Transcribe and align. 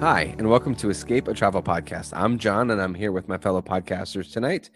Hi, 0.00 0.34
and 0.38 0.48
welcome 0.48 0.74
to 0.76 0.88
Escape 0.88 1.28
a 1.28 1.34
Travel 1.34 1.62
Podcast. 1.62 2.14
I'm 2.16 2.38
John, 2.38 2.70
and 2.70 2.80
I'm 2.80 2.94
here 2.94 3.12
with 3.12 3.28
my 3.28 3.36
fellow 3.36 3.60
podcasters 3.60 4.32
tonight. 4.32 4.70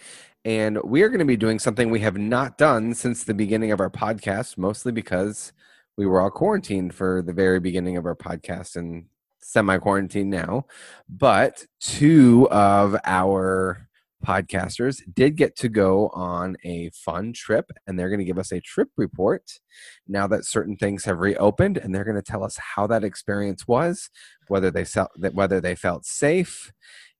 And 0.44 0.78
we 0.84 1.00
are 1.00 1.08
going 1.08 1.20
to 1.20 1.24
be 1.24 1.38
doing 1.38 1.58
something 1.58 1.88
we 1.88 2.00
have 2.00 2.18
not 2.18 2.58
done 2.58 2.92
since 2.92 3.24
the 3.24 3.32
beginning 3.32 3.72
of 3.72 3.80
our 3.80 3.88
podcast, 3.88 4.58
mostly 4.58 4.92
because 4.92 5.54
we 5.96 6.04
were 6.04 6.20
all 6.20 6.30
quarantined 6.30 6.94
for 6.94 7.22
the 7.22 7.32
very 7.32 7.58
beginning 7.58 7.96
of 7.96 8.04
our 8.04 8.14
podcast 8.14 8.76
and 8.76 9.06
semi 9.40 9.78
quarantine 9.78 10.28
now. 10.28 10.66
But 11.08 11.64
two 11.80 12.46
of 12.50 12.94
our 13.06 13.88
podcasters 14.24 15.02
did 15.14 15.36
get 15.36 15.56
to 15.56 15.68
go 15.68 16.08
on 16.08 16.56
a 16.64 16.90
fun 16.94 17.32
trip 17.32 17.70
and 17.86 17.98
they're 17.98 18.08
going 18.08 18.18
to 18.18 18.24
give 18.24 18.38
us 18.38 18.52
a 18.52 18.60
trip 18.60 18.88
report 18.96 19.60
now 20.08 20.26
that 20.26 20.44
certain 20.44 20.76
things 20.76 21.04
have 21.04 21.18
reopened 21.18 21.76
and 21.76 21.94
they're 21.94 22.04
going 22.04 22.16
to 22.16 22.22
tell 22.22 22.42
us 22.42 22.56
how 22.74 22.86
that 22.86 23.04
experience 23.04 23.68
was 23.68 24.10
whether 24.48 24.70
they 24.70 24.84
felt 24.84 25.10
whether 25.32 25.60
they 25.60 25.74
felt 25.74 26.04
safe 26.04 26.72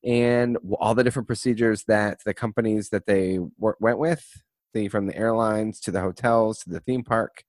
and 0.02 0.58
all 0.78 0.94
the 0.94 1.04
different 1.04 1.28
procedures 1.28 1.84
that 1.84 2.18
the 2.24 2.34
companies 2.34 2.90
that 2.90 3.06
they 3.06 3.38
went 3.58 3.98
with 3.98 4.42
the 4.72 4.88
from 4.88 5.06
the 5.06 5.16
airlines 5.16 5.80
to 5.80 5.90
the 5.90 6.00
hotels 6.00 6.58
to 6.60 6.70
the 6.70 6.80
theme 6.80 7.04
park 7.04 7.44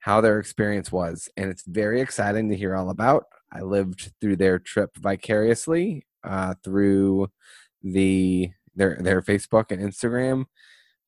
how 0.00 0.20
their 0.20 0.38
experience 0.38 0.92
was 0.92 1.28
and 1.36 1.50
it's 1.50 1.64
very 1.66 2.00
exciting 2.00 2.50
to 2.50 2.56
hear 2.56 2.76
all 2.76 2.90
about. 2.90 3.24
I 3.50 3.60
lived 3.60 4.12
through 4.20 4.36
their 4.36 4.58
trip 4.58 4.90
vicariously 4.96 6.06
uh, 6.24 6.54
through 6.62 7.30
the 7.82 8.50
their 8.74 8.96
their 9.00 9.22
Facebook 9.22 9.70
and 9.70 9.80
Instagram. 9.80 10.46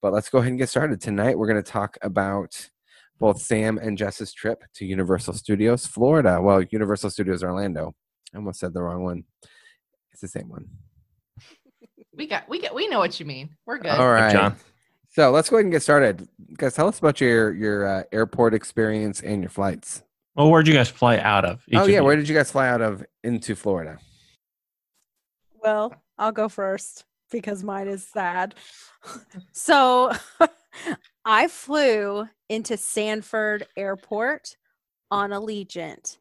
But 0.02 0.12
let's 0.12 0.28
go 0.28 0.38
ahead 0.38 0.50
and 0.50 0.58
get 0.58 0.68
started. 0.68 1.00
Tonight 1.00 1.38
we're 1.38 1.48
going 1.48 1.62
to 1.62 1.70
talk 1.70 1.96
about 2.02 2.70
both 3.18 3.40
Sam 3.40 3.78
and 3.78 3.96
Jess's 3.96 4.32
trip 4.32 4.62
to 4.74 4.84
Universal 4.84 5.34
Studios 5.34 5.86
Florida. 5.86 6.40
Well, 6.40 6.62
Universal 6.62 7.10
Studios 7.10 7.42
Orlando. 7.42 7.94
I 8.34 8.38
almost 8.38 8.60
said 8.60 8.74
the 8.74 8.82
wrong 8.82 9.02
one. 9.02 9.24
It's 10.12 10.20
the 10.20 10.28
same 10.28 10.48
one. 10.48 10.68
We 12.14 12.26
got 12.26 12.48
we 12.48 12.60
got 12.60 12.74
we 12.74 12.88
know 12.88 12.98
what 12.98 13.18
you 13.20 13.26
mean. 13.26 13.56
We're 13.66 13.78
good. 13.78 13.90
All 13.90 14.10
right, 14.10 14.32
John. 14.32 14.56
So 15.10 15.30
let's 15.30 15.48
go 15.48 15.56
ahead 15.56 15.64
and 15.64 15.72
get 15.72 15.82
started. 15.82 16.28
Guys, 16.56 16.74
tell 16.74 16.88
us 16.88 16.98
about 16.98 17.20
your 17.20 17.54
your 17.54 17.86
uh, 17.86 18.02
airport 18.12 18.54
experience 18.54 19.22
and 19.22 19.42
your 19.42 19.50
flights. 19.50 20.02
Well, 20.34 20.50
where'd 20.50 20.68
you 20.68 20.74
guys 20.74 20.88
fly 20.88 21.18
out 21.18 21.44
of? 21.44 21.64
Oh 21.74 21.86
yeah, 21.86 22.00
where 22.00 22.16
did 22.16 22.28
you 22.28 22.34
guys 22.34 22.50
fly 22.50 22.68
out 22.68 22.82
of 22.82 23.04
into 23.24 23.54
Florida? 23.54 23.98
Well, 25.62 25.94
I'll 26.18 26.32
go 26.32 26.48
first 26.48 27.04
because 27.30 27.62
mine 27.62 27.88
is 27.88 28.06
sad. 28.06 28.54
so 29.52 30.12
I 31.24 31.48
flew 31.48 32.28
into 32.48 32.76
Sanford 32.76 33.66
Airport 33.76 34.56
on 35.10 35.30
Allegiant. 35.30 36.18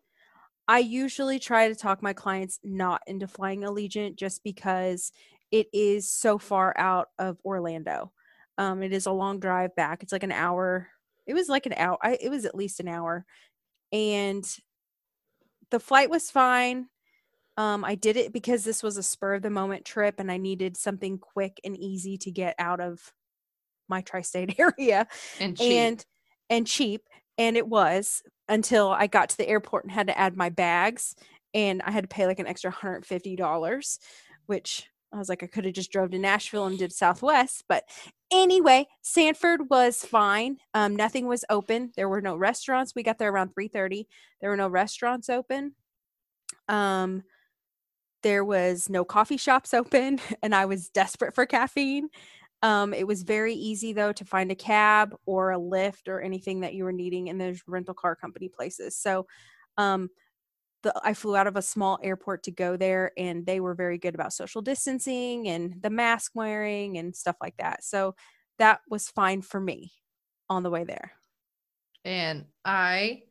I 0.68 0.80
usually 0.80 1.38
try 1.38 1.68
to 1.68 1.76
talk 1.76 2.02
my 2.02 2.14
clients 2.14 2.60
not 2.64 3.02
into 3.06 3.28
flying 3.28 3.62
Allegiant 3.62 4.16
just 4.16 4.44
because 4.44 5.12
it 5.52 5.68
is 5.74 6.12
so 6.12 6.38
far 6.38 6.74
out 6.78 7.10
of 7.20 7.38
Orlando. 7.46 8.12
Um, 8.58 8.82
it 8.82 8.94
is 8.94 9.06
a 9.06 9.12
long 9.12 9.40
drive 9.40 9.76
back. 9.76 10.02
It's 10.02 10.12
like 10.12 10.24
an 10.24 10.32
hour. 10.32 10.88
It 11.28 11.34
was 11.34 11.50
like 11.50 11.66
an 11.66 11.74
hour. 11.78 11.98
I, 12.02 12.18
it 12.20 12.30
was 12.30 12.46
at 12.46 12.56
least 12.56 12.80
an 12.80 12.88
hour. 12.88 13.26
And 13.92 14.46
the 15.70 15.80
flight 15.80 16.10
was 16.10 16.32
fine. 16.32 16.88
Um, 17.58 17.86
I 17.86 17.96
did 17.96 18.18
it 18.18 18.34
because 18.34 18.64
this 18.64 18.84
was 18.84 18.98
a 18.98 19.04
spur 19.04 19.36
of 19.36 19.42
the 19.42 19.50
moment 19.50 19.86
trip 19.86 20.16
and 20.20 20.32
I 20.32 20.38
needed 20.38 20.76
something 20.76 21.18
quick 21.18 21.60
and 21.64 21.78
easy 21.78 22.18
to 22.20 22.32
get 22.32 22.56
out 22.60 22.82
of 22.82 23.14
my 23.88 24.02
tri-state 24.02 24.56
area 24.60 25.08
and 25.40 25.58
cheap. 25.58 25.72
and 25.72 26.06
and 26.50 26.68
cheap 26.68 27.04
and 27.38 27.58
it 27.58 27.68
was 27.68 28.24
until 28.48 28.90
I 28.90 29.08
got 29.08 29.30
to 29.30 29.38
the 29.38 29.48
airport 29.48 29.86
and 29.86 29.92
had 29.92 30.08
to 30.08 30.18
add 30.18 30.36
my 30.36 30.50
bags 30.50 31.16
and 31.54 31.82
I 31.84 31.92
had 31.92 32.04
to 32.04 32.08
pay 32.08 32.28
like 32.28 32.40
an 32.40 32.48
extra 32.48 32.72
$150 32.72 34.00
which 34.48 34.88
I 35.14 35.18
was 35.18 35.30
like 35.30 35.44
I 35.44 35.48
could 35.48 35.66
have 35.66 35.74
just 35.74 35.92
drove 35.92 36.12
to 36.12 36.20
Nashville 36.20 36.66
and 36.66 36.78
did 36.78 36.92
Southwest 36.92 37.64
but 37.70 37.86
anyway 38.32 38.88
Sanford 39.02 39.70
was 39.70 40.04
fine. 40.04 40.58
Um, 40.74 40.96
nothing 40.96 41.26
was 41.26 41.46
open. 41.50 41.92
There 41.96 42.10
were 42.10 42.22
no 42.22 42.36
restaurants. 42.36 42.94
We 42.96 43.04
got 43.04 43.18
there 43.18 43.32
around 43.32 43.54
3:30 43.56 44.08
there 44.42 44.50
were 44.50 44.58
no 44.58 44.68
restaurants 44.68 45.30
open. 45.30 45.74
Um 46.68 47.24
there 48.26 48.44
was 48.44 48.90
no 48.90 49.06
coffee 49.06 49.38
shops 49.38 49.72
open 49.72 50.20
and 50.42 50.56
I 50.56 50.66
was 50.66 50.90
desperate 50.90 51.36
for 51.36 51.46
caffeine. 51.46 52.10
Um, 52.64 52.92
it 52.92 53.06
was 53.06 53.22
very 53.22 53.54
easy 53.54 53.94
though 53.94 54.12
to 54.14 54.26
find 54.26 54.52
a 54.52 54.56
cab 54.56 55.16
or 55.28 55.52
a 55.52 55.60
Lyft 55.60 56.08
or 56.08 56.22
anything 56.22 56.62
that 56.62 56.74
you 56.74 56.86
were 56.86 56.92
needing 56.92 57.28
in 57.28 57.38
those 57.38 57.62
rental 57.68 57.94
car 57.94 58.16
company 58.16 58.50
places. 58.50 58.98
So 58.98 59.28
um, 59.78 60.10
the, 60.82 60.92
I 61.04 61.14
flew 61.14 61.36
out 61.36 61.46
of 61.46 61.56
a 61.56 61.62
small 61.62 62.00
airport 62.02 62.42
to 62.44 62.52
go 62.52 62.78
there 62.78 63.12
and 63.16 63.46
they 63.46 63.60
were 63.60 63.76
very 63.76 64.00
good 64.00 64.16
about 64.16 64.34
social 64.34 64.64
distancing 64.64 65.48
and 65.48 65.76
the 65.80 65.92
mask 65.92 66.32
wearing 66.34 66.98
and 66.98 67.16
stuff 67.16 67.36
like 67.40 67.58
that. 67.58 67.84
So 67.84 68.16
that 68.58 68.80
was 68.90 69.08
fine 69.08 69.44
for 69.44 69.60
me 69.60 69.92
on 70.50 70.64
the 70.64 70.72
way 70.72 70.84
there. 70.84 71.12
And 72.04 72.46
I 72.64 73.22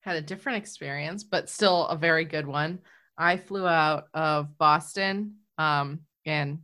had 0.00 0.16
a 0.16 0.22
different 0.22 0.56
experience, 0.56 1.24
but 1.24 1.50
still 1.50 1.86
a 1.88 1.96
very 1.96 2.24
good 2.24 2.46
one. 2.46 2.78
I 3.20 3.36
flew 3.36 3.66
out 3.66 4.04
of 4.14 4.56
Boston. 4.56 5.36
Um, 5.58 6.00
and 6.24 6.60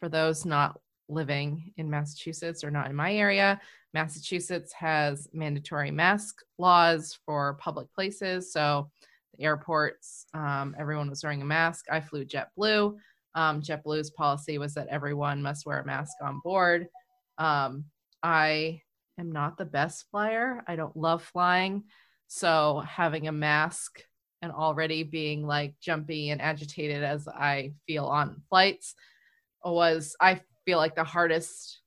for 0.00 0.08
those 0.08 0.46
not 0.46 0.80
living 1.10 1.72
in 1.76 1.90
Massachusetts 1.90 2.64
or 2.64 2.70
not 2.70 2.88
in 2.88 2.96
my 2.96 3.14
area, 3.14 3.60
Massachusetts 3.92 4.72
has 4.72 5.28
mandatory 5.34 5.90
mask 5.90 6.40
laws 6.58 7.18
for 7.26 7.58
public 7.60 7.92
places. 7.92 8.50
So 8.50 8.90
the 9.36 9.44
airports, 9.44 10.24
um, 10.32 10.74
everyone 10.78 11.10
was 11.10 11.22
wearing 11.22 11.42
a 11.42 11.46
mask. 11.46 11.84
I 11.90 12.00
flew 12.00 12.24
JetBlue. 12.24 12.96
Um, 13.34 13.60
JetBlue's 13.60 14.10
policy 14.10 14.56
was 14.56 14.72
that 14.74 14.88
everyone 14.88 15.42
must 15.42 15.66
wear 15.66 15.80
a 15.80 15.86
mask 15.86 16.16
on 16.22 16.40
board. 16.42 16.88
Um, 17.36 17.84
I 18.22 18.80
am 19.18 19.30
not 19.30 19.58
the 19.58 19.66
best 19.66 20.06
flyer. 20.10 20.64
I 20.66 20.74
don't 20.76 20.96
love 20.96 21.22
flying. 21.22 21.84
So 22.28 22.82
having 22.86 23.28
a 23.28 23.32
mask 23.32 24.02
and 24.42 24.52
already 24.52 25.02
being 25.02 25.46
like 25.46 25.74
jumpy 25.80 26.30
and 26.30 26.40
agitated 26.40 27.02
as 27.02 27.26
I 27.28 27.72
feel 27.86 28.06
on 28.06 28.42
flights 28.48 28.94
was 29.64 30.16
I 30.20 30.40
feel 30.64 30.78
like 30.78 30.94
the 30.94 31.04
hardest 31.04 31.80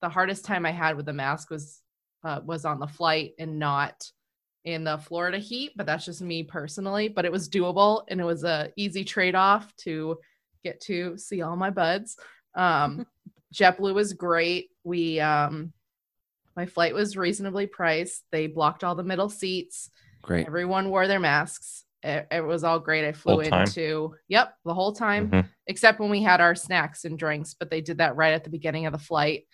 the 0.00 0.08
hardest 0.08 0.44
time 0.44 0.66
I 0.66 0.72
had 0.72 0.96
with 0.96 1.06
the 1.06 1.12
mask 1.12 1.50
was 1.50 1.80
uh, 2.24 2.40
was 2.44 2.64
on 2.64 2.78
the 2.78 2.86
flight 2.86 3.32
and 3.38 3.58
not 3.58 4.04
in 4.64 4.84
the 4.84 4.98
Florida 4.98 5.38
heat, 5.38 5.72
but 5.76 5.86
that's 5.86 6.04
just 6.04 6.22
me 6.22 6.42
personally. 6.42 7.08
But 7.08 7.24
it 7.24 7.32
was 7.32 7.48
doable 7.48 8.04
and 8.08 8.20
it 8.20 8.24
was 8.24 8.44
a 8.44 8.70
easy 8.76 9.04
trade 9.04 9.34
off 9.34 9.74
to 9.78 10.18
get 10.64 10.80
to 10.82 11.16
see 11.18 11.42
all 11.42 11.56
my 11.56 11.70
buds. 11.70 12.16
Um, 12.54 13.06
JetBlue 13.54 13.94
was 13.94 14.12
great. 14.12 14.70
We 14.84 15.20
um, 15.20 15.72
my 16.56 16.66
flight 16.66 16.94
was 16.94 17.16
reasonably 17.16 17.66
priced. 17.66 18.24
They 18.30 18.46
blocked 18.46 18.84
all 18.84 18.94
the 18.94 19.02
middle 19.02 19.28
seats. 19.28 19.90
Great. 20.22 20.46
Everyone 20.46 20.90
wore 20.90 21.08
their 21.08 21.20
masks 21.20 21.84
it, 22.02 22.26
it 22.30 22.40
was 22.44 22.64
all 22.64 22.80
great. 22.80 23.04
I 23.04 23.12
flew 23.12 23.40
into 23.40 24.14
yep 24.28 24.54
the 24.64 24.74
whole 24.74 24.92
time, 24.92 25.30
mm-hmm. 25.30 25.46
except 25.66 26.00
when 26.00 26.10
we 26.10 26.22
had 26.22 26.40
our 26.40 26.54
snacks 26.54 27.04
and 27.04 27.18
drinks. 27.18 27.54
But 27.54 27.70
they 27.70 27.80
did 27.80 27.98
that 27.98 28.16
right 28.16 28.34
at 28.34 28.44
the 28.44 28.50
beginning 28.50 28.86
of 28.86 28.92
the 28.92 28.98
flight, 28.98 29.44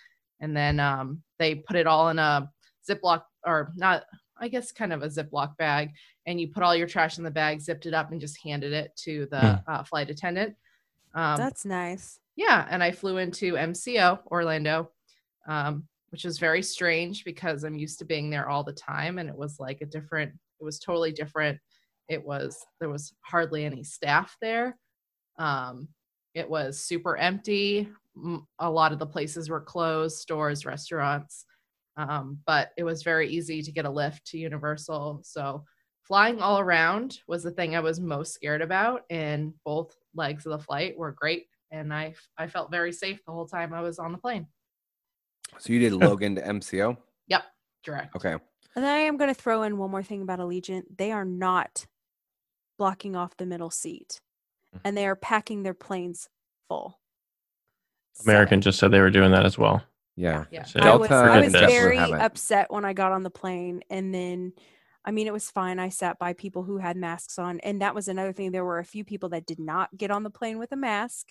and 0.40 0.56
then 0.56 0.81
um, 0.81 1.23
they 1.38 1.56
put 1.56 1.76
it 1.76 1.87
all 1.87 2.08
in 2.08 2.19
a 2.19 2.50
Ziploc 2.88 3.23
or 3.44 3.73
not, 3.76 4.05
I 4.38 4.49
guess, 4.49 4.73
kind 4.73 4.93
of 4.93 5.02
a 5.02 5.08
Ziploc 5.08 5.56
bag, 5.58 5.90
and 6.26 6.40
you 6.40 6.49
put 6.49 6.62
all 6.62 6.75
your 6.75 6.87
trash 6.87 7.19
in 7.19 7.25
the 7.25 7.31
bag, 7.31 7.61
zipped 7.61 7.87
it 7.87 7.94
up, 7.94 8.12
and 8.12 8.20
just 8.20 8.43
handed 8.43 8.73
it 8.73 8.96
to 9.05 9.26
the 9.31 9.37
mm. 9.37 9.62
uh, 9.67 9.82
flight 9.82 10.11
attendant. 10.11 10.55
Um, 11.14 11.37
That's 11.37 11.64
nice. 11.64 12.19
Yeah, 12.37 12.67
and 12.70 12.82
I 12.82 12.93
flew 12.93 13.19
into 13.19 13.55
MCO 13.55 14.20
Orlando, 14.31 14.90
um, 15.46 15.84
which 16.11 16.25
was 16.25 16.38
very 16.38 16.62
strange 16.62 17.25
because 17.25 17.64
I'm 17.64 17.78
used 17.78 17.99
to 17.99 18.05
being 18.05 18.31
there 18.31 18.49
all 18.49 18.64
the 18.64 18.73
time, 18.73 19.19
and 19.19 19.28
it 19.28 19.37
was 19.37 19.61
like 19.61 19.82
a 19.82 19.87
different. 19.87 20.32
It 20.61 20.64
was 20.64 20.78
totally 20.78 21.12
different 21.12 21.61
it 22.08 22.25
was 22.25 22.64
there 22.81 22.88
was 22.88 23.12
hardly 23.22 23.64
any 23.64 23.82
staff 23.82 24.37
there 24.40 24.76
um, 25.38 25.88
it 26.34 26.49
was 26.49 26.81
super 26.81 27.16
empty 27.16 27.88
a 28.58 28.70
lot 28.70 28.93
of 28.93 28.99
the 28.99 29.06
places 29.06 29.49
were 29.49 29.60
closed 29.60 30.19
stores 30.19 30.66
restaurants 30.66 31.44
um, 31.96 32.38
but 32.46 32.70
it 32.76 32.84
was 32.84 33.02
very 33.02 33.28
easy 33.28 33.62
to 33.62 33.72
get 33.72 33.84
a 33.84 33.90
Lyft 33.90 34.22
to 34.25 34.38
universal 34.38 35.20
so 35.22 35.64
flying 36.02 36.40
all 36.40 36.58
around 36.58 37.19
was 37.28 37.43
the 37.43 37.50
thing 37.50 37.76
i 37.76 37.81
was 37.81 38.00
most 38.00 38.32
scared 38.32 38.62
about 38.62 39.02
and 39.11 39.52
both 39.64 39.94
legs 40.14 40.46
of 40.46 40.52
the 40.52 40.64
flight 40.64 40.96
were 40.96 41.12
great 41.12 41.46
and 41.70 41.93
I 41.93 42.14
I 42.37 42.46
felt 42.46 42.70
very 42.70 42.93
safe 42.93 43.25
the 43.25 43.32
whole 43.32 43.46
time 43.46 43.72
I 43.72 43.81
was 43.81 43.99
on 43.99 44.12
the 44.12 44.19
plane. 44.19 44.46
So 45.58 45.72
you 45.72 45.78
did 45.78 45.93
Logan 45.94 46.37
to 46.37 46.43
MCO? 46.43 46.96
Yep, 47.28 47.43
direct. 47.84 48.16
Okay. 48.16 48.32
And 48.32 48.84
then 48.84 48.94
I 48.94 49.00
am 49.00 49.16
going 49.16 49.32
to 49.32 49.40
throw 49.40 49.62
in 49.62 49.78
one 49.78 49.90
more 49.90 50.02
thing 50.02 50.22
about 50.22 50.38
Allegiant. 50.38 50.84
They 50.96 51.11
are 51.11 51.25
not 51.25 51.87
blocking 52.78 53.16
off 53.16 53.36
the 53.36 53.46
middle 53.46 53.70
seat, 53.70 54.20
and 54.84 54.96
they 54.96 55.02
mm-hmm. 55.02 55.10
are 55.10 55.16
packing 55.16 55.62
their 55.62 55.75
planes 55.75 56.28
full. 56.69 56.98
So, 58.14 58.25
American 58.25 58.60
just 58.60 58.78
said 58.78 58.90
they 58.90 59.00
were 59.00 59.10
doing 59.10 59.32
that 59.32 59.44
as 59.44 59.58
well. 59.58 59.82
Yeah. 60.16 60.44
Yeah. 60.50 60.64
So 60.64 60.80
I 60.80 60.96
was, 60.96 61.08
Delta 61.08 61.30
I 61.30 61.40
was 61.40 61.52
very 61.52 61.98
upset 61.98 62.72
when 62.72 62.84
I 62.84 62.92
got 62.92 63.12
on 63.12 63.22
the 63.22 63.30
plane, 63.30 63.82
and 63.90 64.12
then, 64.12 64.52
I 65.04 65.12
mean, 65.12 65.26
it 65.26 65.32
was 65.32 65.50
fine. 65.50 65.78
I 65.78 65.90
sat 65.90 66.19
by 66.19 66.32
people 66.32 66.64
who 66.64 66.78
had 66.78 66.96
masks 66.96 67.38
on, 67.38 67.60
and 67.60 67.80
that 67.82 67.94
was 67.94 68.08
another 68.08 68.32
thing. 68.32 68.50
There 68.50 68.64
were 68.64 68.80
a 68.80 68.84
few 68.84 69.04
people 69.04 69.28
that 69.28 69.46
did 69.46 69.60
not 69.60 69.96
get 69.96 70.10
on 70.10 70.25
the 70.25 70.30
plane 70.30 70.58
with 70.58 70.72
a 70.72 70.76
mask. 70.76 71.28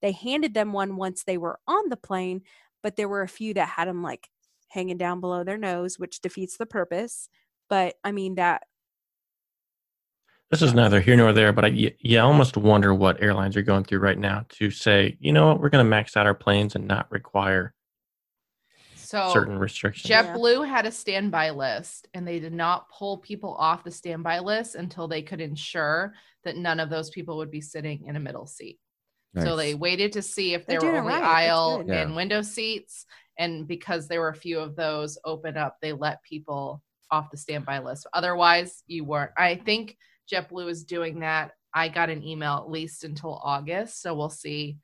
They 0.00 0.12
handed 0.12 0.54
them 0.54 0.72
one 0.72 0.96
once 0.96 1.24
they 1.24 1.36
were 1.36 1.58
on 1.66 1.90
the 1.90 1.96
plane, 1.96 2.42
but 2.82 2.96
there 2.96 3.08
were 3.08 3.22
a 3.22 3.28
few 3.28 3.52
that 3.54 3.68
had 3.68 3.88
them 3.88 4.02
like 4.02 4.28
hanging 4.68 4.96
down 4.96 5.20
below 5.20 5.44
their 5.44 5.58
nose, 5.58 5.98
which 5.98 6.20
defeats 6.20 6.56
the 6.56 6.64
purpose. 6.64 7.28
But 7.68 7.96
I 8.02 8.12
mean, 8.12 8.36
that 8.36 8.62
This 10.50 10.62
is 10.62 10.74
neither 10.74 11.00
here 11.00 11.16
nor 11.16 11.32
there, 11.32 11.52
but 11.52 11.64
I, 11.64 11.68
y- 11.68 11.94
yeah, 12.00 12.22
I 12.22 12.26
almost 12.26 12.56
wonder 12.56 12.92
what 12.92 13.22
airlines 13.22 13.56
are 13.56 13.62
going 13.62 13.84
through 13.84 14.00
right 14.00 14.18
now 14.18 14.46
to 14.58 14.70
say, 14.70 15.16
you 15.20 15.32
know 15.32 15.46
what, 15.46 15.60
we're 15.60 15.68
going 15.68 15.84
to 15.84 15.88
max 15.88 16.16
out 16.16 16.26
our 16.26 16.34
planes 16.34 16.74
and 16.74 16.88
not 16.88 17.10
require 17.10 17.72
So 18.96 19.30
certain 19.32 19.58
restrictions. 19.58 20.10
Yeah. 20.10 20.34
JetBlue 20.34 20.66
had 20.68 20.86
a 20.86 20.90
standby 20.90 21.50
list, 21.50 22.08
and 22.14 22.26
they 22.26 22.40
did 22.40 22.52
not 22.52 22.88
pull 22.90 23.18
people 23.18 23.54
off 23.54 23.84
the 23.84 23.92
standby 23.92 24.40
list 24.40 24.74
until 24.74 25.06
they 25.06 25.22
could 25.22 25.40
ensure 25.40 26.14
that 26.42 26.56
none 26.56 26.80
of 26.80 26.90
those 26.90 27.10
people 27.10 27.36
would 27.36 27.50
be 27.50 27.60
sitting 27.60 28.06
in 28.06 28.16
a 28.16 28.20
middle 28.20 28.46
seat. 28.46 28.78
So 29.38 29.54
they 29.54 29.74
waited 29.74 30.14
to 30.14 30.22
see 30.22 30.54
if 30.54 30.66
They're 30.66 30.80
there 30.80 30.90
were 30.90 30.98
doing 31.02 31.10
it 31.12 31.14
only 31.14 31.22
right. 31.22 31.44
Aisle 31.44 31.78
good. 31.78 31.88
Yeah. 31.88 32.02
and 32.02 32.16
window 32.16 32.42
seats. 32.42 33.06
And 33.38 33.68
because 33.68 34.08
there 34.08 34.20
were 34.20 34.30
a 34.30 34.34
few 34.34 34.58
of 34.58 34.74
those 34.74 35.16
open 35.24 35.56
up, 35.56 35.76
they 35.80 35.92
let 35.92 36.24
people 36.24 36.82
off 37.12 37.30
the 37.30 37.36
standby 37.36 37.78
list. 37.78 38.08
Otherwise, 38.12 38.82
you 38.88 39.04
weren't. 39.04 39.30
I 39.38 39.54
think 39.54 39.96
JetBlue 40.32 40.68
is 40.70 40.84
doing 40.84 41.20
that. 41.20 41.52
I 41.74 41.88
got 41.88 42.10
an 42.10 42.22
email 42.26 42.54
at 42.54 42.70
least 42.70 43.04
until 43.04 43.40
August. 43.42 44.02
So 44.02 44.14
we'll 44.14 44.30
see 44.30 44.78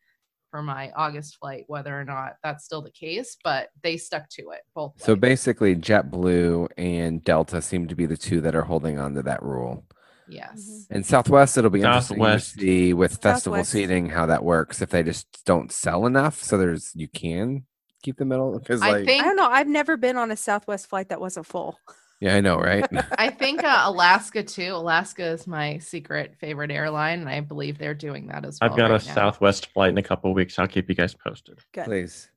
for 0.50 0.62
my 0.62 0.92
August 0.96 1.36
flight 1.38 1.64
whether 1.66 1.98
or 1.98 2.04
not 2.04 2.36
that's 2.42 2.64
still 2.64 2.82
the 2.82 2.90
case, 2.90 3.36
but 3.42 3.68
they 3.82 3.96
stuck 3.96 4.28
to 4.30 4.50
it. 4.50 4.60
Both. 4.74 4.94
So 4.98 5.12
ways. 5.12 5.20
basically, 5.20 5.76
JetBlue 5.76 6.68
and 6.78 7.22
Delta 7.24 7.60
seem 7.60 7.88
to 7.88 7.94
be 7.94 8.06
the 8.06 8.16
two 8.16 8.40
that 8.42 8.54
are 8.54 8.62
holding 8.62 8.98
on 8.98 9.14
to 9.14 9.22
that 9.22 9.42
rule. 9.42 9.84
yes. 10.28 10.62
Mm-hmm. 10.62 10.94
And 10.94 11.06
Southwest, 11.06 11.58
it'll 11.58 11.70
be 11.70 11.80
interesting 11.80 12.18
to 12.18 12.40
see 12.40 12.92
with 12.92 13.18
festival 13.18 13.56
Southwest. 13.56 13.70
seating 13.70 14.08
how 14.08 14.26
that 14.26 14.44
works. 14.44 14.80
If 14.80 14.90
they 14.90 15.02
just 15.02 15.44
don't 15.44 15.72
sell 15.72 16.06
enough, 16.06 16.42
so 16.42 16.56
there's 16.56 16.92
you 16.94 17.08
can 17.08 17.64
keep 18.02 18.16
the 18.16 18.24
middle 18.24 18.58
because 18.58 18.82
I 18.82 19.04
think 19.04 19.22
I 19.22 19.26
don't 19.26 19.36
know. 19.36 19.48
I've 19.48 19.68
never 19.68 19.96
been 19.96 20.16
on 20.16 20.30
a 20.30 20.36
Southwest 20.36 20.88
flight 20.88 21.08
that 21.08 21.20
wasn't 21.20 21.46
full. 21.46 21.78
Yeah, 22.20 22.36
I 22.36 22.40
know, 22.40 22.58
right? 22.58 22.86
I 23.18 23.30
think 23.30 23.62
uh, 23.62 23.82
Alaska 23.84 24.42
too. 24.42 24.72
Alaska 24.74 25.24
is 25.24 25.46
my 25.46 25.78
secret 25.78 26.34
favorite 26.40 26.70
airline, 26.70 27.20
and 27.20 27.28
I 27.28 27.40
believe 27.40 27.78
they're 27.78 27.94
doing 27.94 28.28
that 28.28 28.44
as 28.44 28.58
well. 28.60 28.70
I've 28.70 28.76
got 28.76 28.90
a 28.90 28.94
now. 28.94 28.98
Southwest 28.98 29.66
flight 29.72 29.90
in 29.90 29.98
a 29.98 30.02
couple 30.02 30.30
of 30.30 30.36
weeks. 30.36 30.58
I'll 30.58 30.68
keep 30.68 30.88
you 30.88 30.94
guys 30.94 31.14
posted. 31.14 31.58
Good. 31.72 31.84
Please. 31.84 32.30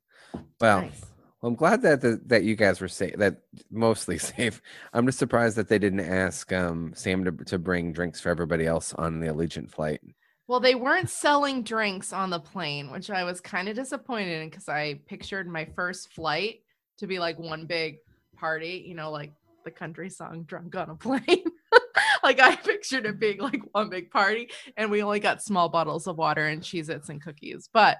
Well, 0.60 0.82
Nice. 0.82 1.00
well, 1.40 1.48
I'm 1.50 1.54
glad 1.56 1.82
that 1.82 2.00
the, 2.02 2.20
that 2.26 2.44
you 2.44 2.54
guys 2.56 2.80
were 2.80 2.88
safe. 2.88 3.16
That 3.16 3.38
mostly 3.70 4.18
safe. 4.18 4.60
I'm 4.92 5.06
just 5.06 5.18
surprised 5.18 5.56
that 5.56 5.68
they 5.68 5.78
didn't 5.78 6.00
ask 6.00 6.52
um, 6.52 6.92
Sam 6.94 7.24
to 7.24 7.32
to 7.46 7.58
bring 7.58 7.92
drinks 7.92 8.20
for 8.20 8.28
everybody 8.28 8.66
else 8.66 8.92
on 8.94 9.20
the 9.20 9.28
Allegiant 9.28 9.70
flight. 9.70 10.00
Well, 10.46 10.60
they 10.60 10.74
weren't 10.74 11.08
selling 11.08 11.62
drinks 11.62 12.12
on 12.12 12.28
the 12.30 12.40
plane, 12.40 12.90
which 12.90 13.08
I 13.08 13.22
was 13.22 13.40
kind 13.40 13.68
of 13.68 13.76
disappointed 13.76 14.42
in 14.42 14.50
because 14.50 14.68
I 14.68 15.00
pictured 15.06 15.46
my 15.46 15.64
first 15.76 16.12
flight 16.12 16.62
to 16.98 17.06
be 17.06 17.20
like 17.20 17.38
one 17.38 17.66
big 17.66 17.98
party, 18.36 18.84
you 18.84 18.94
know, 18.94 19.12
like 19.12 19.32
the 19.64 19.70
country 19.70 20.10
song 20.10 20.44
Drunk 20.44 20.74
on 20.76 20.90
a 20.90 20.94
Plane. 20.94 21.44
like 22.22 22.40
I 22.40 22.56
pictured 22.56 23.06
it 23.06 23.18
being 23.20 23.38
like 23.38 23.62
one 23.72 23.88
big 23.90 24.10
party, 24.10 24.50
and 24.76 24.90
we 24.90 25.02
only 25.02 25.20
got 25.20 25.42
small 25.42 25.68
bottles 25.68 26.06
of 26.06 26.16
water 26.16 26.46
and 26.46 26.62
Cheez 26.62 26.88
Its 26.88 27.08
and 27.08 27.22
cookies. 27.22 27.68
But 27.72 27.98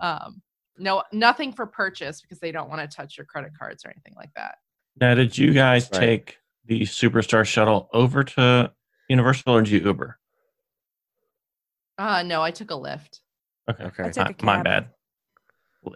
um, 0.00 0.42
no, 0.78 1.02
nothing 1.12 1.52
for 1.52 1.66
purchase 1.66 2.20
because 2.20 2.38
they 2.40 2.52
don't 2.52 2.70
want 2.70 2.88
to 2.88 2.96
touch 2.96 3.18
your 3.18 3.26
credit 3.26 3.52
cards 3.58 3.84
or 3.84 3.90
anything 3.90 4.14
like 4.16 4.30
that. 4.36 4.56
Now, 5.00 5.14
did 5.14 5.36
you 5.36 5.52
guys 5.52 5.88
Right. 5.92 6.00
take 6.00 6.36
the 6.66 6.82
Superstar 6.82 7.44
shuttle 7.44 7.88
over 7.92 8.24
to 8.24 8.72
Universal 9.08 9.54
or 9.54 9.62
did 9.62 9.70
you 9.72 9.80
Uber? 9.80 10.18
Uh, 11.98 12.22
no, 12.22 12.42
I 12.42 12.50
took 12.50 12.70
a 12.70 12.74
Lyft. 12.74 13.20
Okay. 13.70 13.84
Okay. 13.84 14.04
I 14.04 14.10
took 14.10 14.42
My, 14.42 14.54
a 14.54 14.56
my 14.58 14.62
bad. 14.62 14.88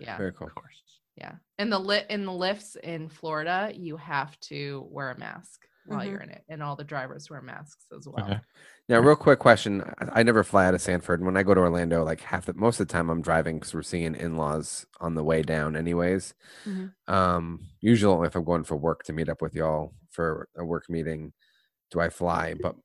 Yeah. 0.00 0.16
Very 0.16 0.32
cool. 0.32 0.46
Of 0.46 0.54
course. 0.54 0.82
Yeah. 1.16 1.32
And 1.58 1.72
the 1.72 1.78
lit 1.78 2.06
in 2.10 2.24
the 2.24 2.32
Lyfts 2.32 2.76
in 2.76 3.08
Florida, 3.08 3.70
you 3.74 3.96
have 3.96 4.38
to 4.40 4.86
wear 4.90 5.10
a 5.10 5.18
mask 5.18 5.66
while 5.86 6.00
Mhm. 6.00 6.10
you're 6.10 6.20
in 6.20 6.30
it. 6.30 6.44
And 6.48 6.62
all 6.62 6.76
the 6.76 6.84
drivers 6.84 7.30
wear 7.30 7.40
masks 7.42 7.86
as 7.96 8.08
well. 8.08 8.24
Okay. 8.24 8.40
Now, 8.88 9.00
real 9.00 9.16
quick 9.16 9.38
question: 9.38 9.82
I, 9.98 10.20
I 10.20 10.22
never 10.22 10.42
fly 10.44 10.66
out 10.66 10.74
of 10.74 10.80
Sanford. 10.82 11.20
and 11.20 11.26
When 11.26 11.36
I 11.36 11.42
go 11.42 11.54
to 11.54 11.60
Orlando, 11.60 12.04
like 12.04 12.20
half 12.20 12.46
the 12.46 12.54
most 12.54 12.80
of 12.80 12.88
the 12.88 12.92
time, 12.92 13.08
I'm 13.08 13.22
driving 13.22 13.58
because 13.58 13.72
we're 13.74 13.82
seeing 13.82 14.14
in-laws 14.14 14.86
on 15.00 15.14
the 15.14 15.24
way 15.24 15.42
down, 15.42 15.76
anyways. 15.76 16.34
Mhm. 16.66 16.94
Um, 17.06 17.66
usually, 17.80 18.26
if 18.26 18.34
I'm 18.36 18.44
going 18.44 18.64
for 18.64 18.76
work 18.76 19.04
to 19.04 19.12
meet 19.12 19.28
up 19.28 19.42
with 19.42 19.54
y'all 19.54 19.94
for 20.10 20.48
a 20.56 20.64
work 20.64 20.88
meeting, 20.90 21.32
do 21.90 22.00
I 22.00 22.10
fly? 22.10 22.54
But 22.54 22.76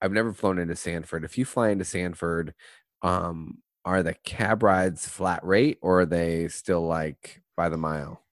I've 0.00 0.12
never 0.12 0.32
flown 0.32 0.58
into 0.58 0.76
Sanford. 0.76 1.24
If 1.24 1.38
you 1.38 1.44
fly 1.44 1.70
into 1.70 1.84
Sanford, 1.84 2.54
um, 3.02 3.62
are 3.84 4.02
the 4.02 4.14
cab 4.14 4.62
rides 4.62 5.08
flat 5.08 5.44
rate 5.44 5.78
or 5.82 6.00
are 6.02 6.06
they 6.06 6.48
still 6.48 6.86
like 6.86 7.42
by 7.60 7.68
the 7.68 7.76
mile? 7.76 8.22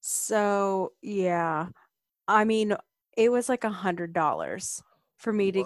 So 0.00 0.92
yeah, 1.02 1.66
I 2.26 2.44
mean, 2.44 2.74
it 3.18 3.30
was 3.30 3.46
like 3.46 3.64
a 3.64 3.68
hundred 3.68 4.14
dollars 4.14 4.82
for 5.18 5.30
me 5.30 5.52
to 5.52 5.64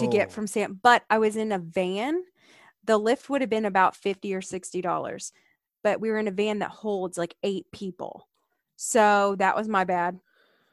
to 0.00 0.08
get 0.08 0.32
from 0.32 0.48
Sam, 0.48 0.80
but 0.82 1.04
I 1.08 1.18
was 1.18 1.36
in 1.36 1.52
a 1.52 1.60
van. 1.60 2.24
The 2.82 2.98
Lyft 2.98 3.28
would 3.28 3.42
have 3.42 3.50
been 3.50 3.64
about 3.64 3.94
fifty 3.94 4.34
or 4.34 4.40
sixty 4.40 4.80
dollars, 4.80 5.30
but 5.84 6.00
we 6.00 6.10
were 6.10 6.18
in 6.18 6.26
a 6.26 6.32
van 6.32 6.58
that 6.58 6.70
holds 6.72 7.16
like 7.16 7.36
eight 7.44 7.66
people, 7.70 8.28
so 8.74 9.36
that 9.38 9.54
was 9.54 9.68
my 9.68 9.84
bad. 9.84 10.18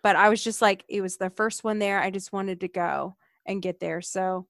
But 0.02 0.16
I 0.16 0.30
was 0.30 0.44
just 0.44 0.60
like, 0.60 0.84
it 0.90 1.02
was 1.02 1.18
the 1.18 1.30
first 1.30 1.64
one 1.64 1.78
there. 1.78 2.02
I 2.02 2.10
just 2.10 2.34
wanted 2.34 2.62
to 2.62 2.68
go 2.68 3.16
and 3.46 3.62
get 3.62 3.80
there, 3.80 4.02
so 4.02 4.48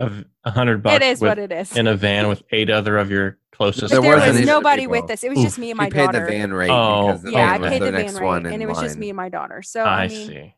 a 0.00 0.50
hundred 0.50 0.82
bucks 0.82 0.96
it 0.96 1.02
is 1.02 1.20
with, 1.20 1.30
what 1.30 1.38
it 1.38 1.52
is. 1.52 1.76
in 1.76 1.86
a 1.86 1.96
van 1.96 2.28
with 2.28 2.42
eight 2.50 2.68
other 2.70 2.98
of 2.98 3.10
your 3.10 3.38
closest. 3.52 3.92
But 3.94 4.00
There 4.00 4.00
there 4.02 4.14
wasn't 4.16 4.28
was 4.32 4.36
any 4.38 4.46
nobody 4.46 4.82
people. 4.82 5.00
with 5.02 5.10
us. 5.10 5.24
It 5.24 5.30
was 5.30 5.38
Oof. 5.38 5.44
just 5.44 5.58
me 5.58 5.70
and 5.70 5.78
She 5.78 5.84
my 5.84 5.90
paid 5.90 6.06
daughter. 6.06 6.20
the 6.20 6.26
van 6.32 6.52
rate. 6.52 6.70
Oh, 6.70 7.06
because 7.08 7.22
the 7.22 7.32
yeah, 7.32 7.52
I 7.52 7.58
paid 7.58 7.82
the, 7.82 7.92
next 7.92 8.12
van 8.14 8.22
one 8.24 8.44
rate, 8.44 8.52
and 8.54 8.62
it 8.62 8.66
was 8.66 8.78
just 8.80 8.98
me 8.98 9.08
and 9.10 9.16
my 9.16 9.28
daughter. 9.28 9.62
So 9.62 9.82
I, 9.82 10.04
I 10.04 10.08
mean, 10.08 10.26
see. 10.28 10.54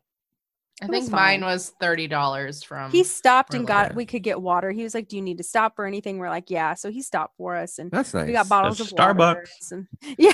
I 0.81 0.87
think 0.87 1.03
was 1.05 1.11
mine 1.11 1.41
was 1.41 1.73
thirty 1.81 2.07
dollars 2.07 2.63
from 2.63 2.93
he 2.93 3.03
stopped 3.03 3.53
and 3.55 3.69
Really? 3.69 3.83
got 3.89 3.95
we 3.97 4.07
could 4.07 4.23
get 4.23 4.41
water. 4.41 4.71
He 4.71 4.83
was 4.85 4.95
like, 4.95 5.09
"Do 5.09 5.17
you 5.17 5.23
need 5.23 5.39
to 5.39 5.45
stop 5.45 5.77
or 5.79 5.87
anything?" 5.87 6.19
We're 6.19 6.29
like, 6.31 6.51
"Yeah." 6.51 6.75
So 6.75 6.89
he 6.91 7.03
stopped 7.03 7.37
for 7.37 7.57
us, 7.57 7.79
and 7.81 7.91
That's 7.91 8.15
nice. 8.15 8.27
we 8.29 8.33
got 8.33 8.49
bottles 8.49 8.79
of 8.81 8.89
Starbucks. 8.89 9.17
waters 9.19 9.73
And, 9.73 9.87
yeah, 10.19 10.33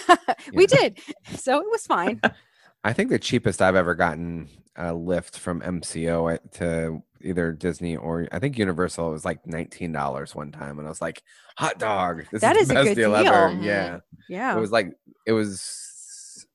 we 0.52 0.66
did. 0.66 0.98
So 1.38 1.60
it 1.60 1.70
was 1.70 1.86
fine. 1.86 2.20
I 2.84 2.92
think 2.92 3.08
the 3.08 3.18
cheapest 3.18 3.62
I've 3.62 3.74
ever 3.76 3.94
gotten 3.94 4.48
a 4.76 4.88
Lyft 4.92 5.36
from 5.38 5.62
MCO 5.62 6.38
to 6.58 7.02
either 7.24 7.52
Disney 7.52 7.96
or 7.96 8.28
I 8.32 8.38
think 8.38 8.58
Universal 8.58 9.10
was 9.10 9.24
like 9.24 9.46
nineteen 9.46 9.92
dollars 9.92 10.34
one 10.34 10.52
time, 10.52 10.78
and 10.78 10.86
I 10.86 10.90
was 10.90 11.00
like, 11.02 11.22
"Hot 11.58 11.78
dog! 11.78 12.24
This 12.30 12.40
That 12.42 12.56
is 12.56 12.62
is 12.62 12.68
the 12.68 12.74
a 12.74 12.76
best 12.76 12.88
good 12.88 12.94
deal, 12.94 13.14
ever!" 13.16 13.48
deal. 13.50 13.58
Mhm. 13.58 13.64
Yeah, 13.64 13.98
Yeah. 14.28 14.56
it 14.56 14.60
was 14.60 14.70
like 14.72 14.94
it 15.26 15.32
was 15.32 16.46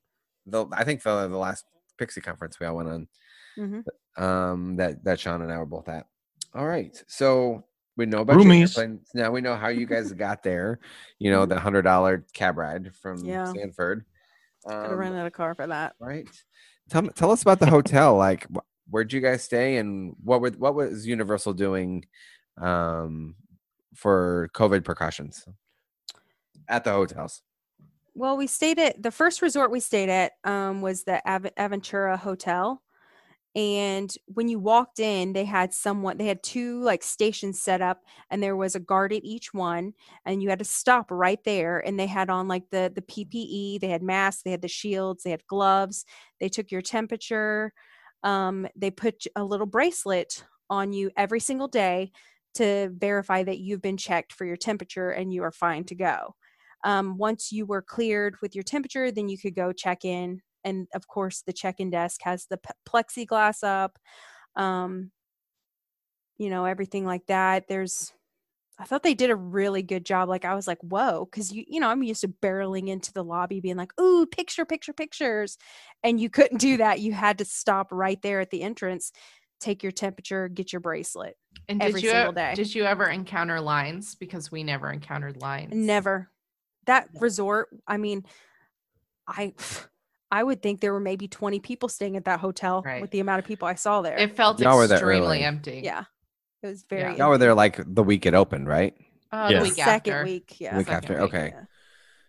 the 0.46 0.66
I 0.72 0.84
think 0.84 1.02
the 1.04 1.28
the 1.28 1.38
last 1.38 1.66
Pixie 1.98 2.22
conference 2.22 2.60
we 2.60 2.66
all 2.66 2.76
went 2.78 2.90
on 2.90 3.08
Mhm. 3.58 3.84
um 4.18 4.76
that 4.78 5.04
that 5.04 5.20
Sean 5.20 5.42
and 5.42 5.52
I 5.52 5.58
were 5.58 5.66
both 5.66 5.90
at. 5.90 6.06
All 6.56 6.66
right, 6.68 7.02
so 7.08 7.66
we 7.98 8.06
know 8.06 8.22
about 8.22 8.38
Roomies. 8.38 9.00
Now 9.14 9.32
we 9.32 9.42
know 9.42 9.56
how 9.56 9.68
you 9.68 9.86
guys 9.86 10.12
got 10.14 10.42
there. 10.44 10.80
You 11.20 11.32
know 11.32 11.46
the 11.46 11.60
hundred 11.60 11.82
dollar 11.84 12.26
cab 12.34 12.58
ride 12.58 12.96
from 12.96 13.18
Mm-hmm. 13.18 13.28
Yeah. 13.28 13.52
Sanford. 13.54 14.06
Gotta 14.68 14.92
Um, 14.94 14.98
rent 14.98 15.28
a 15.28 15.32
car 15.32 15.56
for 15.56 15.68
that. 15.68 15.96
Right. 16.00 16.28
Tell 16.90 17.02
me, 17.04 17.10
tell 17.16 17.32
us 17.32 17.42
about 17.44 17.60
the 17.60 17.68
hotel. 17.70 18.16
Like, 18.18 18.46
wh- 18.54 18.60
where'd 18.90 19.14
you 19.14 19.22
guys 19.22 19.44
stay, 19.44 19.78
and 19.78 20.16
what 20.24 20.42
were 20.42 20.52
what 20.52 20.76
was 20.76 21.08
Universal 21.08 21.54
doing, 21.54 22.06
um, 22.58 23.36
for 23.96 24.50
COVID 24.54 24.84
precautions 24.84 25.46
at 26.68 26.84
the 26.84 26.92
hotels? 26.92 27.42
Well, 28.16 28.38
we 28.38 28.48
stayed 28.48 28.80
at 28.80 29.02
the 29.02 29.12
first 29.12 29.42
resort 29.42 29.72
we 29.72 29.80
stayed 29.80 30.10
at 30.10 30.34
um, 30.44 30.82
was 30.82 31.04
the 31.04 31.22
Av- 31.30 31.54
Aventura 31.58 32.18
Hotel. 32.18 32.82
And 33.56 34.14
when 34.28 34.48
you 34.48 34.60
walked 34.60 35.00
in, 35.00 35.34
they 35.34 35.46
had 35.46 35.74
someone, 35.74 36.18
they 36.18 36.28
had 36.28 36.44
two 36.44 36.82
like 36.84 37.02
stations 37.02 37.60
set 37.60 37.82
up, 37.82 38.04
and 38.30 38.44
there 38.44 38.56
was 38.56 38.76
a 38.76 38.80
guard 38.80 39.12
at 39.12 39.24
each 39.24 39.54
one, 39.54 39.94
and 40.24 40.44
you 40.44 40.50
had 40.50 40.60
to 40.60 40.66
stop 40.66 41.10
right 41.10 41.44
there. 41.44 41.80
And 41.80 42.00
they 42.00 42.06
had 42.06 42.30
on 42.30 42.48
like 42.48 42.70
the 42.70 42.92
the 42.94 43.02
PPE, 43.02 43.80
they 43.80 43.88
had 43.90 44.04
masks, 44.04 44.44
they 44.44 44.52
had 44.52 44.62
the 44.62 44.68
shields, 44.68 45.24
they 45.24 45.32
had 45.32 45.48
gloves, 45.48 46.06
they 46.40 46.48
took 46.48 46.72
your 46.72 46.84
temperature, 46.84 47.74
um, 48.24 48.68
they 48.76 48.92
put 48.92 49.26
a 49.36 49.44
little 49.44 49.66
bracelet 49.66 50.44
on 50.70 50.94
you 50.94 51.12
every 51.18 51.40
single 51.40 51.68
day 51.68 52.12
to 52.56 52.90
verify 52.98 53.44
that 53.44 53.60
you've 53.60 53.82
been 53.82 53.98
checked 53.98 54.34
for 54.34 54.46
your 54.46 54.58
temperature 54.58 55.12
and 55.12 55.34
you 55.34 55.44
are 55.44 55.52
fine 55.52 55.84
to 55.86 55.96
go. 55.96 56.36
Um, 56.84 57.18
once 57.18 57.52
you 57.52 57.66
were 57.66 57.82
cleared 57.82 58.36
with 58.42 58.56
your 58.56 58.64
temperature, 58.64 59.12
then 59.12 59.30
you 59.30 59.38
could 59.38 59.56
go 59.56 59.72
check 59.72 60.06
in. 60.06 60.42
And 60.64 60.88
of 60.94 61.08
course, 61.08 61.44
the 61.46 61.54
check 61.54 61.80
in 61.80 61.90
desk 61.90 62.22
has 62.24 62.46
the 62.50 62.58
p- 62.58 62.70
plexiglass 62.88 63.64
up, 63.64 63.98
um, 64.56 65.12
you 66.38 66.50
know, 66.50 66.66
everything 66.66 67.06
like 67.06 67.26
that. 67.28 67.66
There's, 67.68 68.14
I 68.82 68.86
thought 68.86 69.04
they 69.04 69.14
did 69.14 69.30
a 69.30 69.36
really 69.36 69.84
good 69.84 70.06
job. 70.06 70.30
Like, 70.30 70.46
I 70.46 70.56
was 70.56 70.66
like, 70.66 70.78
whoa, 70.82 71.26
because 71.30 71.52
you, 71.52 71.66
you 71.68 71.82
know, 71.82 71.90
I'm 71.90 72.02
used 72.02 72.22
to 72.22 72.30
barreling 72.30 72.88
into 72.88 73.12
the 73.12 73.24
lobby 73.26 73.60
being 73.60 73.76
like, 73.76 73.92
ooh, 74.00 74.26
picture, 74.26 74.64
picture, 74.64 74.94
pictures. 74.94 75.58
And 76.02 76.20
you 76.20 76.30
couldn't 76.30 76.60
do 76.60 76.78
that. 76.78 77.02
You 77.02 77.12
had 77.12 77.40
to 77.40 77.46
stop 77.46 77.90
right 77.92 78.22
there 78.22 78.40
at 78.40 78.52
the 78.52 78.62
entrance, 78.62 79.12
take 79.60 79.84
your 79.84 79.92
temperature, 79.92 80.48
get 80.48 80.72
your 80.72 80.80
bracelet. 80.80 81.36
And 81.68 81.82
every 81.82 82.00
did 82.00 82.08
you 82.08 82.12
single 82.12 82.32
day. 82.34 82.54
did 82.56 82.74
you 82.74 82.86
ever 82.86 83.06
encounter 83.08 83.60
lines? 83.60 84.16
Because 84.16 84.50
we 84.50 84.64
never 84.64 84.90
encountered 84.92 85.42
lines. 85.42 85.74
Never. 85.76 86.32
That 86.86 87.10
Yeah. 87.14 87.20
resort, 87.22 87.68
I 87.86 87.98
mean, 87.98 88.24
I 89.28 89.54
I 90.32 90.44
would 90.44 90.62
think 90.62 90.80
there 90.80 90.94
were 90.94 91.00
maybe 91.00 91.28
20 91.28 91.60
people 91.60 91.90
staying 91.90 92.16
at 92.16 92.26
that 92.26 92.40
hotel 92.40 92.84
Right. 92.86 93.02
with 93.02 93.10
the 93.12 93.20
amount 93.20 93.40
of 93.40 93.46
people 93.46 93.68
I 93.68 93.74
saw 93.76 94.02
there. 94.04 94.18
It 94.18 94.36
felt 94.38 94.60
Y'all 94.60 94.78
were 94.78 94.86
there 94.88 94.98
extremely 94.98 95.44
empty. 95.44 95.82
yeah. 95.84 96.04
It 96.62 96.68
was 96.68 96.84
very 96.90 97.18
Y'all 97.18 97.30
were 97.30 97.36
empty. 97.36 97.46
there 97.46 97.54
like 97.56 97.80
the 97.86 98.04
week 98.04 98.26
it 98.26 98.34
opened, 98.34 98.68
right? 98.68 98.94
Uh, 99.32 99.50
Yeah. 99.52 99.58
The 99.60 99.64
week 99.64 99.74
second 99.74 100.14
after. 100.14 100.24
week. 100.26 100.56
Yeah. 100.60 100.78
week 100.78 100.88
second 100.88 101.12
after. 101.12 101.14
week, 101.14 101.22
Okay. 101.34 101.48
yeah. 101.56 101.64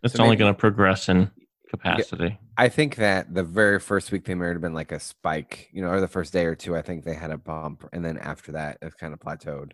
It's 0.02 0.14
So 0.14 0.22
only 0.24 0.36
going 0.36 0.52
to 0.54 0.58
progress 0.58 1.08
in 1.08 1.30
capacity. 1.68 2.38
I 2.56 2.68
think 2.68 2.96
that 2.96 3.32
the 3.34 3.42
very 3.42 3.78
first 3.80 4.12
week 4.12 4.24
they 4.24 4.34
might 4.34 4.48
have 4.48 4.60
been 4.60 4.74
like 4.74 4.92
a 4.92 5.00
spike, 5.00 5.68
you 5.72 5.82
know, 5.82 5.88
or 5.90 6.00
the 6.00 6.08
first 6.08 6.32
day 6.32 6.44
or 6.46 6.54
two. 6.54 6.76
I 6.76 6.82
think 6.82 7.04
they 7.04 7.14
had 7.14 7.30
a 7.30 7.38
bump, 7.38 7.88
and 7.92 8.04
then 8.04 8.18
after 8.18 8.52
that, 8.52 8.78
it 8.82 8.92
kind 8.98 9.12
of 9.12 9.20
plateaued. 9.20 9.72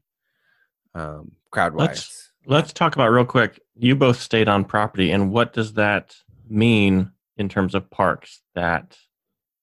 Um, 0.95 1.33
crowd 1.51 1.75
wise, 1.75 1.89
Let's- 1.89 2.33
Let's 2.49 2.73
talk 2.73 2.95
about 2.95 3.09
real 3.09 3.25
quick. 3.25 3.61
You 3.75 3.97
both 3.97 4.21
stayed 4.21 4.49
on 4.49 4.65
property, 4.65 5.11
and 5.11 5.33
what 5.33 5.53
does 5.53 5.73
that 5.75 6.15
mean 6.49 7.11
in 7.37 7.49
terms 7.49 7.75
of 7.75 7.91
parks? 7.91 8.41
That 8.55 8.97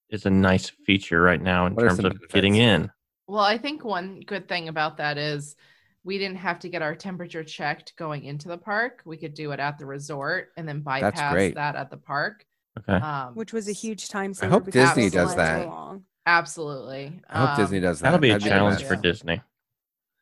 is 0.10 0.26
a 0.26 0.30
nice 0.30 0.70
feature 0.70 1.22
right 1.22 1.42
now 1.42 1.66
in 1.66 1.76
What 1.76 1.84
terms 1.84 1.96
some 1.98 2.06
of 2.08 2.28
getting 2.30 2.56
in. 2.56 2.92
Well, 3.28 3.44
I 3.44 3.58
think 3.58 3.84
one 3.86 4.22
good 4.26 4.48
thing 4.48 4.68
about 4.68 4.98
that 4.98 5.18
is 5.18 5.56
we 6.04 6.18
didn't 6.18 6.38
have 6.38 6.60
to 6.60 6.70
get 6.70 6.82
our 6.82 6.96
temperature 6.96 7.44
checked 7.44 7.94
going 7.98 8.26
into 8.26 8.50
the 8.50 8.58
park. 8.58 9.02
We 9.06 9.18
could 9.18 9.34
do 9.34 9.52
it 9.52 9.60
at 9.60 9.78
the 9.78 9.86
resort 9.86 10.50
and 10.58 10.68
then 10.68 10.82
bypass 10.82 11.34
great. 11.34 11.56
that 11.56 11.76
at 11.76 11.90
the 11.90 11.98
park. 11.98 12.46
Okay. 12.80 12.94
Um, 12.94 13.36
Which 13.36 13.54
was 13.54 13.70
a 13.70 13.72
huge 13.72 14.10
time 14.10 14.34
saver. 14.34 14.52
hope 14.52 14.66
because 14.66 14.90
Disney 14.90 15.06
it 15.06 15.14
does 15.14 15.28
went 15.28 15.38
that. 15.38 15.68
Long. 15.68 16.04
absolutely. 16.26 17.22
I 17.30 17.46
hope 17.46 17.58
Disney 17.58 17.78
Um, 17.78 17.84
does 17.84 18.00
that. 18.00 18.04
That'll 18.06 18.20
be 18.20 18.32
a 18.32 18.34
That'd 18.34 18.48
challenge 18.50 18.78
best. 18.80 18.88
for 18.88 18.96
Disney. 18.98 19.42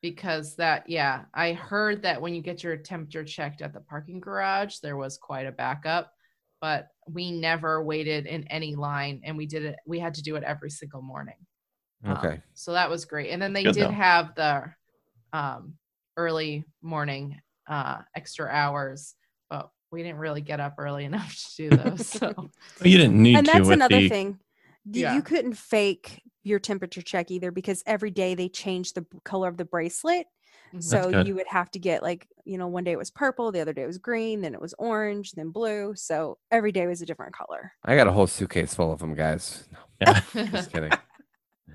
because 0.01 0.55
that 0.55 0.89
yeah 0.89 1.25
i 1.33 1.53
heard 1.53 2.01
that 2.01 2.19
when 2.21 2.33
you 2.33 2.41
get 2.41 2.63
your 2.63 2.75
temperature 2.75 3.23
checked 3.23 3.61
at 3.61 3.71
the 3.71 3.79
parking 3.79 4.19
garage 4.19 4.77
there 4.81 4.97
was 4.97 5.17
quite 5.17 5.45
a 5.45 5.51
backup 5.51 6.11
but 6.59 6.87
we 7.07 7.31
never 7.31 7.83
waited 7.83 8.25
in 8.25 8.43
any 8.47 8.73
line 8.75 9.21
and 9.23 9.37
we 9.37 9.45
did 9.45 9.63
it 9.63 9.75
we 9.85 9.99
had 9.99 10.15
to 10.15 10.23
do 10.23 10.35
it 10.35 10.43
every 10.43 10.71
single 10.71 11.03
morning 11.03 11.35
Um, 12.03 12.17
Okay. 12.17 12.41
so 12.53 12.73
that 12.73 12.89
was 12.89 13.05
great 13.05 13.29
and 13.29 13.41
then 13.41 13.53
they 13.53 13.63
Good, 13.63 13.73
did 13.75 13.83
though. 13.85 13.91
have 13.91 14.35
the 14.35 14.73
um, 15.33 15.75
early 16.17 16.65
morning 16.81 17.39
uh, 17.67 17.99
extra 18.15 18.47
hours 18.49 19.15
but 19.49 19.69
we 19.91 20.01
didn't 20.03 20.17
really 20.19 20.41
get 20.41 20.59
up 20.59 20.75
early 20.77 21.05
enough 21.11 21.35
to 21.55 21.69
do 21.69 21.75
those 21.77 22.07
so 22.19 22.33
Well, 22.37 22.49
you 22.83 22.97
didn't 22.97 23.21
need 23.21 23.37
And 23.37 23.45
to 23.45 23.51
And 23.51 23.61
that's 23.61 23.69
another 23.69 23.99
the 24.01 24.09
thing. 24.09 24.39
D- 24.89 25.01
Yeah. 25.01 25.15
You 25.15 25.21
couldn't 25.21 25.53
fake 25.53 26.21
your 26.43 26.57
temperature 26.59 27.03
check 27.03 27.29
either 27.29 27.51
because 27.51 27.83
every 27.85 28.09
day 28.09 28.33
they 28.33 28.49
changed 28.49 28.95
the 28.95 29.05
color 29.23 29.47
of 29.47 29.57
the 29.57 29.65
bracelet. 29.65 30.25
Mhm. 30.73 30.81
So 30.81 31.09
you 31.23 31.35
would 31.35 31.45
have 31.47 31.69
to 31.71 31.79
get 31.79 32.01
like, 32.01 32.27
you 32.45 32.57
know, 32.57 32.67
one 32.67 32.83
day 32.83 32.93
it 32.93 32.97
was 32.97 33.11
purple, 33.11 33.51
the 33.51 33.59
other 33.59 33.73
day 33.73 33.83
it 33.83 33.87
was 33.87 33.99
green, 33.99 34.41
then 34.41 34.55
it 34.55 34.61
was 34.61 34.73
orange, 34.79 35.33
then 35.33 35.49
blue. 35.51 35.93
So 35.95 36.39
every 36.49 36.71
day 36.71 36.87
was 36.87 37.01
a 37.01 37.05
different 37.05 37.35
color. 37.35 37.73
I 37.85 37.95
got 37.95 38.07
a 38.07 38.11
whole 38.11 38.25
suitcase 38.25 38.73
full 38.73 38.91
of 38.91 38.99
them, 38.99 39.13
guys. 39.13 39.67
No, 40.01 40.13
yeah. 40.13 40.21
Just 40.51 40.71
kidding. 40.71 40.89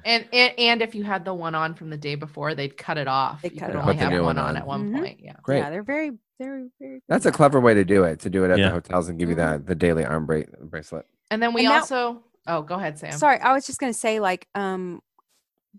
And, 0.07 0.25
and 0.33 0.53
and 0.59 0.83
if 0.83 0.95
you 0.95 1.05
had 1.05 1.25
the 1.25 1.35
one 1.35 1.55
on 1.55 1.75
from 1.75 1.91
the 1.91 1.97
day 1.97 2.15
before 2.15 2.55
they'd 2.55 2.77
cut 2.77 2.97
it 2.99 3.09
off 3.09 3.43
They'd 3.43 3.53
you 3.53 3.61
cut 3.61 3.67
could 3.71 3.77
it 3.77 3.79
only 3.81 3.91
off. 3.95 3.95
Put 3.95 3.99
the 3.99 4.05
have 4.05 4.13
new 4.13 4.23
one 4.23 4.37
one 4.37 4.39
on 4.39 4.51
on. 4.51 4.57
at 4.57 4.67
one 4.67 4.91
Mhm. 4.91 4.97
point 4.99 5.19
yeah 5.21 5.33
Great. 5.43 5.59
Yeah, 5.59 5.71
they're 5.71 5.83
very, 5.83 6.13
very, 6.41 6.69
very. 6.81 6.95
good 6.95 7.03
That's 7.09 7.27
a 7.27 7.33
clever 7.33 7.61
way 7.61 7.75
to 7.75 7.85
do 7.85 8.05
it. 8.05 8.21
To 8.21 8.31
do 8.31 8.45
it 8.45 8.51
at 8.51 8.59
Yeah. 8.59 8.67
the 8.69 8.73
hotels 8.75 9.09
and 9.09 9.19
give 9.19 9.29
you 9.29 9.37
Mhm. 9.37 9.59
the 9.59 9.65
the 9.69 9.75
daily 9.75 10.05
arm 10.05 10.27
bra- 10.27 10.43
bracelet. 10.63 11.07
And 11.31 11.43
then 11.43 11.53
we 11.53 11.63
And 11.67 11.71
that- 11.75 11.81
also 11.83 12.23
oh 12.47 12.63
go 12.63 12.77
ahead, 12.77 12.99
Sam. 12.99 13.13
Sorry, 13.13 13.39
I 13.41 13.53
was 13.53 13.67
just 13.67 13.79
gonna 13.81 13.93
say, 13.93 14.21
like, 14.21 14.47
um, 14.55 15.03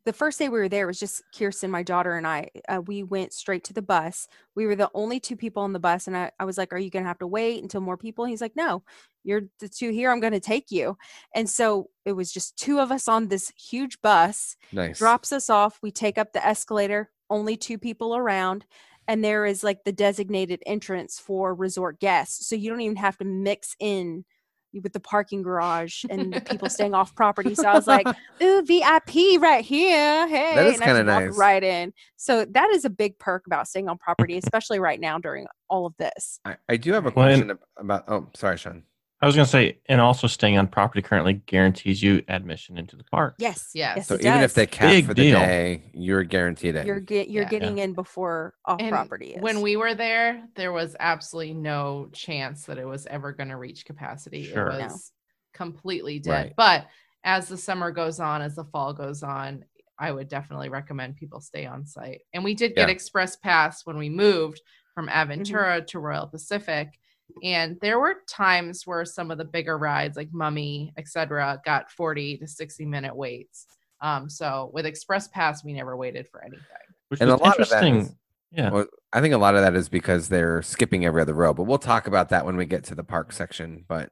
the 0.06 0.14
first 0.14 0.40
day 0.40 0.50
we 0.50 0.60
were 0.60 0.70
there 0.70 0.88
was 0.88 1.00
just 1.00 1.24
Kirsten, 1.38 1.72
my 1.72 1.84
daughter, 1.84 2.16
and 2.18 2.28
I. 2.28 2.50
Uh, 2.68 2.82
we 2.86 3.04
went 3.04 3.34
straight 3.34 3.64
to 3.66 3.74
the 3.74 3.82
bus. 3.82 4.28
We 4.56 4.66
were 4.66 4.76
the 4.76 4.92
only 4.94 5.20
two 5.20 5.36
people 5.36 5.64
on 5.64 5.74
the 5.74 5.80
bus, 5.80 6.08
and 6.08 6.18
I, 6.18 6.32
I 6.40 6.46
was 6.46 6.58
like, 6.58 6.74
"Are 6.74 6.78
you 6.78 6.90
gonna 6.90 7.06
have 7.06 7.20
to 7.20 7.28
wait 7.28 7.62
until 7.62 7.82
more 7.82 7.98
people?" 7.98 8.26
He's 8.26 8.42
like, 8.42 8.56
"No, 8.56 8.84
you're 9.24 9.44
the 9.60 9.70
two 9.70 9.92
here. 9.92 10.12
I'm 10.12 10.20
gonna 10.20 10.40
take 10.40 10.72
you." 10.72 10.98
And 11.36 11.50
so 11.50 11.90
it 12.06 12.14
was 12.14 12.32
just 12.32 12.58
two 12.58 12.80
of 12.80 12.92
us 12.92 13.08
on 13.08 13.28
this 13.28 13.52
huge 13.58 14.02
bus. 14.02 14.56
Nice. 14.72 15.00
Drops 15.00 15.32
us 15.32 15.50
off. 15.50 15.80
We 15.82 15.92
take 15.92 16.18
up 16.18 16.34
the 16.34 16.46
escalator. 16.46 17.12
Only 17.30 17.58
two 17.58 17.78
people 17.78 18.16
around. 18.16 18.66
And 19.08 19.24
there 19.24 19.46
is 19.46 19.64
like 19.64 19.84
the 19.86 19.94
designated 19.94 20.62
entrance 20.66 21.20
for 21.20 21.56
resort 21.56 22.00
guests. 22.00 22.48
So 22.48 22.56
you 22.56 22.70
don't 22.70 22.82
even 22.82 22.98
have 22.98 23.18
to 23.20 23.26
mix 23.26 23.76
in 23.80 24.26
with 24.74 24.94
the 24.94 25.00
parking 25.00 25.42
garage 25.42 26.04
and 26.10 26.34
the 26.34 26.42
people 26.42 26.70
staying 26.70 26.94
off 26.94 27.16
property. 27.16 27.56
So 27.56 27.68
I 27.68 27.74
was 27.74 27.88
like, 27.88 28.08
ooh, 28.42 28.64
VIP 28.64 29.42
right 29.42 29.64
here. 29.64 30.28
Hey. 30.28 30.68
is 30.68 30.76
and 30.76 30.84
I 30.84 30.86
kinda 30.86 31.04
nice. 31.04 31.38
Right 31.38 31.64
in. 31.64 31.94
So 32.16 32.46
that 32.46 32.70
is 32.72 32.86
a 32.86 32.90
big 32.90 33.18
perk 33.20 33.46
about 33.48 33.68
staying 33.68 33.90
on 33.90 33.98
property, 34.00 34.38
especially 34.38 34.80
right 34.80 35.00
now 35.00 35.18
during 35.18 35.48
all 35.70 35.86
of 35.86 35.94
this. 35.98 36.40
I, 36.46 36.58
I 36.70 36.78
do 36.78 36.94
have 36.94 37.06
a 37.06 37.12
question 37.12 37.52
ab- 37.52 37.60
about. 37.78 38.06
Oh, 38.08 38.28
sorry, 38.36 38.58
Sean. 38.58 38.84
I 39.20 39.26
was 39.26 39.36
going 39.36 39.46
to 39.46 39.52
say, 39.52 39.80
and 39.88 40.00
also 40.00 40.28
staying 40.28 40.60
on 40.60 40.68
property 40.68 41.02
currently 41.02 41.34
guarantees 41.34 42.04
you 42.04 42.24
admission 42.28 42.78
into 42.78 42.96
the 42.96 43.04
park. 43.04 43.34
Yes. 43.40 43.72
Yes. 43.74 44.08
So 44.08 44.14
it 44.14 44.22
even 44.22 44.42
if 44.44 44.54
they 44.54 44.68
cap 44.68 44.92
Big 44.92 45.08
for 45.08 45.16
the 45.16 45.24
deal. 45.24 45.40
day, 45.40 45.90
you're 45.94 46.24
guaranteed 46.24 46.76
it. 46.76 46.86
you're 46.86 47.00
get 47.00 47.28
you're 47.28 47.44
Yeah. 47.44 47.50
getting 47.50 47.80
in 47.80 47.94
before 47.94 48.54
off 48.66 48.80
And 48.80 48.92
property 48.92 49.34
is. 49.34 49.42
When 49.42 49.62
we 49.62 49.76
were 49.76 49.96
there, 49.96 50.44
there 50.56 50.72
was 50.72 50.96
absolutely 51.00 51.56
no 51.56 52.10
chance 52.14 52.66
that 52.66 52.78
it 52.78 52.86
was 52.86 53.08
ever 53.08 53.32
going 53.32 53.50
to 53.50 53.58
reach 53.58 53.86
capacity. 53.86 54.44
Sure. 54.44 54.68
It 54.68 54.78
No. 54.78 54.84
was 54.84 55.12
completely 55.54 56.20
dead. 56.20 56.32
Right. 56.32 56.54
But 56.56 56.88
as 57.24 57.48
the 57.48 57.58
summer 57.58 57.90
goes 57.90 58.20
on, 58.20 58.44
as 58.44 58.56
the 58.56 58.66
fall 58.66 58.94
goes 58.94 59.24
on, 59.24 59.66
I 59.98 60.12
would 60.12 60.28
definitely 60.28 60.70
recommend 60.70 61.16
people 61.16 61.42
stay 61.42 61.66
on 61.66 61.88
site. 61.88 62.22
And 62.34 62.44
we 62.44 62.54
did 62.54 62.76
get 62.76 62.88
Yeah. 62.88 62.94
express 62.94 63.36
pass 63.36 63.84
when 63.84 63.98
we 63.98 64.10
moved 64.10 64.62
from 64.94 65.08
Aventura 65.08 65.78
mm-hmm. 65.78 65.86
to 65.86 66.00
Royal 66.00 66.28
Pacific. 66.28 67.00
And 67.44 67.78
there 67.82 68.00
were 68.00 68.18
times 68.28 68.86
where 68.86 69.06
some 69.06 69.32
of 69.32 69.38
the 69.38 69.46
bigger 69.46 69.78
rides, 69.78 70.18
like 70.18 70.30
Mummy, 70.32 70.94
etc., 70.98 71.62
got 71.66 71.92
40 71.92 72.38
to 72.38 72.48
60 72.48 72.86
minute 72.86 73.16
waits. 73.16 73.68
Um, 74.02 74.30
so 74.30 74.70
with 74.74 74.86
express 74.86 75.28
pass, 75.28 75.64
we 75.64 75.74
never 75.74 75.98
waited 75.98 76.28
for 76.30 76.44
anything. 76.44 76.62
Which 77.10 77.22
And 77.22 77.30
is 77.30 77.34
a 77.34 77.38
lot 77.38 77.60
of 77.60 77.70
that 77.70 77.84
interesting. 77.84 78.18
yeah. 78.52 78.70
Well, 78.70 78.86
I 79.14 79.22
think 79.22 79.34
a 79.34 79.38
lot 79.38 79.56
of 79.56 79.62
that 79.62 79.76
is 79.76 79.90
because 79.90 80.30
they're 80.30 80.62
skipping 80.62 81.06
every 81.06 81.22
other 81.22 81.34
row, 81.34 81.54
but 81.54 81.64
we'll 81.64 81.78
talk 81.78 82.08
about 82.08 82.30
that 82.30 82.46
when 82.46 82.58
we 82.58 82.66
get 82.66 82.84
to 82.86 82.96
the 82.96 83.04
park 83.04 83.32
section. 83.32 83.86
But 83.88 84.10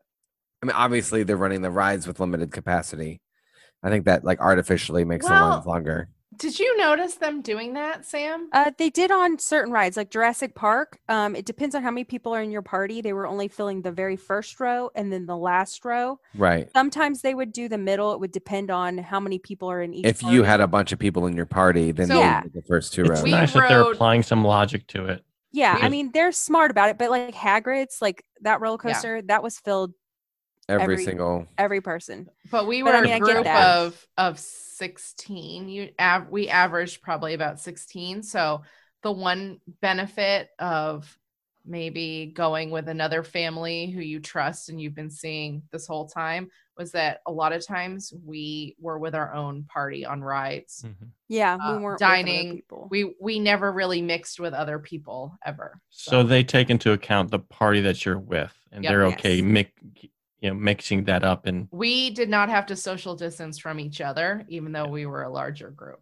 I 0.62 0.66
mean, 0.66 0.76
obviously, 0.76 1.24
they're 1.24 1.38
running 1.38 1.62
the 1.62 1.72
rides 1.72 2.08
with 2.08 2.20
limited 2.20 2.52
capacity. 2.52 3.22
I 3.84 3.90
think 3.90 4.06
that 4.06 4.24
like 4.24 4.40
artificially 4.40 5.06
makes 5.06 5.28
the 5.28 5.34
lines 5.34 5.66
longer. 5.66 6.10
Did 6.38 6.60
you 6.60 6.78
notice 6.78 7.16
them 7.16 7.42
doing 7.42 7.74
that, 7.74 8.06
Sam? 8.06 8.50
Uh, 8.52 8.72
they 8.78 8.90
did 8.90 9.12
on 9.12 9.40
certain 9.40 9.72
rides, 9.72 9.98
like 9.98 10.10
Jurassic 10.12 10.56
Park. 10.56 11.00
Um, 11.10 11.36
it 11.36 11.46
depends 11.46 11.76
on 11.76 11.84
how 11.84 11.92
many 11.92 12.04
people 12.04 12.34
are 12.36 12.42
in 12.42 12.52
your 12.52 12.62
party. 12.62 13.02
They 13.02 13.14
were 13.14 13.28
only 13.28 13.48
filling 13.48 13.82
the 13.82 13.92
very 13.92 14.16
first 14.16 14.60
row 14.60 14.90
and 14.96 15.12
then 15.12 15.26
the 15.26 15.38
last 15.38 15.86
row. 15.86 16.20
Right. 16.36 16.70
Sometimes 16.76 17.22
they 17.22 17.34
would 17.36 17.52
do 17.54 17.70
the 17.70 17.78
middle. 17.78 18.14
It 18.14 18.20
would 18.20 18.32
depend 18.32 18.72
on 18.72 18.98
how 18.98 19.20
many 19.20 19.40
people 19.40 19.70
are 19.70 19.82
in 19.82 19.94
each. 19.94 20.06
If 20.06 20.24
you 20.24 20.44
had 20.44 20.62
a 20.62 20.68
bunch 20.68 20.92
of 20.92 21.00
people 21.00 21.26
in 21.28 21.36
your 21.36 21.46
party, 21.46 21.92
then 21.92 22.08
So- 22.08 22.20
Yeah. 22.20 22.42
the 22.54 22.62
first 22.68 22.94
two 22.94 23.02
It's 23.02 23.10
rows. 23.10 23.24
We 23.24 23.32
nice 23.32 23.54
that 23.54 23.70
they're 23.70 23.92
applying 23.92 24.24
some 24.24 24.44
logic 24.44 24.88
to 24.88 25.06
it. 25.08 25.24
yeah, 25.52 25.78
I 25.82 25.88
mean 25.90 26.12
they're 26.14 26.32
smart 26.34 26.70
about 26.72 26.90
it, 26.90 26.98
but 26.98 27.10
like 27.10 27.34
Hagrid's, 27.34 28.02
like 28.02 28.24
that 28.42 28.60
roller 28.60 28.78
Yeah. 28.84 28.92
coaster, 28.94 29.22
that 29.24 29.42
was 29.42 29.58
filled 29.60 29.94
every, 30.70 30.94
every- 30.96 31.04
single. 31.06 31.48
every 31.58 31.82
person. 31.82 32.28
But 32.52 32.68
we 32.68 32.84
were 32.84 32.92
But 32.92 32.96
I 32.98 33.02
mean, 33.02 33.14
I 33.14 33.16
a 33.18 33.20
get 33.20 33.26
group 33.26 33.48
of 33.48 34.08
of 34.18 34.40
16. 34.40 35.70
You 35.70 35.90
av- 36.00 36.30
we 36.30 36.50
averaged 36.50 37.02
probably 37.02 37.34
about 37.34 37.60
16. 37.60 38.24
So 38.24 38.62
the 39.04 39.12
one 39.12 39.60
benefit 39.82 40.50
of 40.60 41.18
maybe 41.68 42.32
going 42.36 42.70
with 42.70 42.88
another 42.90 43.24
family 43.24 43.90
who 43.90 44.00
you 44.00 44.20
trust 44.20 44.70
and 44.70 44.80
you've 44.80 44.94
been 44.94 45.10
seeing 45.10 45.64
this 45.72 45.88
whole 45.88 46.08
time 46.08 46.48
was 46.78 46.92
that 46.92 47.22
a 47.26 47.32
lot 47.32 47.54
of 47.54 47.66
times 47.66 48.14
we 48.24 48.76
were 48.80 49.00
with 49.00 49.16
our 49.16 49.34
own 49.34 49.64
party 49.64 50.06
on 50.06 50.22
rides. 50.22 50.86
Mhm. 50.86 51.08
Yeah, 51.28 51.56
Uh, 51.56 51.78
we 51.78 51.84
weren't 51.84 52.00
with 52.00 52.04
other 52.04 52.16
dining, 52.16 52.56
people. 52.58 52.88
We 52.92 53.16
we 53.20 53.40
never 53.40 53.72
really 53.72 54.02
mixed 54.04 54.40
with 54.40 54.54
other 54.54 54.78
people 54.78 55.36
ever. 55.44 55.82
So 55.90 56.22
they 56.22 56.44
take 56.44 56.70
into 56.70 56.92
account 56.92 57.32
the 57.32 57.40
party 57.40 57.82
that 57.82 58.06
you're 58.06 58.20
with, 58.20 58.54
and 58.72 58.84
Yep. 58.84 58.92
they're 58.92 59.06
okay 59.08 59.36
Yes. 59.38 59.44
mix, 59.44 59.72
you 60.42 60.50
know, 60.50 60.56
mixing 60.56 61.04
that 61.06 61.24
up. 61.24 61.46
And 61.46 61.68
we 61.72 62.10
did 62.10 62.30
not 62.30 62.50
have 62.50 62.66
to 62.68 62.76
social 62.76 63.16
distance 63.16 63.58
from 63.58 63.80
each 63.80 64.02
other, 64.02 64.46
even 64.48 64.72
though 64.72 64.88
we 64.88 65.06
were 65.06 65.24
a 65.24 65.30
larger 65.32 65.70
group. 65.72 66.02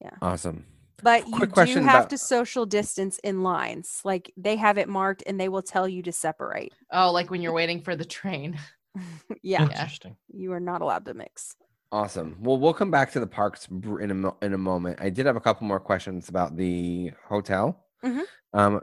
Yeah 0.00 0.10
awesome. 0.20 0.64
But 1.02 1.26
you 1.28 1.38
do 1.40 1.80
have 1.82 1.94
about- 2.04 2.10
to 2.10 2.18
social 2.18 2.64
distance 2.66 3.18
in 3.20 3.42
lines. 3.42 4.00
Like 4.04 4.32
they 4.36 4.56
have 4.56 4.78
it 4.78 4.88
marked 4.88 5.22
and 5.26 5.38
they 5.38 5.48
will 5.48 5.62
tell 5.62 5.88
you 5.88 6.02
to 6.02 6.12
separate. 6.12 6.72
Oh, 6.92 7.10
like 7.12 7.30
when 7.30 7.42
you're 7.42 7.52
waiting 7.52 7.80
for 7.82 7.96
the 7.96 8.04
train. 8.04 8.58
yeah, 9.42 9.62
Interesting. 9.62 10.16
you 10.32 10.52
are 10.52 10.60
not 10.60 10.80
allowed 10.80 11.04
to 11.04 11.12
mix. 11.12 11.54
Awesome. 11.92 12.36
Well, 12.40 12.56
we'll 12.58 12.72
come 12.72 12.90
back 12.90 13.12
to 13.12 13.20
the 13.20 13.26
parks 13.26 13.68
in 13.68 14.10
a 14.10 14.14
mo- 14.14 14.36
in 14.40 14.54
a 14.54 14.58
moment. 14.58 14.98
I 15.02 15.10
did 15.10 15.26
have 15.26 15.36
a 15.36 15.40
couple 15.40 15.66
more 15.66 15.78
questions 15.80 16.30
about 16.30 16.56
the 16.56 17.12
hotel. 17.28 17.84
Mhm. 18.02 18.22
Um, 18.54 18.80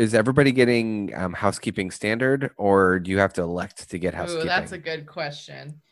is 0.00 0.14
everybody 0.14 0.50
getting 0.50 1.12
um, 1.14 1.34
housekeeping 1.34 1.90
standard, 1.90 2.50
or 2.56 2.98
do 3.00 3.10
you 3.10 3.18
have 3.18 3.34
to 3.34 3.42
elect 3.42 3.90
to 3.90 3.98
get 3.98 4.14
housekeeping? 4.14 4.46
Ooh, 4.46 4.48
that's 4.48 4.72
a 4.72 4.78
good 4.78 5.06
question. 5.06 5.82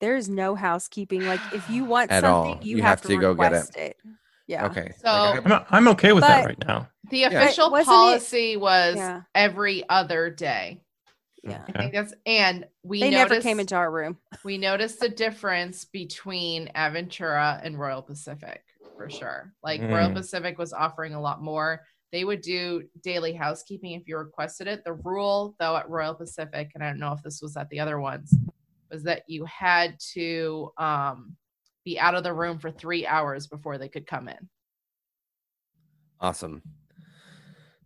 There 0.00 0.16
is 0.16 0.28
no 0.28 0.54
housekeeping. 0.54 1.26
Like 1.26 1.40
if 1.52 1.68
you 1.68 1.84
want 1.94 2.10
At 2.10 2.22
something, 2.22 2.54
all. 2.56 2.58
you, 2.62 2.76
You 2.78 2.82
have, 2.82 3.00
have 3.00 3.02
to, 3.02 3.08
to 3.08 3.16
go 3.18 3.34
get 3.34 3.52
it. 3.52 3.76
it. 3.76 3.96
Yeah. 4.46 4.66
okay. 4.66 4.92
So- 5.02 5.08
I 5.08 5.40
I'm, 5.44 5.64
I'm 5.70 5.88
okay 5.88 6.12
with 6.14 6.22
that 6.22 6.46
right 6.46 6.64
now. 6.66 6.88
The 7.10 7.24
official 7.24 7.70
wasn't 7.70 7.92
it- 7.94 7.96
policy 7.98 8.56
was 8.56 8.96
Yeah. 8.96 9.22
every 9.34 9.86
other 9.88 10.30
day. 10.30 10.80
Yeah. 11.44 11.62
I 11.68 11.72
think 11.72 11.92
that's 11.92 12.12
and 12.24 12.66
we 12.82 12.98
They 13.00 13.10
noticed, 13.10 13.30
never 13.30 13.42
came 13.42 13.60
into 13.60 13.76
our 13.76 13.90
room. 13.90 14.16
we 14.44 14.58
noticed 14.58 14.98
the 14.98 15.08
difference 15.08 15.84
between 15.84 16.68
Aventura 16.74 17.60
and 17.62 17.78
Royal 17.78 18.02
Pacific 18.02 18.64
for 18.96 19.08
sure. 19.10 19.52
Like 19.62 19.80
Royal 19.82 20.08
Mm. 20.10 20.14
Pacific 20.14 20.58
was 20.58 20.72
offering 20.72 21.14
a 21.14 21.20
lot 21.20 21.40
more. 21.42 21.82
They 22.12 22.24
would 22.24 22.40
do 22.40 22.84
daily 23.02 23.32
housekeeping 23.32 23.92
if 23.92 24.06
you 24.06 24.16
requested 24.16 24.68
it. 24.68 24.84
The 24.84 24.94
rule, 24.94 25.56
though, 25.58 25.76
at 25.76 25.88
Royal 25.88 26.14
Pacific, 26.14 26.70
and 26.74 26.82
I 26.82 26.88
don't 26.88 27.00
know 27.00 27.12
if 27.12 27.22
this 27.22 27.42
was 27.42 27.56
at 27.56 27.68
the 27.70 27.80
other 27.80 28.00
ones, 28.00 28.32
was 28.90 29.02
that 29.02 29.22
you 29.26 29.44
had 29.44 29.98
to 30.14 30.70
um, 30.78 31.36
be 31.84 31.98
out 31.98 32.14
of 32.14 32.22
the 32.22 32.32
room 32.32 32.58
for 32.58 32.70
three 32.70 33.06
hours 33.06 33.46
before 33.46 33.78
they 33.78 33.88
could 33.88 34.06
come 34.06 34.28
in. 34.28 34.48
Awesome. 36.20 36.62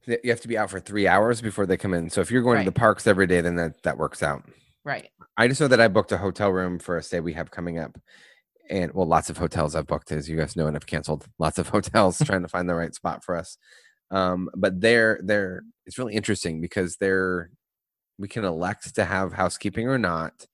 You 0.07 0.31
have 0.31 0.41
to 0.41 0.49
be 0.49 0.59
out 0.59 0.71
for 0.71 0.81
three 0.81 1.07
hours 1.07 1.41
before 1.41 1.67
they 1.67 1.77
come 1.77 1.95
in. 1.95 2.11
So 2.11 2.21
if 2.21 2.31
you're 2.31 2.43
going 2.43 2.59
to 2.59 2.65
the 2.65 2.73
parks 2.73 3.07
every 3.07 3.27
day, 3.27 3.41
then 3.41 3.57
that 3.57 3.83
that 3.83 3.99
works 3.99 4.23
out. 4.23 4.45
Right. 4.85 5.11
I 5.37 5.47
just 5.47 5.61
know 5.61 5.69
that 5.69 5.81
I 5.81 5.89
booked 5.89 6.13
a 6.13 6.19
hotel 6.19 6.51
room 6.51 6.79
for 6.79 6.97
a 6.97 7.03
stay 7.03 7.21
we 7.21 7.35
have 7.35 7.51
coming 7.51 7.79
up. 7.79 7.99
And 8.71 8.93
well, 8.95 9.07
lots 9.07 9.31
of 9.31 9.37
hotels 9.37 9.75
I've 9.75 9.87
booked, 9.87 10.13
as 10.13 10.29
you 10.29 10.37
guys 10.37 10.57
know, 10.57 10.67
and 10.67 10.77
I've 10.77 10.87
canceled 10.87 11.27
lots 11.39 11.59
of 11.59 11.69
hotels 11.71 12.19
trying 12.25 12.43
to 12.43 12.49
find 12.49 12.69
the 12.69 12.75
right 12.75 12.95
spot 12.95 13.25
for 13.25 13.37
us. 13.37 13.59
Um, 14.11 14.51
but 14.57 14.81
they're 14.81 15.21
they're 15.25 15.63
it's 15.87 15.99
really 15.99 16.15
interesting 16.15 16.61
because 16.61 16.97
they're 16.99 17.51
we 18.19 18.29
can 18.29 18.45
elect 18.45 18.95
to 18.97 19.05
have 19.07 19.33
housekeeping 19.35 19.89
or 19.89 19.99
not. 19.99 20.47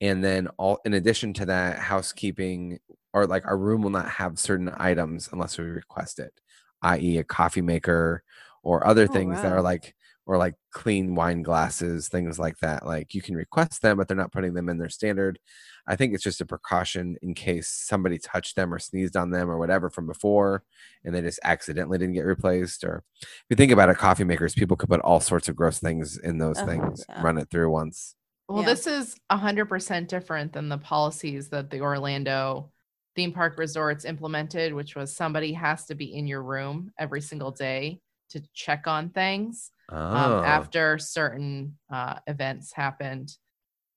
And 0.00 0.24
then 0.24 0.48
all 0.58 0.80
in 0.86 0.94
addition 0.94 1.34
to 1.34 1.46
that, 1.46 1.78
housekeeping 1.80 2.80
or 3.14 3.26
like 3.26 3.46
our 3.46 3.58
room 3.58 3.82
will 3.82 3.90
not 3.90 4.10
have 4.10 4.38
certain 4.40 4.70
items 4.76 5.30
unless 5.32 5.58
we 5.58 5.66
request 5.66 6.20
it, 6.20 6.34
i.e. 6.82 7.18
a 7.18 7.24
coffee 7.24 7.62
maker 7.62 8.24
or 8.64 8.86
other 8.86 9.08
Oh, 9.08 9.12
things 9.12 9.42
that 9.42 9.52
are 9.52 9.62
like 9.62 9.95
or 10.26 10.36
like 10.36 10.54
clean 10.72 11.14
wine 11.14 11.40
glasses, 11.42 12.08
things 12.08 12.38
like 12.38 12.58
that. 12.58 12.84
Like 12.84 13.14
you 13.14 13.22
can 13.22 13.36
request 13.36 13.80
them, 13.80 13.96
but 13.96 14.08
they're 14.08 14.16
not 14.16 14.32
putting 14.32 14.54
them 14.54 14.68
in 14.68 14.76
their 14.76 14.88
standard. 14.88 15.38
I 15.86 15.94
think 15.94 16.12
it's 16.12 16.24
just 16.24 16.40
a 16.40 16.46
precaution 16.46 17.16
in 17.22 17.32
case 17.34 17.68
somebody 17.68 18.18
touched 18.18 18.56
them 18.56 18.74
or 18.74 18.80
sneezed 18.80 19.16
on 19.16 19.30
them 19.30 19.48
or 19.48 19.56
whatever 19.56 19.88
from 19.88 20.08
before 20.08 20.64
and 21.04 21.14
they 21.14 21.22
just 21.22 21.38
accidentally 21.44 21.96
didn't 21.98 22.14
get 22.14 22.22
replaced. 22.26 22.82
Or 22.82 23.04
if 23.22 23.44
you 23.50 23.56
think 23.56 23.70
about 23.70 23.88
it, 23.88 23.98
coffee 23.98 24.24
makers, 24.24 24.52
people 24.54 24.76
could 24.76 24.88
put 24.88 25.00
all 25.00 25.20
sorts 25.20 25.48
of 25.48 25.54
gross 25.54 25.78
things 25.78 26.18
in 26.18 26.38
those 26.38 26.58
Oh, 26.58 26.66
things, 26.66 27.04
yeah. 27.08 27.22
run 27.22 27.38
it 27.38 27.48
through 27.48 27.70
once. 27.70 28.16
Well, 28.48 28.62
Yeah. 28.62 28.66
this 28.70 28.86
is 28.88 29.16
100% 29.30 30.08
different 30.08 30.52
than 30.52 30.68
the 30.68 30.78
policies 30.78 31.48
that 31.50 31.70
the 31.70 31.80
Orlando 31.82 32.72
theme 33.14 33.32
park 33.32 33.58
resorts 33.58 34.04
implemented, 34.04 34.74
which 34.74 34.96
was 34.96 35.14
somebody 35.14 35.52
has 35.52 35.86
to 35.86 35.94
be 35.94 36.12
in 36.14 36.26
your 36.26 36.42
room 36.42 36.92
every 36.98 37.20
single 37.20 37.50
day 37.52 38.00
to 38.30 38.42
check 38.54 38.86
on 38.86 39.10
things 39.10 39.70
Oh, 39.90 39.96
um, 39.96 40.44
after 40.44 40.98
certain 40.98 41.78
uh, 41.92 42.16
events 42.26 42.72
happened. 42.72 43.36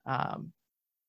Um, 0.06 0.52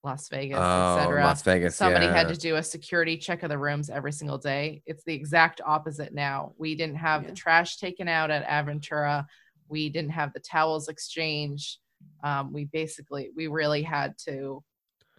Las 0.03 0.29
Vegas, 0.31 0.59
oh 0.59 0.97
etc. 0.97 1.23
Las 1.25 1.43
Vegas. 1.43 1.77
Somebody 1.77 2.07
had 2.07 2.29
to 2.29 2.37
do 2.37 2.57
a 2.57 2.63
security 2.63 3.19
check 3.19 3.43
of 3.43 3.51
the 3.51 3.59
rooms 3.59 3.91
every 3.91 4.13
single 4.13 4.39
day. 4.39 4.83
It's 4.87 5.05
the 5.05 5.13
exact 5.13 5.61
opposite 5.67 6.15
now. 6.15 6.55
We 6.57 6.75
didn't 6.75 6.97
have 6.97 7.23
Yeah. 7.23 7.29
the 7.29 7.35
trash 7.35 7.77
taken 7.77 8.09
out 8.09 8.31
at 8.31 8.47
Aventura. 8.47 9.27
We 9.69 9.91
didn't 9.91 10.13
have 10.13 10.33
the 10.33 10.41
towels 10.41 10.89
exchanged. 10.89 11.79
Um, 12.25 12.51
we 12.51 12.65
basically, 12.65 13.31
we 13.37 13.47
really 13.49 13.83
had 13.83 14.17
to 14.25 14.65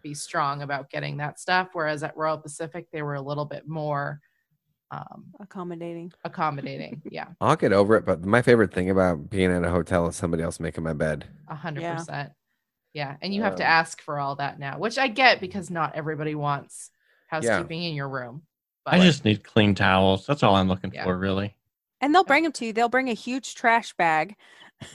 be 0.02 0.16
strong 0.16 0.64
about 0.64 0.90
getting 0.90 1.18
that 1.18 1.40
stuff. 1.40 1.70
Whereas 1.74 2.02
at 2.02 2.18
Royal 2.18 2.40
Pacific, 2.40 2.88
they 2.92 3.04
were 3.04 3.16
a 3.16 3.22
little 3.22 3.46
bit 3.46 3.68
more 3.68 4.20
um, 4.92 5.26
Accommodating. 5.40 6.12
accommodating. 6.24 7.02
Yeah, 7.10 7.28
I'll 7.40 7.56
get 7.56 7.74
over 7.74 7.96
it, 7.96 8.06
but 8.06 8.24
my 8.24 8.42
favorite 8.42 8.74
thing 8.74 8.90
about 8.90 9.30
being 9.30 9.52
at 9.52 9.64
a 9.64 9.70
hotel 9.70 10.08
is 10.08 10.16
somebody 10.16 10.44
else 10.44 10.60
making 10.60 10.84
my 10.84 10.94
bed. 10.94 11.26
a 11.48 11.56
hundred 11.56 11.88
percent. 11.88 12.32
Yeah, 12.94 13.16
and 13.22 13.34
you 13.34 13.42
have 13.42 13.56
to 13.56 13.64
Um, 13.64 13.70
ask 13.70 14.02
for 14.02 14.20
all 14.20 14.36
that 14.36 14.60
now, 14.60 14.78
which 14.78 14.98
I 14.98 15.08
get 15.08 15.40
because 15.40 15.70
not 15.70 15.96
everybody 15.96 16.36
wants 16.36 16.92
housekeeping 17.28 17.84
in 17.84 17.94
your 17.96 18.10
room. 18.10 18.44
I 18.86 19.00
just 19.00 19.24
need 19.26 19.44
clean 19.44 19.76
towels. 19.76 20.26
That's 20.26 20.44
all 20.44 20.56
I'm 20.56 20.68
looking 20.68 20.92
Yeah. 20.92 21.04
for, 21.06 21.18
really. 21.18 21.56
And 22.02 22.14
they'll 22.14 22.24
bring 22.24 22.44
them 22.44 22.52
to 22.54 22.66
you. 22.66 22.74
They'll 22.74 22.90
bring 22.90 23.10
a 23.10 23.14
huge 23.14 23.56
trash 23.56 23.94
bag 23.94 24.36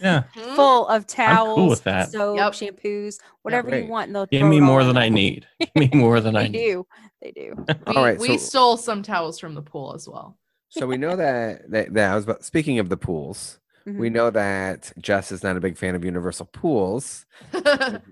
Yeah. 0.02 0.24
Mhm. 0.34 0.56
full 0.56 0.86
of 0.88 1.06
towels, 1.06 1.70
with 1.70 1.84
that. 1.84 2.10
soap, 2.10 2.36
Yep. 2.36 2.52
shampoos, 2.52 3.18
whatever 3.42 3.68
great. 3.70 3.84
you 3.84 3.90
want. 3.90 4.08
And 4.08 4.16
they'll 4.16 4.26
Give 4.26 4.46
me 4.46 4.60
more 4.60 4.82
than. 4.84 4.96
I 4.96 5.08
need. 5.08 5.46
Give 5.60 5.70
me 5.76 5.90
more 5.94 6.20
than 6.20 6.34
I 6.36 6.42
They 6.44 6.48
need. 6.48 6.58
do. 6.58 6.86
They 7.22 7.30
do. 7.32 7.64
We, 7.86 7.94
All 7.94 8.02
right, 8.04 8.18
we 8.18 8.36
so- 8.38 8.44
stole 8.48 8.76
some 8.76 9.02
towels 9.02 9.38
from 9.38 9.54
the 9.54 9.62
pool 9.62 9.94
as 9.94 10.08
well. 10.08 10.36
So 10.68 10.86
we 10.86 10.96
know 10.98 11.14
that, 11.16 11.70
that 11.70 11.94
that 11.94 12.12
I 12.12 12.14
was 12.16 12.24
about, 12.24 12.44
speaking 12.44 12.80
of 12.80 12.88
the 12.88 12.96
pools. 12.96 13.60
We 13.86 14.10
Mhm. 14.10 14.12
know 14.12 14.30
that 14.30 14.92
Jess 15.00 15.30
is 15.30 15.44
not 15.44 15.56
a 15.56 15.60
big 15.60 15.78
fan 15.78 15.94
of 15.94 16.04
universal 16.04 16.44
pools. 16.52 17.24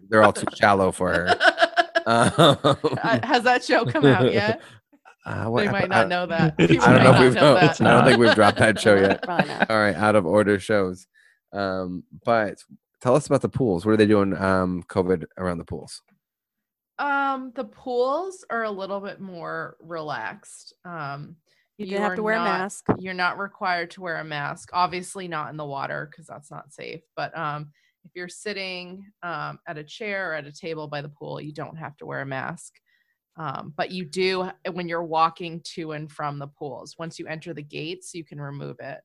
They're 0.08 0.22
all 0.22 0.32
too 0.32 0.46
shallow 0.54 0.92
for 0.92 1.12
her. 1.12 1.28
Um, 2.06 2.32
Uh, 2.62 3.18
Has 3.26 3.42
that 3.42 3.64
show 3.64 3.84
come 3.84 4.06
out 4.06 4.32
yet? 4.32 4.60
Uh, 5.26 5.46
what 5.46 5.64
They 5.64 5.70
might 5.72 5.82
epi- 5.84 5.88
not 5.88 6.04
I- 6.06 6.08
know 6.08 6.26
that. 6.26 6.54
I 6.58 6.66
don't 6.66 7.04
know 7.04 7.12
if 7.14 7.20
we've. 7.20 7.34
not 7.34 7.40
know 7.40 7.56
It's 7.68 7.80
I 7.80 7.90
don't 7.90 8.04
think 8.04 8.18
we've 8.18 8.34
dropped 8.34 8.58
that 8.58 8.78
show 8.80 8.94
yet. 9.00 9.26
All 9.28 9.78
right, 9.78 9.94
out 9.96 10.16
of 10.16 10.26
order 10.26 10.58
shows. 10.58 11.06
Um, 11.52 12.04
but 12.24 12.58
tell 13.00 13.14
us 13.16 13.26
about 13.26 13.42
the 13.42 13.48
pools. 13.48 13.86
What 13.86 13.92
are 13.92 13.96
they 13.96 14.06
doing? 14.06 14.36
Um, 14.36 14.82
COVID 14.88 15.24
around 15.38 15.58
the 15.58 15.64
pools. 15.64 16.02
Um, 16.98 17.52
the 17.56 17.64
pools 17.64 18.44
are 18.50 18.62
a 18.64 18.70
little 18.70 19.00
bit 19.00 19.20
more 19.20 19.76
relaxed. 19.80 20.74
Um, 20.84 21.36
You 21.76 21.86
didn't 21.86 22.02
have 22.02 22.14
to 22.16 22.22
wear 22.22 22.36
a 22.36 22.44
mask. 22.44 22.84
You're 22.98 23.14
not 23.14 23.38
required 23.38 23.90
to 23.92 24.00
wear 24.00 24.18
a 24.18 24.24
mask. 24.24 24.68
Obviously, 24.72 25.26
not 25.26 25.50
in 25.50 25.56
the 25.56 25.64
water 25.64 26.08
because 26.10 26.26
that's 26.26 26.50
not 26.50 26.72
safe. 26.72 27.00
But 27.16 27.36
um, 27.36 27.70
if 28.04 28.12
you're 28.14 28.28
sitting 28.28 29.06
um, 29.24 29.58
at 29.66 29.76
a 29.78 29.82
chair 29.84 30.30
or 30.30 30.34
at 30.34 30.46
a 30.46 30.52
table 30.52 30.86
by 30.86 31.00
the 31.02 31.08
pool, 31.08 31.40
you 31.40 31.52
don't 31.52 31.76
have 31.76 31.96
to 31.96 32.06
wear 32.06 32.20
a 32.20 32.26
mask. 32.26 32.74
Um, 33.36 33.72
but 33.76 33.90
you 33.90 34.04
do 34.04 34.48
when 34.72 34.88
you're 34.88 35.02
walking 35.04 35.60
to 35.74 35.92
and 35.92 36.10
from 36.10 36.38
the 36.38 36.46
pools. 36.46 36.96
Once 36.98 37.18
you 37.18 37.26
enter 37.26 37.52
the 37.52 37.62
gates, 37.62 38.14
you 38.14 38.24
can 38.24 38.40
remove 38.40 38.76
it. 38.80 39.00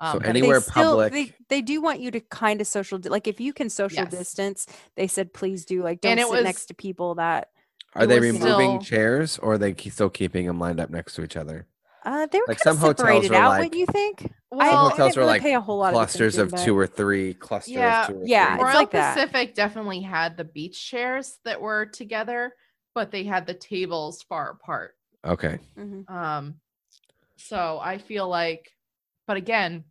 Um, 0.00 0.12
So 0.14 0.18
but 0.18 0.28
any- 0.28 0.40
They 0.40 0.46
Anywhere 0.46 0.60
still- 0.60 0.72
public- 0.96 1.12
They, 1.12 1.34
they 1.48 1.62
do 1.62 1.80
want 1.80 2.00
you 2.00 2.10
to 2.10 2.20
kind 2.20 2.60
of 2.60 2.66
social, 2.66 2.98
di- 2.98 3.08
like 3.08 3.26
if 3.28 3.40
you 3.40 3.52
can 3.52 3.68
social 3.70 4.02
Yes. 4.04 4.10
distance, 4.10 4.66
they 4.96 5.06
said 5.06 5.32
please 5.32 5.64
do. 5.64 5.82
Like 5.82 6.00
don't 6.00 6.12
And 6.12 6.20
it 6.20 6.26
sit 6.26 6.32
was- 6.32 6.44
next 6.44 6.66
to 6.66 6.74
people 6.74 7.14
that 7.16 7.50
Are 7.94 8.06
they 8.06 8.18
removing 8.20 8.80
still- 8.80 8.80
chairs 8.80 9.38
or 9.38 9.54
are 9.54 9.58
they 9.58 9.74
still 9.74 10.10
keeping 10.10 10.46
them 10.46 10.58
lined 10.58 10.80
up 10.80 10.90
next 10.90 11.14
to 11.14 11.22
each 11.24 11.36
other? 11.36 11.66
uh, 12.04 12.26
they 12.26 12.38
were 12.38 12.44
Like 12.48 12.58
kind 12.60 12.76
some 12.78 12.90
of 12.90 12.96
hotels 12.98 13.28
are 13.30 13.34
out. 13.34 13.48
like- 13.50 13.58
wouldn't 13.64 13.74
you 13.80 13.86
think? 13.86 14.32
well, 14.50 14.60
I, 14.60 14.70
Some 14.70 14.76
I 14.76 14.80
hotels 14.90 14.96
didn't 14.96 15.16
are 15.16 15.20
really 15.20 15.32
like 15.32 15.42
pay 15.42 15.54
a 15.54 15.60
whole 15.60 15.78
lot 15.78 15.92
Clusters 15.92 16.38
of, 16.38 16.52
of 16.52 16.60
two 16.64 16.76
or 16.78 16.86
three. 16.86 17.34
Clusters. 17.34 17.74
Yeah, 17.74 18.06
two 18.06 18.14
or 18.14 18.24
yeah, 18.24 18.46
three. 18.46 18.54
it's 18.54 18.62
Royal 18.64 18.74
like 18.74 18.90
that. 18.92 19.14
Pacific 19.14 19.54
definitely 19.54 20.00
had 20.00 20.36
the 20.36 20.44
beach 20.44 20.88
chairs 20.90 21.38
that 21.44 21.60
were 21.60 21.86
together, 21.86 22.54
but 22.98 23.12
they 23.12 23.22
had 23.22 23.46
the 23.46 23.54
tables 23.54 24.24
far 24.24 24.50
apart. 24.50 24.96
okay. 25.24 25.60
Mhm. 25.78 26.10
Um, 26.10 26.54
so 27.36 27.78
I 27.80 27.96
feel 27.98 28.28
like, 28.28 28.72
but 29.28 29.36
again, 29.36 29.84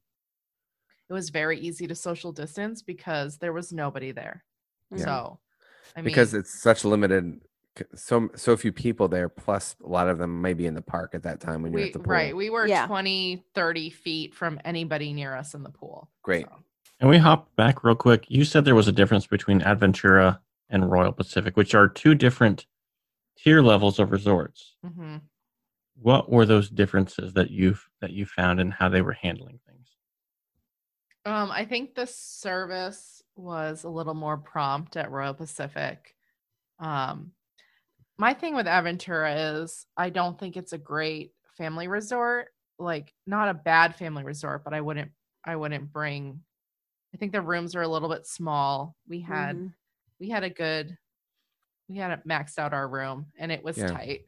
it 1.10 1.14
was 1.14 1.30
very 1.30 1.58
easy 1.58 1.88
to 1.88 1.96
social 1.96 2.34
distance 2.34 2.82
because 2.82 3.38
there 3.38 3.54
was 3.54 3.72
nobody 3.72 4.12
there. 4.12 4.44
Yeah. 4.92 5.06
So, 5.06 5.40
I 5.96 6.02
mean, 6.02 6.04
because 6.04 6.34
it's 6.34 6.62
such 6.62 6.84
limited 6.84 7.40
so 7.96 8.30
so 8.36 8.58
few 8.58 8.74
people 8.74 9.08
there 9.08 9.30
plus 9.30 9.76
a 9.86 9.88
lot 9.88 10.10
of 10.10 10.18
them 10.18 10.42
may 10.42 10.54
be 10.54 10.66
in 10.66 10.74
the 10.74 10.82
park 10.82 11.12
at 11.14 11.24
that 11.24 11.40
time 11.40 11.62
when 11.62 11.72
you're 11.72 11.82
we 11.84 11.88
at 11.88 11.94
the 11.94 12.00
pool 12.00 12.12
right, 12.12 12.36
we 12.36 12.50
were 12.50 12.68
Yeah. 12.68 12.88
20, 12.88 13.42
30 13.56 13.90
feet 13.92 14.36
from 14.36 14.60
anybody 14.66 15.14
near 15.14 15.34
us 15.34 15.54
in 15.54 15.64
the 15.64 15.70
pool. 15.70 16.10
Great. 16.24 16.46
so. 16.46 16.56
And 17.00 17.10
we 17.10 17.20
hop 17.20 17.56
back 17.56 17.86
real 17.86 17.96
quick. 17.96 18.26
You 18.28 18.44
said 18.44 18.66
there 18.66 18.76
was 18.76 18.90
a 18.90 18.92
difference 18.92 19.28
between 19.28 19.62
Adventura 19.62 20.40
and 20.70 20.92
Royal 20.92 21.14
Pacific, 21.14 21.56
which 21.56 21.74
are 21.74 21.88
two 21.88 22.14
different 22.16 22.66
tier 23.38 23.62
levels 23.62 24.00
of 24.00 24.12
resorts. 24.12 24.76
Mhm. 24.84 25.30
What 25.96 26.30
were 26.32 26.46
those 26.46 26.70
differences 26.70 27.34
that 27.34 27.52
you 27.52 27.76
that 28.00 28.14
you 28.14 28.26
found 28.26 28.62
and 28.62 28.72
how 28.72 28.88
they 28.88 29.02
were 29.02 29.12
handling 29.12 29.60
things? 29.68 29.98
Um, 31.26 31.52
I 31.52 31.66
think 31.66 31.96
the 31.96 32.06
service 32.08 33.22
was 33.36 33.84
a 33.84 33.90
little 33.90 34.14
more 34.14 34.38
prompt 34.38 34.96
at 34.96 35.12
Royal 35.12 35.34
Pacific. 35.34 36.16
Um, 36.80 37.34
my 38.18 38.34
thing 38.34 38.56
with 38.56 38.68
Aventura 38.68 39.64
is 39.64 39.88
I 39.98 40.12
don't 40.12 40.40
think 40.40 40.58
it's 40.58 40.74
a 40.74 40.78
great 40.80 41.36
family 41.58 41.88
resort. 41.88 42.50
like 42.80 43.14
not 43.28 43.50
a 43.50 43.54
bad 43.56 43.96
family 43.96 44.24
resort, 44.24 44.64
but 44.66 44.74
I 44.74 44.82
wouldn't 44.82 45.12
I 45.46 45.56
wouldn't 45.58 45.94
bring 45.94 46.44
I 47.14 47.18
think 47.18 47.32
the 47.34 47.42
rooms 47.42 47.76
are 47.76 47.82
a 47.84 47.88
little 47.90 48.10
bit 48.10 48.28
small. 48.28 48.98
We 49.08 49.22
had 49.22 49.62
Mhm. 49.62 49.74
we 50.20 50.30
had 50.30 50.44
a 50.46 50.50
good 50.52 50.98
we 51.88 51.98
had 51.98 52.12
it 52.12 52.28
maxed 52.28 52.58
out 52.60 52.74
our 52.74 52.88
room 52.88 53.28
and 53.38 53.52
it 53.52 53.64
was 53.64 53.78
Yeah. 53.78 53.88
tight. 53.88 54.22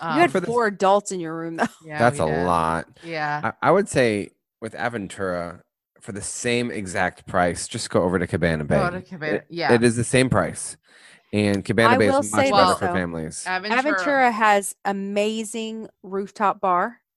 you 0.00 0.06
had 0.08 0.30
for 0.32 0.40
the- 0.40 0.46
four 0.46 0.66
adults 0.66 1.12
in 1.12 1.20
your 1.20 1.36
room 1.36 1.56
though. 1.56 1.66
yeah, 1.84 1.98
That's 1.98 2.20
a 2.20 2.26
did. 2.26 2.44
lot. 2.46 2.86
Yeah. 3.02 3.52
I, 3.62 3.68
I 3.68 3.70
would 3.70 3.88
say 3.88 4.30
with 4.60 4.74
Aventura, 4.74 5.60
for 6.00 6.12
the 6.12 6.22
same 6.22 6.70
exact 6.70 7.26
price, 7.26 7.66
just 7.68 7.90
go 7.90 8.02
over 8.02 8.18
to 8.18 8.26
Cabana 8.26 8.64
Bay. 8.64 8.76
Go 8.78 8.90
to 8.90 9.02
Cabana- 9.02 9.32
It- 9.38 9.46
yeah. 9.50 9.72
it 9.72 9.82
is 9.82 9.96
the 9.96 10.04
same 10.04 10.30
price, 10.30 10.76
and 11.32 11.64
Cabana 11.64 11.94
I 11.94 11.98
Bay 11.98 12.06
is 12.08 12.32
much 12.32 12.50
better 12.50 12.66
this, 12.68 12.78
for 12.78 12.86
families. 12.86 13.44
Aventura, 13.46 13.70
Aventura 13.96 14.32
has 14.32 14.74
amazing 14.84 15.88
rooftop 16.02 16.60
bar 16.60 16.78
we 16.80 16.86
did 16.88 16.96
do 16.96 17.07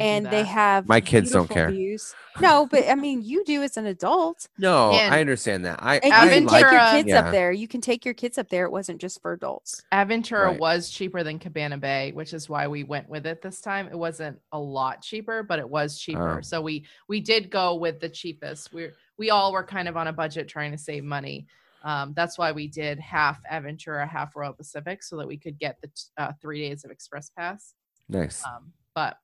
and 0.00 0.26
they 0.26 0.44
have 0.44 0.88
My 0.88 1.00
kids 1.00 1.30
don't 1.30 1.48
care. 1.50 1.70
Views. 1.70 2.14
No, 2.40 2.66
but 2.70 2.88
I 2.88 2.94
mean 2.94 3.22
you 3.22 3.44
do 3.44 3.62
as 3.62 3.76
an 3.76 3.86
adult. 3.86 4.48
No, 4.58 4.92
And- 4.92 5.14
I 5.14 5.20
understand 5.20 5.64
that. 5.64 5.78
I, 5.82 5.96
And 5.98 6.12
I 6.12 6.24
you 6.24 6.30
can 6.30 6.44
like 6.46 6.62
take 6.64 6.72
your 6.72 6.90
kids 6.90 7.08
Yeah. 7.08 7.20
up 7.20 7.30
there. 7.32 7.52
You 7.52 7.68
can 7.68 7.80
take 7.80 8.04
your 8.04 8.14
kids 8.14 8.38
up 8.38 8.48
there. 8.48 8.64
It 8.64 8.72
wasn't 8.72 9.00
just 9.00 9.20
for 9.22 9.32
adults. 9.32 9.82
Aventura 9.92 10.46
Right. 10.48 10.60
was 10.60 10.90
cheaper 10.90 11.22
than 11.22 11.38
Cabana 11.38 11.78
Bay, 11.78 12.12
which 12.12 12.32
is 12.34 12.48
why 12.48 12.66
we 12.68 12.84
went 12.84 13.08
with 13.08 13.26
it 13.26 13.42
this 13.42 13.60
time. 13.60 13.86
It 13.88 13.98
wasn't 13.98 14.38
a 14.52 14.58
lot 14.58 15.02
cheaper, 15.02 15.42
but 15.42 15.58
it 15.58 15.68
was 15.68 15.98
cheaper. 15.98 16.38
Oh. 16.38 16.42
So 16.42 16.60
we 16.60 16.86
we 17.08 17.20
did 17.20 17.50
go 17.50 17.74
with 17.74 18.00
the 18.00 18.08
cheapest. 18.08 18.72
We 18.72 18.90
we 19.16 19.30
all 19.30 19.52
were 19.52 19.64
kind 19.64 19.88
of 19.88 19.96
on 19.96 20.08
a 20.08 20.12
budget 20.12 20.48
trying 20.48 20.72
to 20.72 20.78
save 20.78 21.04
money. 21.04 21.46
Um, 21.84 22.14
that's 22.16 22.38
why 22.38 22.50
we 22.52 22.66
did 22.66 22.98
half 22.98 23.42
Aventura, 23.44 24.08
half 24.08 24.34
Royal 24.34 24.54
Pacific, 24.54 25.02
so 25.02 25.18
that 25.18 25.28
we 25.28 25.36
could 25.36 25.58
get 25.58 25.76
the 25.82 25.88
t- 25.88 25.94
uh, 26.16 26.32
three 26.40 26.66
days 26.66 26.82
of 26.84 26.90
Express 26.90 27.28
Pass. 27.36 27.74
nice. 28.08 28.42
Um, 28.44 28.72
but 28.94 29.18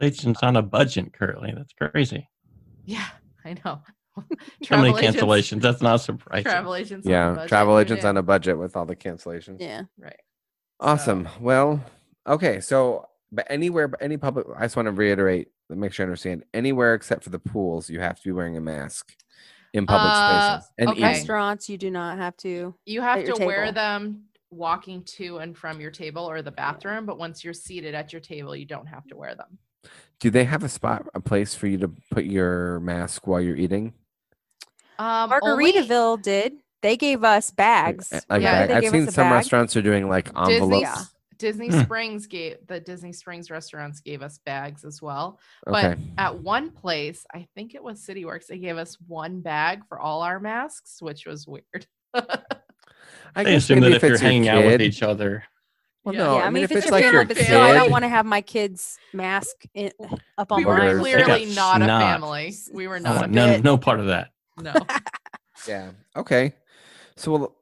Agents 0.00 0.42
on 0.42 0.56
a 0.56 0.62
budget 0.62 1.12
currently. 1.12 1.52
That's 1.56 1.72
crazy. 1.72 2.28
yeah, 2.84 3.06
I 3.44 3.56
know. 3.64 3.80
So 4.64 4.76
many 4.76 4.92
Travel 4.92 4.94
cancellations. 4.98 5.62
That's 5.62 5.80
not 5.80 5.98
surprising. 5.98 6.44
Travel 6.44 6.74
agents. 6.74 7.06
on 7.06 7.12
a 7.12 7.14
Yeah, 7.16 7.30
budget, 7.34 7.48
travel 7.48 7.78
agents 7.78 8.02
did. 8.02 8.08
on 8.08 8.16
a 8.16 8.22
budget 8.22 8.58
with 8.58 8.76
all 8.76 8.84
the 8.84 8.96
cancellations. 8.96 9.58
Yeah. 9.60 9.82
right. 9.98 10.20
Awesome. 10.80 11.28
Well, 11.40 11.82
okay. 12.26 12.60
So, 12.60 13.06
but 13.32 13.46
anywhere, 13.48 13.88
but 13.88 14.02
any 14.02 14.16
public, 14.16 14.46
I 14.56 14.62
just 14.62 14.76
want 14.76 14.86
to 14.86 14.92
reiterate, 14.92 15.48
make 15.70 15.92
sure 15.92 16.04
I 16.04 16.08
understand. 16.08 16.44
Anywhere 16.52 16.94
except 16.94 17.22
for 17.24 17.30
the 17.30 17.38
pools, 17.38 17.88
you 17.88 18.00
have 18.00 18.16
to 18.16 18.22
be 18.22 18.32
wearing 18.32 18.56
a 18.56 18.60
mask 18.60 19.14
in 19.72 19.86
public 19.86 20.12
Uh, 20.12 20.58
spaces 20.58 20.72
and 20.78 20.88
okay. 20.90 21.02
Restaurants, 21.02 21.68
you 21.68 21.78
do 21.78 21.90
not 21.90 22.18
have 22.18 22.36
to. 22.38 22.74
You 22.86 23.00
have 23.02 23.24
to 23.24 23.46
wear 23.46 23.66
table. 23.66 23.72
them 23.74 24.24
walking 24.50 25.04
to 25.04 25.38
and 25.38 25.56
from 25.56 25.80
your 25.80 25.92
table 25.92 26.28
or 26.28 26.42
the 26.42 26.50
bathroom, 26.50 27.06
but 27.06 27.16
once 27.18 27.44
you're 27.44 27.54
seated 27.54 27.94
at 27.94 28.12
your 28.12 28.20
table, 28.20 28.54
you 28.56 28.66
don't 28.66 28.86
have 28.86 29.06
to 29.06 29.16
wear 29.16 29.34
them. 29.36 29.56
Do 30.20 30.30
they 30.30 30.44
have 30.44 30.62
a 30.62 30.68
spot, 30.68 31.06
a 31.14 31.20
place 31.20 31.54
for 31.54 31.66
you 31.66 31.78
to 31.78 31.90
put 32.10 32.24
your 32.24 32.78
mask 32.80 33.26
while 33.26 33.40
you're 33.40 33.56
eating? 33.56 33.94
Um, 34.98 35.32
only 35.42 35.72
Margaritaville 35.72 36.22
did. 36.22 36.52
They 36.82 36.96
gave 36.96 37.24
us 37.24 37.50
bags. 37.50 38.10
Like 38.28 38.42
Yeah, 38.42 38.66
bag- 38.66 38.84
I've 38.84 38.90
seen 38.90 39.10
some 39.10 39.24
bag. 39.26 39.32
restaurants 39.34 39.76
are 39.76 39.82
doing 39.82 40.08
like 40.08 40.26
Disney, 40.34 40.54
envelopes. 40.54 40.82
Yeah. 40.82 41.02
Disney 41.38 41.68
Hmm. 41.68 41.80
Springs 41.80 42.26
gave 42.26 42.56
the 42.66 42.80
Disney 42.80 43.14
Springs 43.14 43.50
restaurants 43.50 44.00
gave 44.00 44.20
us 44.20 44.38
bags 44.44 44.84
as 44.84 45.00
well. 45.00 45.38
Okay. 45.66 45.94
But 45.94 45.98
at 46.18 46.38
one 46.38 46.70
place, 46.70 47.24
I 47.34 47.46
think 47.54 47.74
it 47.74 47.82
was 47.82 48.00
CityWorks, 48.06 48.46
they 48.46 48.58
gave 48.58 48.76
us 48.76 48.98
one 49.08 49.40
bag 49.40 49.82
for 49.88 49.98
all 49.98 50.20
our 50.22 50.38
masks, 50.38 51.00
which 51.00 51.24
was 51.24 51.46
weird. 51.46 51.86
I 52.14 52.22
They 53.36 53.44
guess 53.52 53.64
assume 53.64 53.80
that 53.80 53.86
maybe 53.90 53.96
if 53.96 54.02
you're 54.02 54.12
it's 54.12 54.22
your 54.22 54.30
hanging 54.30 54.48
out 54.48 54.64
with 54.66 54.82
each 54.82 55.02
other, 55.02 55.44
Well, 56.04 56.14
Yeah. 56.14 56.24
no, 56.24 56.38
yeah, 56.38 56.44
I 56.44 56.50
mean, 56.50 56.64
if, 56.64 56.72
it's, 56.72 56.86
your 56.86 56.92
like 56.92 57.02
your 57.04 57.12
family, 57.12 57.26
kid, 57.26 57.36
but 57.36 57.44
still, 57.44 57.60
I 57.60 57.74
don't 57.74 57.90
want 57.90 58.04
to 58.04 58.08
have 58.08 58.24
my 58.24 58.40
kids 58.40 58.98
mask 59.12 59.64
in, 59.74 59.92
up 60.38 60.50
on 60.50 60.58
we 60.58 60.64
were 60.64 60.76
Burgers. 60.76 61.02
mine. 61.02 61.12
They 61.12 61.18
got 61.18 61.24
clearly 61.26 61.54
not 61.54 61.82
a 61.82 61.84
snot. 61.84 62.00
family. 62.02 62.54
We 62.72 62.88
were 62.88 63.00
not. 63.00 63.16
want 63.16 63.32
a 63.32 63.34
no, 63.34 63.46
bit. 63.48 63.64
no 63.64 63.76
part 63.78 64.00
of 64.00 64.06
that. 64.06 64.30
No. 64.60 64.72
Yeah. 65.68 65.90
Okay. 66.16 66.54
So 67.16 67.30
we'll, 67.32 67.56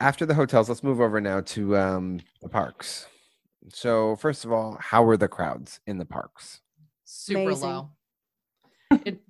after 0.00 0.26
the 0.26 0.34
hotels, 0.34 0.68
let's 0.68 0.82
move 0.82 1.00
over 1.00 1.18
now 1.18 1.40
to 1.40 1.78
um, 1.78 2.20
the 2.42 2.48
parks. 2.50 3.06
So 3.72 4.16
first 4.16 4.44
of 4.44 4.52
all, 4.52 4.76
how 4.78 5.02
were 5.02 5.16
the 5.16 5.28
crowds 5.28 5.80
in 5.86 5.96
the 5.96 6.04
parks? 6.04 6.60
Super 7.04 7.40
Amazing. 7.40 7.68
low. 7.70 7.90
It 9.06 9.22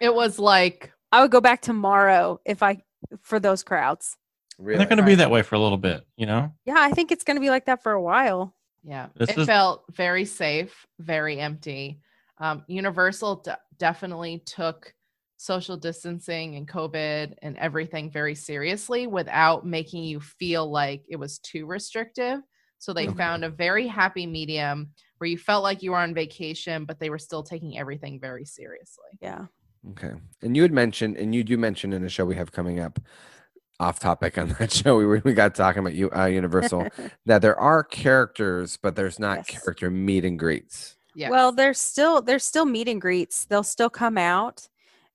it 0.00 0.14
was 0.14 0.38
like 0.38 0.92
I 1.10 1.20
would 1.20 1.32
go 1.32 1.40
back 1.40 1.62
tomorrow 1.62 2.40
if 2.44 2.62
I 2.62 2.82
for 3.22 3.40
those 3.40 3.64
crowds. 3.64 4.16
And 4.58 4.66
Really? 4.66 4.78
They're 4.78 4.86
going 4.88 4.98
to 4.98 5.04
be 5.04 5.14
that 5.16 5.30
way 5.30 5.42
for 5.42 5.54
a 5.54 5.58
little 5.58 5.78
bit, 5.78 6.04
you 6.16 6.26
know? 6.26 6.52
Yeah, 6.64 6.76
I 6.78 6.90
think 6.90 7.10
it's 7.12 7.24
going 7.24 7.36
to 7.36 7.40
be 7.40 7.50
like 7.50 7.66
that 7.66 7.82
for 7.82 7.92
a 7.92 8.02
while. 8.02 8.54
Yeah, 8.84 9.08
This 9.14 9.30
it 9.30 9.38
is- 9.38 9.46
felt 9.46 9.84
very 9.92 10.24
safe, 10.24 10.86
very 10.98 11.38
empty. 11.40 12.00
Um, 12.38 12.64
Universal 12.66 13.36
de- 13.42 13.58
definitely 13.78 14.42
took 14.44 14.92
social 15.36 15.76
distancing 15.76 16.56
and 16.56 16.68
COVID 16.68 17.34
and 17.42 17.56
everything 17.58 18.10
very 18.10 18.34
seriously 18.34 19.06
without 19.06 19.66
making 19.66 20.04
you 20.04 20.20
feel 20.20 20.70
like 20.70 21.02
it 21.08 21.16
was 21.16 21.38
too 21.40 21.66
restrictive. 21.66 22.40
So 22.78 22.92
they 22.92 23.06
Okay. 23.08 23.16
found 23.16 23.44
a 23.44 23.48
very 23.50 23.86
happy 23.86 24.26
medium 24.26 24.90
where 25.18 25.28
you 25.28 25.38
felt 25.38 25.62
like 25.62 25.82
you 25.82 25.92
were 25.92 25.98
on 25.98 26.14
vacation, 26.14 26.84
but 26.84 26.98
they 26.98 27.10
were 27.10 27.18
still 27.18 27.42
taking 27.44 27.78
everything 27.78 28.18
very 28.20 28.44
seriously. 28.44 29.04
Yeah. 29.20 29.46
Okay. 29.90 30.12
And 30.42 30.56
you 30.56 30.62
had 30.62 30.72
mentioned, 30.72 31.16
and 31.16 31.32
you 31.34 31.42
do 31.44 31.56
mention 31.56 31.92
in 31.92 32.04
a 32.04 32.08
show 32.08 32.24
we 32.24 32.34
have 32.36 32.50
coming 32.52 32.78
up, 32.80 32.98
off 33.82 33.98
topic 33.98 34.38
on 34.38 34.54
that 34.58 34.72
show, 34.80 34.96
we 34.96 35.04
were, 35.06 35.20
we 35.24 35.34
got 35.34 35.54
talking 35.54 35.80
about 35.80 35.94
you, 35.94 36.10
uh, 36.16 36.26
Universal, 36.26 36.88
that 37.26 37.42
there 37.42 37.58
are 37.58 37.82
characters, 37.84 38.78
but 38.82 38.96
there's 38.96 39.18
not 39.18 39.38
Yes. 39.38 39.46
character 39.60 39.90
meet 39.90 40.24
and 40.24 40.38
greets. 40.38 40.96
Yeah. 41.14 41.28
Well, 41.30 41.52
there's 41.52 41.78
still 41.78 42.22
there's 42.22 42.44
still 42.44 42.64
meet 42.64 42.88
and 42.88 43.00
greets. 43.00 43.44
They'll 43.44 43.62
still 43.62 43.90
come 43.90 44.16
out. 44.16 44.66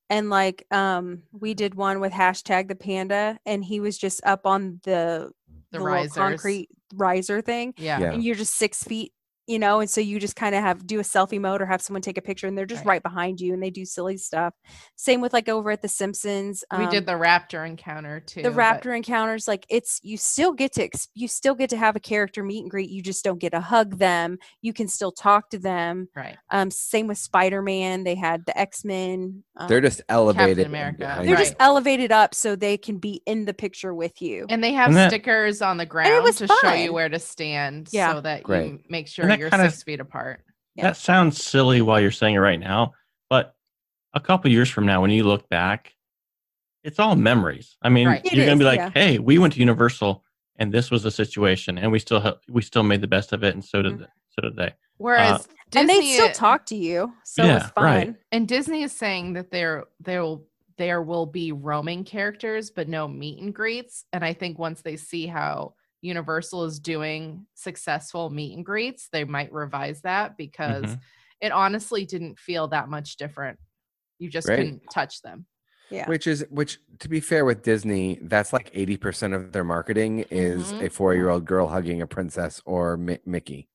And 0.09 0.29
like 0.29 0.65
um 0.71 1.23
we 1.31 1.53
did 1.53 1.73
one 1.75 1.99
with 1.99 2.13
hashtag 2.13 2.67
the 2.67 2.75
panda 2.75 3.39
and 3.45 3.63
he 3.65 3.79
was 3.79 3.97
just 3.97 4.21
up 4.25 4.45
on 4.45 4.79
the 4.83 5.31
the, 5.71 5.79
little 5.79 5.87
risers. 5.87 6.13
concrete 6.13 6.69
riser 6.93 7.41
thing. 7.41 7.73
Yeah. 7.77 7.99
Yeah. 7.99 8.11
And 8.13 8.23
you're 8.23 8.35
just 8.35 8.55
six 8.55 8.83
feet, 8.83 9.11
you 9.47 9.57
know, 9.59 9.79
and 9.79 9.89
so 9.89 10.01
you 10.01 10.19
just 10.19 10.35
kind 10.35 10.53
of 10.53 10.61
have 10.61 10.85
do 10.85 10.99
a 10.99 11.03
selfie 11.03 11.39
mode 11.39 11.61
or 11.61 11.65
have 11.65 11.81
someone 11.81 12.01
take 12.01 12.17
a 12.17 12.21
picture 12.21 12.47
and 12.47 12.57
they're 12.57 12.65
just 12.65 12.79
Right. 12.85 12.95
right, 12.95 13.03
behind 13.03 13.39
you 13.41 13.53
and 13.53 13.63
they 13.63 13.69
do 13.69 13.85
silly 13.85 14.17
stuff. 14.17 14.53
Same 14.95 15.21
with 15.21 15.33
like 15.33 15.47
over 15.49 15.71
at 15.71 15.81
the 15.81 15.87
Simpsons. 15.87 16.63
We 16.77 16.83
um, 16.85 16.89
did 16.89 17.05
the 17.05 17.13
raptor 17.13 17.65
encounter 17.65 18.19
too. 18.19 18.43
the 18.43 18.51
but- 18.51 18.57
raptor 18.83 18.95
encounters 18.95 19.47
like 19.47 19.65
it's 19.69 19.99
you 20.03 20.17
still 20.17 20.53
get 20.53 20.73
to 20.73 20.83
ex- 20.83 21.07
you 21.15 21.27
still 21.27 21.55
get 21.55 21.69
to 21.71 21.77
have 21.77 21.95
a 21.95 21.99
character 21.99 22.43
meet 22.43 22.61
and 22.61 22.69
greet 22.69 22.89
you 22.89 23.01
just 23.01 23.23
don't 23.23 23.39
get 23.39 23.51
to 23.51 23.59
hug 23.61 23.97
them 23.97 24.37
you 24.61 24.73
can 24.73 24.87
still 24.87 25.11
talk 25.11 25.49
to 25.51 25.59
them 25.59 26.09
Right. 26.15 26.35
um 26.51 26.69
same 26.71 27.07
with 27.07 27.17
spider-man 27.17 28.03
they 28.03 28.15
had 28.15 28.45
the 28.45 28.57
x-men 28.59 29.43
um, 29.55 29.67
They're 29.67 29.81
just 29.81 30.01
elevated. 30.09 30.59
and 30.59 30.67
America. 30.67 30.97
behind 30.99 31.23
they're 31.27 31.37
you. 31.37 31.37
just 31.37 31.55
elevated 31.59 32.11
up 32.11 32.35
so 32.35 32.55
they 32.55 32.77
can 32.77 32.97
be 32.97 33.21
in 33.25 33.45
the 33.45 33.53
picture 33.53 33.93
with 33.93 34.21
you 34.21 34.45
And 34.49 34.63
they 34.63 34.73
have 34.73 34.89
And 34.89 34.97
that- 34.97 35.09
stickers 35.11 35.61
on 35.61 35.77
the 35.77 35.85
ground 35.85 36.23
was 36.23 36.37
to 36.37 36.47
show 36.47 36.73
you 36.73 36.91
where 36.93 37.09
to 37.09 37.19
stand 37.19 37.87
Yeah. 37.91 38.13
so 38.13 38.21
that 38.21 38.43
Great. 38.43 38.71
you 38.71 38.79
make 38.89 39.07
sure 39.07 39.25
that 39.37 39.41
you're 39.41 39.49
kind 39.49 39.63
of- 39.65 39.71
six 39.71 39.83
feet 39.83 39.99
apart. 39.99 40.43
Yeah. 40.75 40.83
That 40.83 40.97
sounds 40.97 41.43
silly 41.43 41.81
while 41.81 41.99
you're 41.99 42.11
saying 42.11 42.35
it 42.35 42.39
right 42.39 42.59
now, 42.59 42.93
but 43.29 43.55
a 44.13 44.19
couple 44.19 44.51
years 44.51 44.69
from 44.69 44.85
now, 44.85 45.01
when 45.01 45.09
you 45.11 45.23
look 45.23 45.49
back, 45.49 45.93
it's 46.83 46.99
all 46.99 47.15
memories. 47.15 47.77
I 47.81 47.89
mean, 47.89 48.07
Right. 48.07 48.23
You're 48.31 48.45
going 48.45 48.57
to 48.59 48.61
be 48.63 48.65
like, 48.67 48.79
yeah. 48.79 48.91
"Hey, 48.93 49.19
we 49.19 49.37
went 49.39 49.53
to 49.53 49.59
Universal, 49.59 50.23
and 50.57 50.71
this 50.71 50.89
was 50.91 51.03
the 51.03 51.11
situation, 51.11 51.77
and 51.77 51.91
we 51.91 51.99
still 51.99 52.19
ha- 52.19 52.37
we 52.47 52.61
still 52.61 52.83
made 52.83 53.01
the 53.01 53.07
best 53.07 53.33
of 53.33 53.43
it, 53.43 53.53
and 53.55 53.63
so 53.65 53.81
did 53.81 53.93
Mhm. 53.93 53.97
th- 53.99 54.09
so 54.29 54.41
did 54.41 54.55
they." 54.55 54.73
Whereas 54.97 55.47
and 55.75 55.87
Disney 55.87 55.99
they 56.09 56.13
still 56.13 56.31
talk 56.31 56.65
to 56.67 56.75
you 56.75 57.13
so 57.23 57.43
it's 57.43 57.47
Yeah, 57.63 57.67
fun 57.69 57.83
right. 57.83 58.15
and 58.31 58.47
Disney 58.47 58.81
is 58.83 58.91
saying 58.91 59.33
that 59.33 59.51
there 59.51 59.85
there 59.99 60.21
will 60.23 60.47
there 60.77 61.01
will 61.01 61.25
be 61.25 61.51
roaming 61.51 62.03
characters 62.03 62.69
but 62.69 62.87
no 62.87 63.07
meet 63.07 63.39
and 63.41 63.51
greets. 63.53 64.05
And 64.13 64.23
I 64.23 64.33
think 64.33 64.59
once 64.59 64.83
they 64.83 64.95
see 64.95 65.25
how 65.25 65.73
Universal 66.01 66.65
is 66.65 66.79
doing 66.79 67.45
successful 67.55 68.29
meet 68.29 68.55
and 68.55 68.65
greets, 68.65 69.09
they 69.11 69.23
might 69.23 69.51
revise 69.51 70.01
that 70.01 70.37
because 70.37 70.83
Mhm. 70.85 70.99
it 71.41 71.51
honestly 71.51 72.05
didn't 72.05 72.39
feel 72.39 72.67
that 72.69 72.87
much 72.89 73.17
different. 73.17 73.59
You 74.19 74.29
just 74.29 74.47
Great. 74.47 74.57
couldn't 74.57 74.83
touch 74.91 75.21
them. 75.21 75.45
yeah 75.89 76.05
Which 76.09 76.27
is 76.27 76.45
which 76.49 76.79
to 76.99 77.07
be 77.07 77.21
fair 77.21 77.45
with 77.45 77.61
Disney, 77.63 78.19
that's 78.21 78.51
like 78.51 78.69
80% 78.73 79.33
of 79.33 79.53
their 79.53 79.63
marketing 79.63 80.25
is 80.29 80.73
Mhm. 80.73 80.85
a 80.85 80.89
4-year-old 80.89 81.45
girl 81.45 81.67
hugging 81.69 82.01
a 82.01 82.07
princess 82.07 82.61
or 82.65 82.97
Mi- 82.97 83.19
Mickey. 83.25 83.69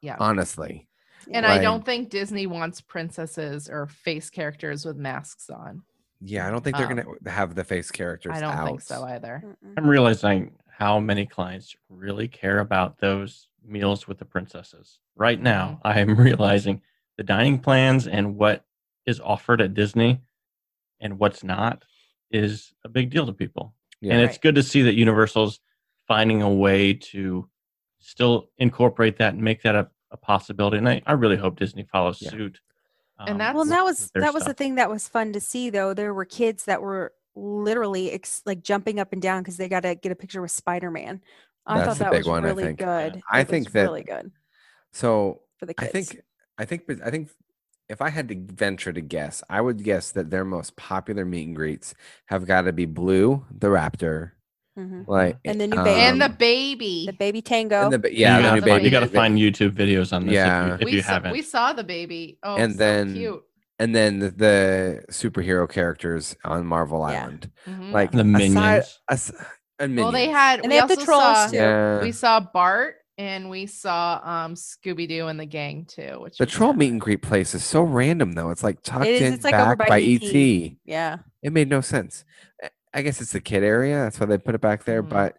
Yeah. 0.00 0.16
Honestly. 0.18 0.88
And 1.30 1.44
I 1.44 1.58
don't 1.58 1.84
think 1.84 2.08
Disney 2.08 2.46
wants 2.46 2.80
princesses 2.80 3.68
or 3.68 3.86
face 3.86 4.30
characters 4.30 4.86
with 4.86 4.96
masks 4.96 5.50
on. 5.50 5.82
Yeah, 6.20 6.48
I 6.48 6.50
don't 6.50 6.64
think 6.64 6.76
they're 6.78 6.86
Um, 6.90 6.96
going 6.96 7.18
to 7.24 7.30
have 7.30 7.54
the 7.54 7.64
face 7.64 7.90
characters 7.90 8.32
I 8.34 8.40
don't 8.40 8.54
out. 8.54 8.66
think 8.66 8.80
so 8.80 9.04
either. 9.04 9.56
I'm 9.76 9.86
realizing 9.86 10.56
how 10.78 11.00
many 11.00 11.26
clients 11.26 11.74
really 11.88 12.28
care 12.28 12.60
about 12.60 12.98
those 13.00 13.48
meals 13.66 14.06
with 14.06 14.18
the 14.18 14.24
princesses. 14.24 15.00
Right 15.16 15.40
now, 15.42 15.80
I 15.82 15.98
am 15.98 16.14
realizing 16.20 16.82
the 17.16 17.24
dining 17.24 17.58
plans 17.58 18.06
and 18.06 18.36
what 18.36 18.64
is 19.04 19.18
offered 19.18 19.60
at 19.60 19.74
Disney 19.74 20.20
and 21.00 21.18
what's 21.18 21.42
not 21.42 21.84
is 22.30 22.72
a 22.84 22.88
big 22.88 23.10
deal 23.10 23.26
to 23.26 23.32
people. 23.32 23.74
Yeah. 24.00 24.12
and 24.12 24.22
it's 24.22 24.34
Right. 24.34 24.42
good 24.42 24.54
to 24.54 24.62
see 24.62 24.82
that 24.82 24.94
Universal's 24.94 25.58
finding 26.06 26.42
a 26.42 26.48
way 26.48 26.94
to 26.94 27.48
still 27.98 28.50
incorporate 28.58 29.16
that 29.18 29.34
and 29.34 29.42
make 29.42 29.62
that 29.62 29.74
a, 29.74 29.88
a 30.12 30.16
possibility. 30.16 30.76
And 30.78 30.88
I, 30.88 31.02
I 31.06 31.12
really 31.14 31.36
hope 31.36 31.58
Disney 31.58 31.82
follows 31.90 32.22
Yeah. 32.22 32.30
suit. 32.30 32.60
um, 33.18 33.36
that's- 33.38 33.52
well, 33.56 33.64
that 33.64 33.84
was 33.84 34.12
their 34.12 34.22
that 34.22 34.32
was 34.32 34.44
the 34.44 34.54
thing 34.54 34.76
that 34.76 34.88
was 34.88 35.08
fun 35.08 35.32
to 35.32 35.40
see 35.40 35.70
though. 35.70 35.92
There 35.92 36.14
were 36.14 36.24
kids 36.24 36.66
that 36.66 36.80
were 36.80 37.12
literally 37.38 38.12
ex- 38.12 38.42
like 38.46 38.62
jumping 38.62 38.98
up 38.98 39.12
and 39.12 39.22
down 39.22 39.42
because 39.42 39.56
they 39.56 39.68
got 39.68 39.80
to 39.84 39.94
get 39.94 40.12
a 40.12 40.16
picture 40.16 40.40
with 40.42 40.50
Spider-Man. 40.50 41.20
I 41.66 41.78
That's 41.78 41.88
thought 41.88 41.98
that 41.98 42.10
big 42.12 42.20
was 42.20 42.28
one, 42.28 42.44
I 42.44 42.48
really 42.48 42.64
think. 42.64 42.78
good. 42.78 43.22
I 43.30 43.40
It 43.40 43.42
was 43.42 43.50
think 43.50 43.72
that- 43.72 43.82
really 43.82 44.02
good 44.02 44.30
So 44.92 45.42
for 45.58 45.66
the 45.66 45.74
kids. 45.74 45.90
I 45.90 45.92
think 45.92 46.22
I 46.58 46.64
think 46.64 46.82
I 47.04 47.10
think 47.10 47.28
if 47.88 48.02
I 48.02 48.10
had 48.10 48.28
to 48.28 48.34
venture 48.36 48.92
to 48.92 49.00
guess, 49.00 49.42
I 49.48 49.60
would 49.60 49.82
guess 49.82 50.10
that 50.12 50.30
their 50.30 50.44
most 50.44 50.76
popular 50.76 51.24
meet 51.24 51.46
and 51.46 51.56
greets 51.56 51.94
have 52.26 52.46
got 52.46 52.62
to 52.62 52.72
be 52.72 52.84
Blue, 52.84 53.46
the 53.50 53.68
Raptor, 53.68 54.32
Mhm. 54.78 55.06
like 55.08 55.38
And 55.44 55.60
the 55.60 55.66
new 55.66 55.76
baby. 55.76 56.00
and 56.00 56.20
the 56.20 56.26
um, 56.26 56.36
baby. 56.36 57.04
the 57.06 57.12
baby 57.12 57.42
tango. 57.42 57.84
and 57.84 57.92
the 57.92 57.98
ba- 57.98 58.14
yeah, 58.14 58.36
you 58.36 58.42
the 58.42 58.48
gotta, 58.48 58.54
new 58.56 58.60
find, 58.60 58.70
baby. 58.78 58.84
you 58.84 58.90
gotta 58.90 59.06
find 59.08 59.38
YouTube 59.38 59.70
videos 59.72 60.12
on 60.12 60.24
this 60.26 60.34
Yeah. 60.34 60.64
if 60.64 60.68
you, 60.68 60.74
if 60.74 60.84
we 60.86 60.92
you 60.96 61.02
saw, 61.02 61.12
haven't. 61.12 61.32
we 61.32 61.42
saw 61.42 61.72
the 61.72 61.84
baby. 61.84 62.38
Oh, 62.42 62.56
And 62.56 62.72
so 62.72 62.78
then- 62.78 63.14
cute. 63.14 63.42
And 63.78 63.94
then 63.94 64.18
the, 64.18 64.30
the 64.30 65.04
superhero 65.10 65.68
characters 65.68 66.36
on 66.44 66.66
Marvel 66.66 67.00
Yeah. 67.08 67.22
Island, 67.22 67.50
Mhm. 67.66 67.92
like 67.92 68.10
The 68.12 68.18
aside- 68.20 68.26
minions. 68.26 69.00
as- 69.08 69.32
and 69.80 69.96
well, 69.96 70.10
they 70.10 70.26
Minions. 70.26 70.36
had. 70.36 70.54
And 70.60 70.62
we 70.64 70.68
they 70.70 70.76
have 70.80 70.88
the 70.88 70.96
trolls, 70.96 71.22
saw, 71.22 71.46
too. 71.48 71.56
yeah. 71.56 72.02
We 72.02 72.10
saw 72.12 72.40
Bart 72.40 72.96
and 73.16 73.48
we 73.50 73.66
saw 73.66 74.20
um 74.24 74.54
Scooby 74.54 75.08
Doo 75.08 75.28
and 75.28 75.38
the 75.38 75.46
gang 75.46 75.84
too. 75.84 76.18
Which 76.20 76.38
The 76.38 76.46
troll 76.46 76.72
meet 76.72 76.90
and 76.90 77.00
greet 77.00 77.22
place 77.22 77.54
is 77.54 77.64
so 77.64 77.82
random 77.82 78.32
though. 78.32 78.50
It's 78.50 78.64
like 78.64 78.82
tucked 78.82 79.06
is, 79.06 79.22
in 79.22 79.32
it's 79.34 79.44
like 79.44 79.52
back 79.52 79.78
by 79.78 79.88
by 79.88 80.00
ET. 80.00 80.22
ET. 80.34 80.76
yeah. 80.84 81.18
It 81.42 81.52
made 81.52 81.68
no 81.68 81.80
sense. 81.80 82.24
I- 82.62 82.70
I 82.94 83.02
guess 83.02 83.20
it's 83.20 83.32
the 83.32 83.40
kid 83.40 83.62
area. 83.62 83.96
That's 83.98 84.18
why 84.18 84.26
they 84.26 84.38
put 84.38 84.54
it 84.56 84.60
back 84.60 84.84
there. 84.84 85.02
Mhm. 85.04 85.08
But 85.10 85.36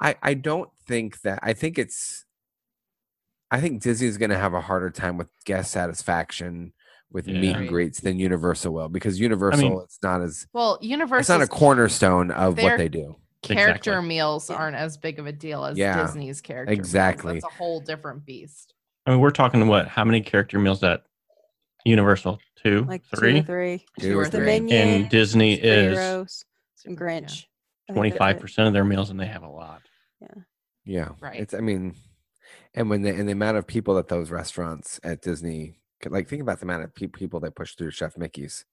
I 0.00 0.14
I 0.22 0.34
don't 0.34 0.70
think 0.86 1.22
that. 1.22 1.40
I 1.42 1.52
think 1.54 1.78
it's. 1.78 2.24
I 3.50 3.60
think 3.60 3.82
Disney's 3.82 4.18
going 4.18 4.30
to 4.30 4.38
have 4.38 4.52
a 4.54 4.60
harder 4.60 4.90
time 4.90 5.16
with 5.16 5.28
guest 5.44 5.70
satisfaction 5.70 6.72
with 7.14 7.26
meet 7.28 7.56
and 7.56 7.68
greets 7.68 8.00
than 8.00 8.18
Universal 8.18 8.74
will 8.74 8.88
because 8.90 9.18
Universal 9.20 9.80
it's 9.82 9.98
not 10.02 10.20
as 10.20 10.46
Well, 10.52 10.78
Universal 10.82 11.20
it's 11.20 11.28
Universal 11.30 11.38
not 11.38 11.44
a 11.44 11.48
cornerstone 11.48 12.30
of 12.32 12.58
what 12.58 12.76
they 12.76 12.88
do. 12.88 13.16
character 13.42 13.92
Exactly. 13.92 14.08
meals 14.08 14.50
aren't 14.50 14.76
as 14.76 14.96
big 14.98 15.18
of 15.18 15.26
a 15.26 15.32
deal 15.32 15.64
as 15.64 15.78
Yeah, 15.78 16.04
Disney's 16.04 16.40
character. 16.40 16.72
exactly. 16.72 17.34
That's 17.34 17.44
a 17.44 17.56
whole 17.56 17.80
different 17.80 18.26
beast. 18.26 18.74
I 19.06 19.12
mean, 19.12 19.20
we're 19.20 19.30
talking 19.30 19.66
what? 19.68 19.86
How 19.88 20.04
many 20.04 20.20
character 20.22 20.58
meals 20.58 20.82
at 20.82 21.02
Universal? 21.84 22.40
Two, 22.62 22.84
Like 22.88 23.02
three, 23.14 23.42
two 24.00 24.18
or 24.18 24.24
three. 24.24 24.30
The 24.30 24.38
The. 24.38 24.40
Minions, 24.40 24.72
and 24.72 25.08
Disney 25.10 25.54
is 25.54 25.96
superheroes, 25.98 26.44
and 26.86 26.96
Super- 26.96 27.10
yeah. 27.10 27.20
Grinch. 27.20 27.22
I 27.22 27.26
think 27.26 27.46
that's 27.88 27.94
twenty-five 27.96 28.36
it. 28.36 28.40
percent 28.40 28.66
of 28.68 28.72
their 28.72 28.84
meals, 28.84 29.10
and 29.10 29.20
they 29.20 29.26
have 29.26 29.42
a 29.42 29.48
lot. 29.50 29.82
Yeah, 30.20 30.28
Yeah. 30.86 31.08
Right. 31.20 31.38
It's 31.38 31.52
I 31.52 31.60
mean, 31.60 31.94
and 32.72 32.88
when 32.88 33.02
the 33.02 33.10
and 33.10 33.28
the 33.28 33.32
amount 33.32 33.58
of 33.58 33.66
people 33.66 33.98
at 33.98 34.08
those 34.08 34.30
restaurants 34.30 34.98
at 35.04 35.20
Disney, 35.20 35.66
could- 35.66 35.74
like 36.12 36.28
think 36.28 36.42
about 36.42 36.58
the 36.60 36.66
amount 36.66 36.84
of 36.84 36.94
pe- 36.94 37.06
people 37.06 37.40
they 37.40 37.50
push 37.50 37.74
through 37.74 37.90
Chef 37.92 38.16
Mickey's. 38.16 38.64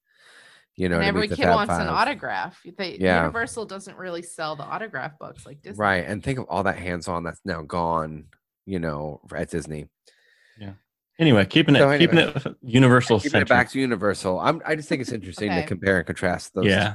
You 0.74 0.88
know, 0.88 0.96
and 0.96 1.02
to 1.02 1.08
every 1.08 1.20
meet 1.22 1.30
the 1.30 1.36
kid 1.36 1.42
Fab 1.44 1.54
wants 1.54 1.74
an 1.74 1.86
autograph. 1.88 2.58
They, 2.78 2.96
Yeah. 2.98 3.20
Universal 3.20 3.66
doesn't 3.66 3.96
really 3.98 4.22
sell 4.22 4.56
the 4.56 4.62
autograph 4.62 5.18
books 5.18 5.44
like 5.44 5.60
Disney. 5.60 5.78
Right. 5.78 6.04
And 6.06 6.22
think 6.24 6.38
of 6.38 6.46
all 6.48 6.62
that 6.62 6.78
hands 6.78 7.08
on 7.08 7.24
that's 7.24 7.40
now 7.44 7.60
gone, 7.60 8.24
you 8.64 8.78
know, 8.78 9.20
at 9.36 9.50
Disney. 9.50 9.88
Yeah. 10.58 10.72
Anyway, 11.18 11.44
keeping 11.44 11.76
it 11.76 11.80
So 11.80 11.98
keeping 11.98 12.18
it 12.18 12.56
Universal 12.62 13.20
Keeping 13.20 13.42
it 13.42 13.48
back 13.48 13.68
to 13.72 13.78
Universal. 13.80 14.40
I'm, 14.40 14.62
I 14.64 14.74
just 14.74 14.88
think 14.88 15.02
it's 15.02 15.12
interesting 15.12 15.50
Okay. 15.50 15.60
to 15.60 15.66
compare 15.66 15.98
and 15.98 16.06
contrast 16.06 16.54
those. 16.54 16.64
yeah, 16.64 16.94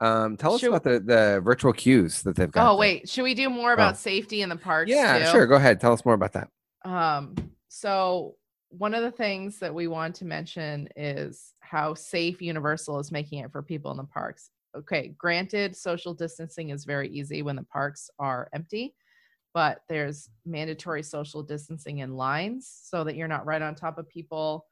Um, 0.00 0.36
tell 0.36 0.54
us 0.54 0.60
Should- 0.60 0.68
about 0.68 0.84
the, 0.84 1.00
the 1.00 1.40
virtual 1.42 1.72
queues 1.72 2.22
that 2.22 2.36
they've 2.36 2.50
got. 2.52 2.66
Oh 2.68 2.74
there. 2.74 2.78
wait, 2.78 3.08
should 3.08 3.24
we 3.24 3.34
do 3.34 3.50
more 3.50 3.72
about 3.72 3.94
Oh. 3.94 3.96
safety 3.96 4.42
in 4.42 4.48
the 4.48 4.56
parks? 4.56 4.92
Yeah, 4.92 5.18
too? 5.24 5.30
sure. 5.32 5.46
Go 5.48 5.56
ahead. 5.56 5.80
Tell 5.80 5.92
us 5.92 6.04
more 6.04 6.14
about 6.14 6.34
that. 6.34 6.48
Um, 6.84 7.34
so 7.66 8.36
one 8.70 8.94
of 8.94 9.02
the 9.02 9.10
things 9.10 9.58
that 9.58 9.74
we 9.74 9.86
want 9.86 10.14
to 10.16 10.24
mention 10.24 10.88
is 10.96 11.54
how 11.60 11.94
safe 11.94 12.42
Universal 12.42 13.00
is 13.00 13.12
making 13.12 13.40
it 13.40 13.50
for 13.50 13.62
people 13.62 13.90
in 13.90 13.96
the 13.96 14.04
parks. 14.04 14.50
Okay, 14.76 15.14
granted, 15.16 15.74
social 15.74 16.12
distancing 16.12 16.70
is 16.70 16.84
very 16.84 17.08
easy 17.08 17.42
when 17.42 17.56
the 17.56 17.64
parks 17.64 18.10
are 18.18 18.48
empty, 18.52 18.94
but 19.54 19.80
there's 19.88 20.28
mandatory 20.44 21.02
social 21.02 21.42
distancing 21.42 21.98
in 21.98 22.14
lines 22.14 22.70
so 22.82 23.04
that 23.04 23.16
you're 23.16 23.28
not 23.28 23.46
right 23.46 23.62
on 23.62 23.74
top 23.74 23.98
of 23.98 24.08
people. 24.08 24.66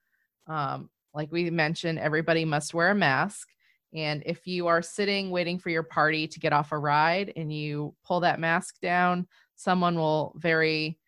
Um, 0.46 0.90
like 1.14 1.32
we 1.32 1.50
mentioned, 1.50 1.98
everybody 1.98 2.44
must 2.44 2.74
wear 2.74 2.90
a 2.90 2.94
mask. 2.94 3.48
And 3.94 4.22
if 4.26 4.46
you 4.46 4.66
are 4.66 4.82
sitting 4.82 5.30
waiting 5.30 5.58
for 5.58 5.70
your 5.70 5.82
party 5.82 6.28
to 6.28 6.38
get 6.38 6.52
off 6.52 6.72
a 6.72 6.78
ride 6.78 7.32
and 7.34 7.50
you 7.50 7.94
pull 8.04 8.20
that 8.20 8.38
mask 8.38 8.78
down, 8.82 9.26
someone 9.54 9.96
will 9.96 10.34
very 10.36 10.98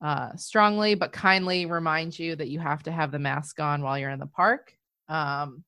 uh, 0.00 0.34
strongly 0.36 0.94
but 0.94 1.12
kindly 1.12 1.66
remind 1.66 2.18
you 2.18 2.36
that 2.36 2.48
you 2.48 2.60
have 2.60 2.82
to 2.84 2.92
have 2.92 3.10
the 3.10 3.18
mask 3.18 3.60
on 3.60 3.82
while 3.82 3.98
you're 3.98 4.10
in 4.10 4.20
the 4.20 4.26
park. 4.26 4.72
Um, 5.08 5.64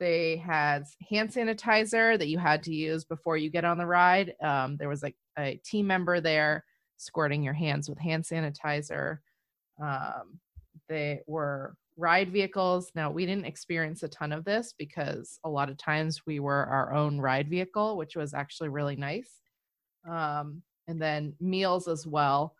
they 0.00 0.36
had 0.36 0.84
hand 1.08 1.30
sanitizer 1.30 2.18
that 2.18 2.28
you 2.28 2.38
had 2.38 2.62
to 2.64 2.74
use 2.74 3.04
before 3.04 3.36
you 3.36 3.50
get 3.50 3.64
on 3.64 3.78
the 3.78 3.86
ride. 3.86 4.34
Um, 4.42 4.76
there 4.76 4.88
was 4.88 5.02
like 5.02 5.16
a 5.38 5.60
team 5.64 5.86
member 5.86 6.20
there 6.20 6.64
squirting 6.96 7.42
your 7.42 7.54
hands 7.54 7.88
with 7.88 7.98
hand 7.98 8.24
sanitizer. 8.24 9.18
Um, 9.80 10.40
they 10.88 11.20
were 11.26 11.76
ride 11.96 12.30
vehicles. 12.30 12.90
Now, 12.94 13.10
we 13.10 13.24
didn't 13.24 13.46
experience 13.46 14.02
a 14.02 14.08
ton 14.08 14.32
of 14.32 14.44
this 14.44 14.74
because 14.76 15.38
a 15.44 15.48
lot 15.48 15.70
of 15.70 15.78
times 15.78 16.22
we 16.26 16.40
were 16.40 16.66
our 16.66 16.92
own 16.92 17.20
ride 17.20 17.48
vehicle, 17.48 17.96
which 17.96 18.16
was 18.16 18.34
actually 18.34 18.70
really 18.70 18.96
nice. 18.96 19.30
Um, 20.08 20.62
and 20.88 21.00
then 21.00 21.34
meals 21.40 21.88
as 21.88 22.06
well 22.06 22.54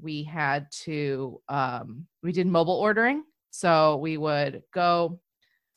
we 0.00 0.22
had 0.24 0.70
to 0.72 1.40
um, 1.48 2.06
we 2.22 2.32
did 2.32 2.46
mobile 2.46 2.74
ordering 2.74 3.24
so 3.50 3.96
we 3.98 4.16
would 4.16 4.62
go 4.72 5.20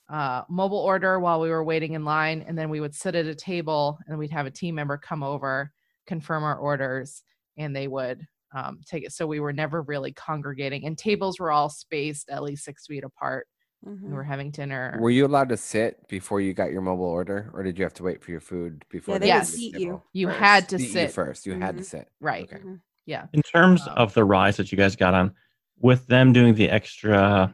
uh, 0.10 0.44
mobile 0.50 0.80
order 0.80 1.20
while 1.20 1.42
we 1.42 1.50
were 1.50 1.64
waiting 1.64 1.94
in 1.94 2.06
line 2.06 2.42
and 2.48 2.58
then 2.58 2.70
we 2.70 2.80
would 2.82 2.96
sit 2.96 3.16
at 3.16 3.26
a 3.26 3.36
table 3.36 4.00
and 4.08 4.18
we'd 4.20 4.32
have 4.32 4.46
a 4.48 4.52
team 4.52 4.76
member 4.76 4.98
come 4.98 5.24
over 5.24 5.74
confirm 6.08 6.44
our 6.44 6.58
orders 6.58 7.24
and 7.58 7.76
they 7.76 7.88
would 7.88 8.26
um, 8.56 8.80
take 8.88 9.04
it 9.06 9.12
so 9.14 9.28
we 9.28 9.40
were 9.42 9.54
never 9.54 9.82
really 9.84 10.14
congregating 10.14 10.86
and 10.86 10.98
tables 10.98 11.40
were 11.40 11.52
all 11.52 11.70
spaced 11.70 12.30
at 12.30 12.44
least 12.44 12.64
six 12.66 12.88
feet 12.88 13.04
apart 13.04 13.48
Mhm. 13.86 14.00
we 14.06 14.14
were 14.14 14.24
having 14.24 14.52
dinner 14.52 15.00
Were 15.00 15.10
you 15.12 15.26
allowed 15.26 15.50
to 15.50 15.58
sit 15.58 16.08
before 16.08 16.42
you 16.42 16.54
got 16.54 16.72
your 16.72 16.82
mobile 16.82 17.06
order, 17.06 17.52
or 17.54 17.64
did 17.64 17.78
you 17.78 17.84
have 17.86 17.94
to 17.96 18.04
wait 18.04 18.24
for 18.24 18.32
your 18.32 18.40
food 18.42 18.86
before? 18.90 19.20
Yeah, 19.20 19.20
they 19.20 19.32
they 19.32 19.42
would 19.42 19.46
seat 19.46 19.76
you. 19.76 20.04
you 20.14 20.28
first. 20.28 20.30
had 20.30 20.70
to 20.70 20.80
Seat 20.80 20.92
you 20.92 21.08
sit 21.08 21.08
first. 21.08 21.46
You 21.46 21.56
had 21.56 21.78
to 21.78 21.84
Mhm. 21.84 21.84
sit. 21.84 22.10
right 22.20 22.50
Okay. 22.50 22.66
Mhm. 22.66 22.82
Yeah 23.08 23.26
in 23.34 23.42
terms 23.42 23.82
Um, 23.88 23.94
of 23.98 24.14
the 24.14 24.24
rides 24.24 24.58
that 24.58 24.72
you 24.72 24.78
guys 24.78 24.96
got 24.96 25.16
on, 25.16 25.34
with 25.80 26.06
them 26.08 26.32
doing 26.34 26.54
the 26.54 26.70
extra 26.70 27.54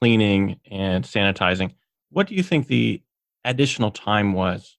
cleaning 0.00 0.58
and 0.70 1.04
sanitizing, 1.04 1.74
what 2.10 2.26
do 2.26 2.34
you 2.34 2.42
think 2.42 2.66
the 2.66 3.00
additional 3.44 3.90
time 3.92 4.32
was? 4.32 4.76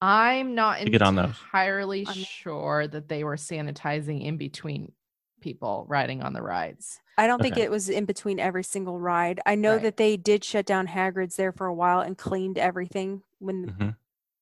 I'm 0.00 0.54
not 0.54 0.78
to 0.80 0.90
get 0.90 1.02
on 1.02 1.14
those. 1.14 1.26
entirely 1.26 2.04
sure 2.06 2.86
that 2.88 3.08
they 3.08 3.22
were 3.24 3.36
sanitizing 3.36 4.24
in 4.24 4.36
between 4.36 4.92
people 5.40 5.84
riding 5.88 6.22
on 6.22 6.32
the 6.32 6.42
rides. 6.42 6.98
I 7.18 7.26
don't 7.26 7.40
think 7.42 7.56
it 7.56 7.70
was 7.70 7.88
in 7.88 8.04
between 8.04 8.40
every 8.40 8.64
single 8.64 8.98
ride. 8.98 9.40
I 9.46 9.54
know 9.54 9.74
Right. 9.74 9.82
that 9.82 9.96
they 9.96 10.16
did 10.16 10.42
shut 10.44 10.66
down 10.66 10.88
Hagrid's 10.88 11.36
there 11.36 11.52
for 11.52 11.66
a 11.66 11.74
while 11.74 12.00
and 12.00 12.16
cleaned 12.18 12.58
everything 12.58 13.22
when 13.38 13.66
Mhm. 13.70 13.96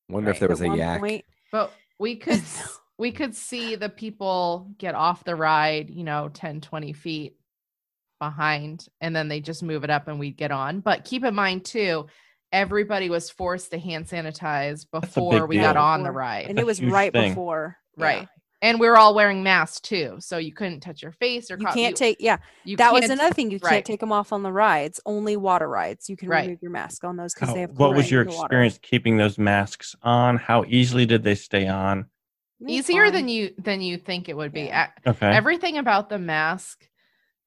Wonder 0.09 0.31
if 0.31 0.39
there 0.41 0.49
was 0.49 0.61
a 0.63 0.67
one 0.69 0.79
yak. 0.79 1.01
point. 1.01 1.25
But 1.53 1.73
we 1.99 2.17
could 2.25 2.35
s- 2.41 2.80
we 3.01 3.11
could 3.13 3.35
see 3.35 3.75
the 3.77 3.89
people 3.89 4.71
get 4.79 4.95
off 4.95 5.25
the 5.25 5.35
ride, 5.35 5.89
you 5.91 6.05
know, 6.05 6.29
10, 6.33 6.61
20 6.61 6.93
feet 6.93 7.35
behind, 8.19 8.87
and 9.01 9.17
then 9.17 9.29
they 9.29 9.41
just 9.41 9.63
move 9.63 9.85
it 9.85 9.91
up 9.91 10.07
and 10.09 10.19
we'd 10.21 10.37
get 10.37 10.51
on. 10.53 10.81
But 10.81 11.05
keep 11.05 11.25
in 11.25 11.35
mind 11.35 11.65
too, 11.65 12.07
everybody 12.53 13.09
was 13.09 13.31
forced 13.31 13.71
to 13.71 13.79
hand 13.79 14.07
sanitize 14.07 14.85
before 14.91 15.33
big 15.33 15.43
we 15.49 15.57
got 15.59 15.77
on 15.79 16.03
the 16.03 16.11
Before. 16.11 16.19
ride. 16.21 16.47
and 16.51 16.59
it 16.59 16.67
was 16.67 16.83
right 16.83 17.13
thing. 17.13 17.31
before. 17.33 17.77
yeah. 17.97 18.05
right. 18.05 18.29
And 18.63 18.79
we 18.79 18.87
were 18.91 18.99
all 18.99 19.15
wearing 19.15 19.43
masks 19.43 19.81
too. 19.81 20.17
So 20.19 20.37
you 20.37 20.53
couldn't 20.53 20.81
touch 20.81 21.01
your 21.01 21.13
face 21.13 21.51
or 21.51 21.57
You 21.59 21.65
cough- 21.65 21.75
can't 21.75 21.97
take 21.97 22.19
yeah. 22.21 22.37
you 22.65 22.77
that 22.77 22.93
was 22.93 23.09
another 23.09 23.33
thing. 23.33 23.51
You 23.51 23.59
right. 23.63 23.71
can't 23.71 23.87
take 23.87 24.01
them 24.01 24.13
off 24.13 24.35
on 24.35 24.43
the 24.43 24.53
rides. 24.53 25.01
Only 25.07 25.35
water 25.39 25.67
rides. 25.67 26.11
You 26.11 26.17
can 26.19 26.29
Right. 26.29 26.43
remove 26.45 26.59
your 26.61 26.71
mask 26.71 27.03
on 27.05 27.17
those 27.17 27.33
because 27.33 27.49
How- 27.49 27.55
they 27.55 27.61
have. 27.63 27.79
what 27.79 27.95
was 27.97 28.11
your 28.11 28.21
in 28.21 28.29
the 28.29 28.35
water. 28.35 28.45
experience 28.45 28.79
keeping 28.83 29.17
those 29.17 29.39
masks 29.39 29.97
on? 30.03 30.37
How 30.37 30.65
easily 30.69 31.07
did 31.07 31.23
they 31.23 31.37
stay 31.37 31.67
on? 31.69 32.05
It 32.61 32.71
easier 32.71 33.05
fine. 33.07 33.13
than 33.13 33.29
you 33.29 33.55
than 33.59 33.81
you 33.81 33.97
think 33.99 34.29
it 34.29 34.37
would 34.37 34.53
be. 34.53 34.63
Yeah. 34.63 34.91
Okay. 35.07 35.29
everything 35.29 35.79
about 35.79 36.09
the 36.09 36.19
mask 36.19 36.89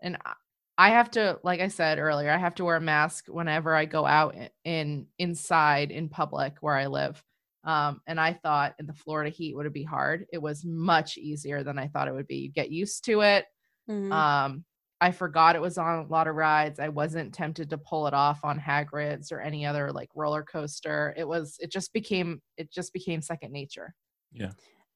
and 0.01 0.17
I- 0.25 0.33
i 0.77 0.89
have 0.89 1.11
to 1.11 1.39
like 1.43 1.59
i 1.61 1.67
said 1.67 1.99
earlier 1.99 2.31
i 2.31 2.37
have 2.37 2.55
to 2.55 2.65
wear 2.65 2.77
a 2.77 2.81
mask 2.81 3.27
whenever 3.27 3.75
i 3.75 3.85
go 3.85 4.05
out 4.07 4.35
in 4.65 5.05
inside 5.19 5.91
in 5.91 6.09
public 6.09 6.55
where 6.61 6.75
i 6.75 6.87
live 6.87 7.23
um, 7.63 8.01
and 8.07 8.19
i 8.19 8.33
thought 8.33 8.73
in 8.79 8.87
the 8.87 8.93
florida 8.93 9.29
heat 9.29 9.55
would 9.55 9.67
it 9.67 9.73
be 9.73 9.83
hard 9.83 10.25
it 10.33 10.41
was 10.41 10.65
much 10.65 11.17
easier 11.17 11.63
than 11.63 11.77
i 11.77 11.87
thought 11.87 12.07
it 12.07 12.13
would 12.13 12.25
be 12.27 12.37
you 12.37 12.51
get 12.51 12.71
used 12.71 13.05
to 13.05 13.21
it 13.21 13.45
Mhm. 13.89 14.11
um, 14.11 14.65
i 14.99 15.11
forgot 15.11 15.55
it 15.55 15.61
was 15.61 15.77
on 15.77 15.99
a 15.99 16.07
lot 16.07 16.27
of 16.27 16.33
rides 16.35 16.79
i 16.79 16.89
wasn't 16.89 17.33
tempted 17.35 17.69
to 17.69 17.77
pull 17.77 18.07
it 18.07 18.13
off 18.15 18.43
on 18.43 18.57
hagrid's 18.59 19.31
or 19.31 19.39
any 19.41 19.65
other 19.67 19.91
like 19.91 20.09
roller 20.15 20.41
coaster 20.43 21.13
it 21.15 21.27
was 21.27 21.57
it 21.59 21.71
just 21.71 21.93
became 21.93 22.41
it 22.57 22.71
just 22.71 22.93
became 22.93 23.21
second 23.21 23.51
nature 23.51 23.93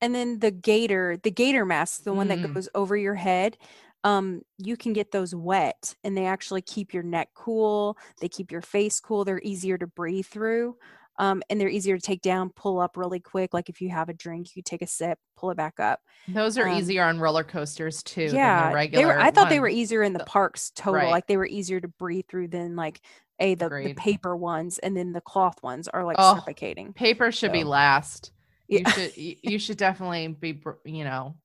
and 0.01 0.13
then 0.15 0.39
the 0.39 0.51
gaiter, 0.51 1.17
the 1.21 1.31
gaiter 1.31 1.65
mask, 1.65 2.03
the 2.03 2.13
one 2.13 2.27
that 2.29 2.39
Mm. 2.39 2.53
goes 2.53 2.69
over 2.75 2.95
your 2.97 3.15
head. 3.15 3.57
um, 4.03 4.41
you 4.59 4.77
can 4.77 4.93
get 4.93 5.11
those 5.11 5.35
wet 5.35 5.95
and 6.03 6.15
they 6.15 6.25
actually 6.27 6.61
keep 6.61 6.93
your 6.93 7.03
neck 7.03 7.29
cool. 7.33 7.97
They 8.21 8.29
keep 8.29 8.51
your 8.51 8.61
face 8.61 8.99
cool. 9.01 9.25
They're 9.25 9.41
easier 9.43 9.77
to 9.79 9.87
breathe 9.87 10.27
through. 10.27 10.77
Um, 11.19 11.41
and 11.49 11.59
they're 11.59 11.67
easier 11.67 11.97
to 11.97 12.01
take 12.01 12.21
down, 12.21 12.51
pull 12.51 12.79
up 12.79 12.95
really 12.95 13.19
quick. 13.19 13.53
Like 13.55 13.69
if 13.69 13.81
you 13.81 13.89
have 13.89 14.07
a 14.07 14.13
drink, 14.13 14.55
you 14.55 14.61
take 14.61 14.83
a 14.83 14.87
sip, 14.87 15.17
pull 15.35 15.49
it 15.49 15.57
back 15.57 15.79
up. 15.79 15.99
Those 16.27 16.57
are 16.59 16.67
Um, 16.67 16.77
easier 16.77 17.03
on 17.03 17.19
roller 17.19 17.43
coasters 17.43 18.03
too. 18.03 18.29
yeah, 18.33 18.59
than 18.59 18.69
the 18.69 18.75
they 18.75 18.75
regular. 18.75 19.07
were, 19.07 19.19
I 19.19 19.31
thought 19.31 19.49
they 19.49 19.59
were 19.59 19.67
easier 19.67 20.03
in 20.03 20.13
the 20.13 20.19
parks 20.25 20.71
total. 20.75 20.93
right. 20.93 21.09
Like 21.09 21.25
they 21.27 21.35
were 21.37 21.47
easier 21.47 21.81
to 21.81 21.87
breathe 21.87 22.25
through 22.29 22.49
than 22.49 22.75
like 22.75 23.01
a 23.39 23.55
the, 23.55 23.67
the 23.69 23.93
paper 23.95 24.37
ones, 24.37 24.77
and 24.77 24.95
then 24.95 25.11
the 25.11 25.21
cloth 25.21 25.61
ones 25.63 25.87
are 25.87 26.05
like 26.05 26.17
Oh, 26.19 26.35
suffocating. 26.35 26.93
Paper 26.93 27.31
should 27.31 27.51
be 27.51 27.63
last. 27.63 28.31
You 28.67 28.83
should 28.89 29.15
you, 29.17 29.35
you 29.43 29.59
should 29.59 29.77
definitely 29.77 30.27
be 30.29 30.61
you 30.85 31.03
know 31.03 31.35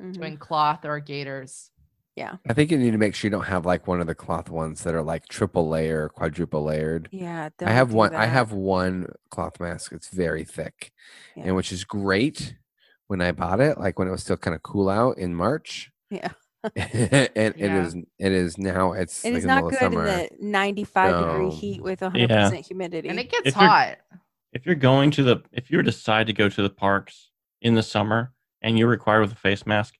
Mhm. 0.00 0.12
doing 0.12 0.36
cloth 0.36 0.84
or 0.84 1.00
gaiters 1.00 1.70
Yeah. 2.16 2.36
I 2.48 2.52
think 2.52 2.70
you 2.70 2.76
need 2.78 2.90
to 2.92 2.98
make 2.98 3.14
sure 3.14 3.28
you 3.28 3.30
don't 3.36 3.46
have 3.46 3.64
like 3.64 3.86
one 3.86 4.00
of 4.00 4.06
the 4.06 4.14
cloth 4.14 4.50
ones 4.50 4.82
that 4.84 4.94
are 4.94 5.02
like 5.02 5.26
triple 5.28 5.68
layer, 5.68 6.08
quadruple 6.10 6.64
layered. 6.64 7.08
Yeah, 7.12 7.48
I 7.62 7.70
have 7.72 7.90
do 7.90 7.96
one. 7.96 8.14
I 8.14 8.26
have 8.26 8.52
one 8.52 9.06
cloth 9.30 9.58
mask. 9.60 9.92
It's 9.92 10.08
very 10.08 10.44
thick, 10.44 10.92
Yeah. 11.34 11.44
and 11.46 11.56
which 11.56 11.72
is 11.72 11.84
great 11.84 12.56
when 13.06 13.20
I 13.22 13.32
bought 13.32 13.60
it, 13.60 13.78
like 13.78 13.98
when 13.98 14.08
it 14.08 14.10
was 14.10 14.22
still 14.22 14.36
kind 14.36 14.54
of 14.54 14.62
cool 14.62 14.88
out 14.90 15.16
in 15.18 15.34
March. 15.34 15.90
Yeah. 16.10 16.32
and 16.76 17.30
it 17.36 17.56
Yeah. 17.58 17.84
is. 17.86 17.94
It 18.18 18.32
is 18.32 18.58
now. 18.58 18.92
It's 18.92 19.24
It 19.24 19.30
like 19.30 19.38
is 19.38 19.44
not 19.44 19.64
middle 19.64 19.68
of 19.86 19.92
good 19.92 19.98
in 19.98 20.04
the 20.04 20.28
95 20.40 21.24
degree 21.26 21.50
heat 21.50 21.82
with 21.82 22.00
100% 22.00 22.66
humidity. 22.66 23.08
And 23.08 23.18
it 23.20 23.30
gets 23.30 23.46
If 23.48 23.54
hot. 23.54 23.98
If 24.56 24.64
you're 24.64 24.74
going 24.74 25.10
to 25.10 25.22
the 25.22 25.42
if 25.52 25.70
you 25.70 25.82
decide 25.82 26.26
to 26.28 26.32
go 26.32 26.48
to 26.48 26.62
the 26.62 26.70
parks 26.70 27.28
in 27.60 27.74
the 27.74 27.82
summer 27.82 28.32
and 28.62 28.78
you're 28.78 28.88
required 28.88 29.20
with 29.20 29.32
a 29.32 29.36
face 29.36 29.66
mask, 29.66 29.96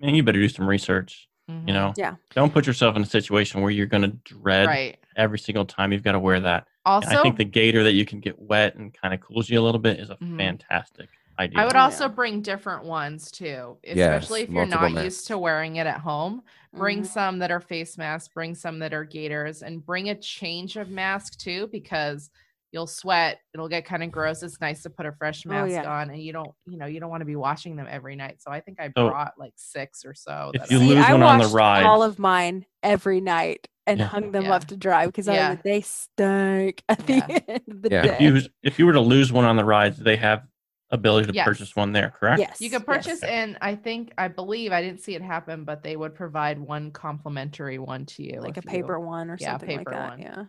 man, 0.00 0.16
you 0.16 0.24
better 0.24 0.40
do 0.40 0.48
some 0.48 0.68
research. 0.68 1.28
You 1.46 1.54
Mhm. 1.54 1.66
know, 1.66 1.94
Yeah. 1.96 2.16
don't 2.34 2.52
put 2.52 2.66
yourself 2.66 2.96
in 2.96 3.02
a 3.02 3.06
situation 3.06 3.60
where 3.60 3.70
you're 3.70 3.86
going 3.86 4.02
to 4.02 4.16
dread 4.24 4.66
Right. 4.66 4.98
every 5.14 5.38
single 5.38 5.64
time 5.64 5.92
you've 5.92 6.02
got 6.02 6.12
to 6.12 6.18
wear 6.18 6.40
that. 6.40 6.66
And 6.86 7.04
Also, 7.04 7.08
I 7.20 7.22
think 7.22 7.36
the 7.36 7.44
gaiter 7.44 7.84
that 7.84 7.92
you 7.92 8.04
can 8.04 8.18
get 8.18 8.36
wet 8.40 8.74
and 8.74 8.92
kind 8.92 9.14
of 9.14 9.20
cools 9.20 9.48
you 9.48 9.60
a 9.60 9.62
little 9.62 9.80
bit 9.80 10.00
is 10.00 10.10
a 10.10 10.16
Mhm. 10.16 10.36
fantastic 10.36 11.08
idea. 11.38 11.60
I 11.60 11.64
would 11.66 11.74
Yeah. 11.74 11.84
also 11.84 12.08
bring 12.08 12.42
different 12.42 12.82
ones 12.84 13.30
too, 13.30 13.78
especially 13.84 14.40
Yes, 14.40 14.48
if 14.48 14.54
you're 14.54 14.66
multiple 14.66 14.90
not 14.90 15.04
used 15.04 15.28
to 15.28 15.38
wearing 15.38 15.76
it 15.76 15.86
at 15.86 16.00
home. 16.00 16.42
Bring 16.74 17.02
Mhm. 17.02 17.06
some 17.06 17.38
that 17.38 17.52
are 17.52 17.60
face 17.60 17.96
masks, 17.96 18.26
bring 18.34 18.56
some 18.56 18.80
that 18.80 18.92
are 18.92 19.04
gaiters, 19.04 19.62
and 19.62 19.86
bring 19.86 20.08
a 20.10 20.16
change 20.16 20.76
of 20.76 20.90
mask 20.90 21.38
too, 21.38 21.68
because 21.68 22.28
you'll 22.72 22.86
sweat. 22.86 23.38
It'll 23.54 23.68
get 23.68 23.84
kind 23.84 24.02
of 24.02 24.10
gross. 24.12 24.42
It's 24.42 24.60
nice 24.60 24.82
to 24.84 24.90
put 24.90 25.06
a 25.06 25.12
fresh 25.12 25.44
Oh, 25.46 25.50
mask 25.50 25.72
yeah. 25.72 25.90
on, 25.90 26.10
and 26.10 26.22
you 26.22 26.32
don't, 26.32 26.50
you 26.66 26.78
know, 26.78 26.86
you 26.86 27.00
don't 27.00 27.10
want 27.10 27.20
to 27.22 27.24
be 27.26 27.36
washing 27.36 27.76
them 27.76 27.86
every 27.90 28.14
night. 28.16 28.40
So 28.40 28.50
I 28.50 28.60
think 28.60 28.78
I 28.80 28.86
So, 28.96 29.08
brought 29.08 29.32
like 29.38 29.52
six 29.56 30.04
or 30.04 30.14
so. 30.14 30.52
if 30.54 30.70
you 30.70 30.76
I- 30.76 30.80
See, 30.80 30.86
lose 30.94 31.04
I 31.04 31.12
one 31.12 31.22
on 31.22 31.38
the 31.38 31.44
washed 31.44 31.54
rides- 31.54 31.86
all 31.86 32.02
of 32.02 32.18
mine 32.18 32.64
every 32.82 33.20
night 33.20 33.66
and 33.86 33.98
Yeah. 33.98 34.06
hung 34.06 34.30
them 34.30 34.44
Yeah. 34.44 34.54
up 34.54 34.66
to 34.68 34.76
dry 34.76 35.06
because 35.06 35.26
I 35.28 35.34
Yeah. 35.34 35.50
was, 35.50 35.58
they 35.64 35.80
stank 35.80 36.82
at 36.88 37.06
the 37.06 37.14
end 37.48 37.62
of 37.68 37.82
the 37.82 37.88
Yeah. 37.90 38.02
day. 38.02 38.14
if 38.14 38.20
you 38.20 38.50
if 38.62 38.78
you 38.78 38.86
were 38.86 38.92
to 38.92 39.00
lose 39.00 39.32
one 39.32 39.44
on 39.44 39.56
the 39.56 39.64
rides, 39.64 39.98
they 39.98 40.16
have 40.16 40.46
ability 40.92 41.28
to 41.28 41.34
Yes. 41.34 41.44
purchase 41.46 41.76
one 41.76 41.92
there, 41.92 42.10
correct? 42.10 42.40
yes. 42.40 42.60
You 42.60 42.68
could 42.70 42.84
yes. 42.86 42.96
purchase, 43.04 43.22
and 43.22 43.56
I 43.60 43.74
think 43.76 44.12
I 44.18 44.26
believe 44.28 44.72
I 44.72 44.82
didn't 44.82 45.00
see 45.00 45.14
it 45.14 45.22
happen, 45.22 45.64
but 45.64 45.82
they 45.82 45.96
would 45.96 46.14
provide 46.16 46.58
one 46.58 46.90
complimentary 46.90 47.78
one 47.78 48.06
to 48.06 48.22
you, 48.24 48.40
like 48.40 48.56
a 48.56 48.58
if 48.58 48.64
you- 48.64 48.70
paper 48.70 48.98
one 49.00 49.30
or 49.30 49.36
yeah, 49.40 49.50
something 49.52 49.68
paper 49.78 49.90
like 49.90 49.98
that. 50.00 50.10
one. 50.10 50.18
Yeah. 50.20 50.44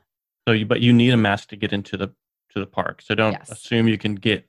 So 0.47 0.54
you 0.54 0.65
but 0.65 0.82
you 0.82 0.93
need 0.93 1.12
a 1.12 1.17
mask 1.17 1.49
to 1.49 1.56
get 1.56 1.73
into 1.73 1.97
the 1.97 2.08
to 2.49 2.60
the 2.60 2.65
park. 2.67 3.01
So 3.01 3.15
don't 3.15 3.34
Yes. 3.34 3.51
assume 3.51 3.88
you 3.88 3.97
can 3.97 4.15
get 4.15 4.47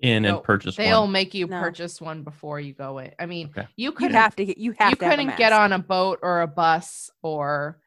in 0.00 0.24
and 0.24 0.42
purchase 0.42 0.76
They'll 0.76 1.02
one. 1.02 1.12
make 1.12 1.32
you 1.34 1.46
No. 1.46 1.60
purchase 1.60 2.00
one 2.00 2.22
before 2.22 2.60
you 2.60 2.72
go 2.74 2.98
in. 2.98 3.12
I 3.18 3.26
mean, 3.26 3.48
Okay. 3.48 3.66
you 3.76 3.86
You 3.86 3.92
could 3.92 4.12
have 4.12 4.34
to 4.36 4.44
get, 4.44 4.58
you 4.58 4.72
have 4.78 4.90
you 4.90 4.96
to 4.96 5.04
have 5.04 5.12
a 5.12 5.16
couldn't 5.16 5.36
get 5.36 5.50
mask. 5.50 5.60
on 5.60 5.72
a 5.72 5.78
boat 5.78 6.18
or 6.22 6.40
a 6.42 6.46
bus 6.46 7.10
or 7.22 7.80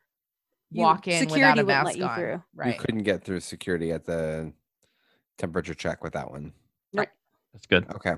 You- 0.71 0.81
walk 0.81 1.07
in 1.07 1.13
without 1.25 1.29
security 1.31 1.59
a 1.59 1.63
wouldn't 1.65 1.67
mask 1.67 1.85
let 1.85 1.97
you 1.97 2.05
on. 2.05 2.15
through. 2.17 2.31
You 2.33 2.41
Right. 2.55 2.79
couldn't 2.79 3.03
get 3.03 3.23
through 3.23 3.39
security 3.41 3.91
at 3.91 4.05
the 4.05 4.53
temperature 5.37 5.73
check 5.73 6.03
with 6.03 6.13
that 6.13 6.31
one. 6.31 6.53
Right. 6.93 7.09
That's 7.53 7.65
good. 7.67 7.89
Okay, 7.91 8.15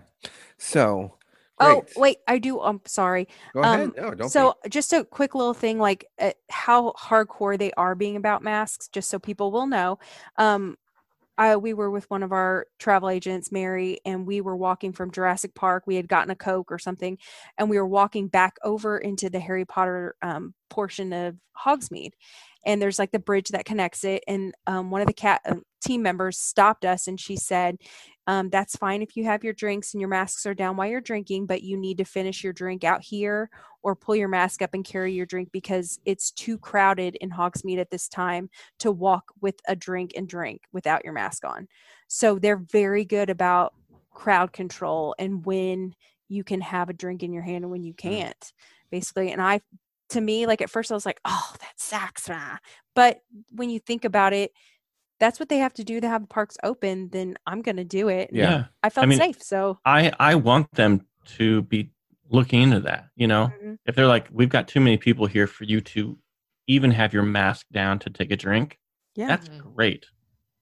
so 0.57 1.16
Oh, 1.59 1.85
wait, 1.95 2.17
I 2.27 2.39
do. 2.39 2.59
I'm 2.59 2.81
sorry. 2.85 3.27
Go 3.53 3.61
ahead. 3.61 3.79
um, 3.81 3.93
No, 3.97 4.13
don't. 4.13 4.29
so 4.29 4.55
just 4.69 4.93
a 4.93 5.03
quick 5.03 5.33
little 5.35 5.53
thing 5.53 5.79
like 5.79 6.05
uh, 6.19 6.31
how 6.49 6.93
hardcore 6.99 7.57
they 7.57 7.71
are 7.73 7.95
being 7.95 8.15
about 8.15 8.43
masks 8.43 8.87
just 8.89 9.09
so 9.09 9.19
people 9.19 9.51
will 9.51 9.67
know 9.67 9.99
um 10.37 10.75
I, 11.39 11.55
we 11.57 11.75
were 11.75 11.91
with 11.91 12.09
one 12.09 12.23
of 12.23 12.31
our 12.31 12.65
travel 12.79 13.09
agents 13.09 13.51
mary 13.51 13.99
and 14.05 14.25
we 14.25 14.41
were 14.41 14.55
walking 14.55 14.91
from 14.91 15.11
jurassic 15.11 15.53
park 15.55 15.83
we 15.85 15.95
had 15.95 16.07
gotten 16.07 16.31
a 16.31 16.35
coke 16.35 16.71
or 16.71 16.79
something 16.79 17.17
and 17.57 17.69
we 17.69 17.77
were 17.77 17.87
walking 17.87 18.27
back 18.27 18.55
over 18.63 18.97
into 18.97 19.29
the 19.29 19.39
harry 19.39 19.65
potter 19.65 20.15
um, 20.21 20.53
portion 20.69 21.13
of 21.13 21.35
hogsmeade 21.65 22.13
and 22.65 22.81
there's 22.81 22.99
like 22.99 23.11
the 23.11 23.19
bridge 23.19 23.49
that 23.49 23.65
connects 23.65 24.03
it 24.03 24.23
and 24.27 24.53
um, 24.65 24.89
one 24.91 25.01
of 25.01 25.07
the 25.07 25.13
cat 25.13 25.41
um, 25.45 25.63
team 25.81 26.01
members 26.01 26.37
stopped 26.39 26.85
us 26.85 27.07
and 27.07 27.19
she 27.19 27.35
said 27.35 27.77
um, 28.27 28.49
that's 28.49 28.75
fine 28.75 29.01
if 29.01 29.15
you 29.15 29.23
have 29.23 29.43
your 29.43 29.53
drinks 29.53 29.93
and 29.93 30.01
your 30.01 30.09
masks 30.09 30.45
are 30.45 30.53
down 30.53 30.75
while 30.75 30.87
you're 30.87 31.01
drinking 31.01 31.45
but 31.45 31.63
you 31.63 31.77
need 31.77 31.97
to 31.97 32.03
finish 32.03 32.43
your 32.43 32.53
drink 32.53 32.83
out 32.83 33.01
here 33.01 33.49
or 33.81 33.95
pull 33.95 34.15
your 34.15 34.27
mask 34.27 34.61
up 34.61 34.73
and 34.73 34.83
carry 34.83 35.13
your 35.13 35.25
drink 35.25 35.49
because 35.51 35.99
it's 36.05 36.31
too 36.31 36.57
crowded 36.57 37.15
in 37.15 37.29
Hogsmeade 37.29 37.79
at 37.79 37.89
this 37.89 38.09
time 38.09 38.49
to 38.79 38.91
walk 38.91 39.31
with 39.39 39.55
a 39.67 39.75
drink 39.75 40.11
and 40.15 40.27
drink 40.27 40.61
without 40.73 41.05
your 41.05 41.13
mask 41.13 41.45
on. 41.45 41.67
So 42.07 42.37
they're 42.37 42.57
very 42.57 43.05
good 43.05 43.29
about 43.29 43.73
crowd 44.11 44.51
control 44.51 45.15
and 45.17 45.45
when 45.45 45.93
you 46.27 46.43
can 46.43 46.59
have 46.61 46.89
a 46.89 46.93
drink 46.93 47.23
in 47.23 47.31
your 47.31 47.43
hand 47.43 47.63
and 47.63 47.71
when 47.71 47.83
you 47.83 47.93
can't, 47.93 48.51
basically. 48.91 49.31
And 49.31 49.41
I, 49.41 49.61
to 50.09 50.21
me, 50.21 50.45
like 50.45 50.61
at 50.61 50.69
first 50.69 50.91
I 50.91 50.95
was 50.95 51.05
like, 51.05 51.21
oh, 51.23 51.53
that 51.61 51.73
sucks. 51.79 52.29
ah." 52.29 52.59
But 52.95 53.21
when 53.51 53.69
you 53.69 53.79
think 53.79 54.03
about 54.05 54.33
it, 54.33 54.51
that's 55.19 55.39
what 55.39 55.49
they 55.49 55.57
have 55.57 55.73
to 55.75 55.83
do 55.83 55.99
to 56.01 56.07
have 56.07 56.21
the 56.21 56.27
parks 56.27 56.57
open, 56.63 57.09
then 57.09 57.35
I'm 57.47 57.61
going 57.61 57.77
to 57.77 57.83
do 57.83 58.07
it. 58.09 58.29
And 58.29 58.37
Yeah. 58.37 58.65
I 58.83 58.89
felt 58.89 59.07
mean, 59.07 59.17
safe. 59.17 59.41
So, 59.41 59.79
I 59.85 60.11
I 60.19 60.35
want 60.35 60.71
them 60.73 61.05
to 61.37 61.63
be 61.63 61.91
looking 62.29 62.61
into 62.61 62.79
that. 62.81 63.05
You 63.15 63.27
know, 63.27 63.51
Mhm. 63.63 63.77
if 63.85 63.95
they're 63.95 64.07
like, 64.07 64.27
we've 64.31 64.49
got 64.49 64.67
too 64.67 64.79
many 64.79 64.97
people 64.97 65.25
here 65.25 65.47
for 65.47 65.63
you 65.63 65.81
to 65.81 66.17
even 66.67 66.91
have 66.91 67.13
your 67.13 67.23
mask 67.23 67.65
down 67.71 67.99
to 67.99 68.09
take 68.09 68.31
a 68.31 68.35
drink, 68.37 68.77
yeah. 69.15 69.27
that's 69.27 69.47
Mhm. 69.47 69.73
great, 69.75 70.05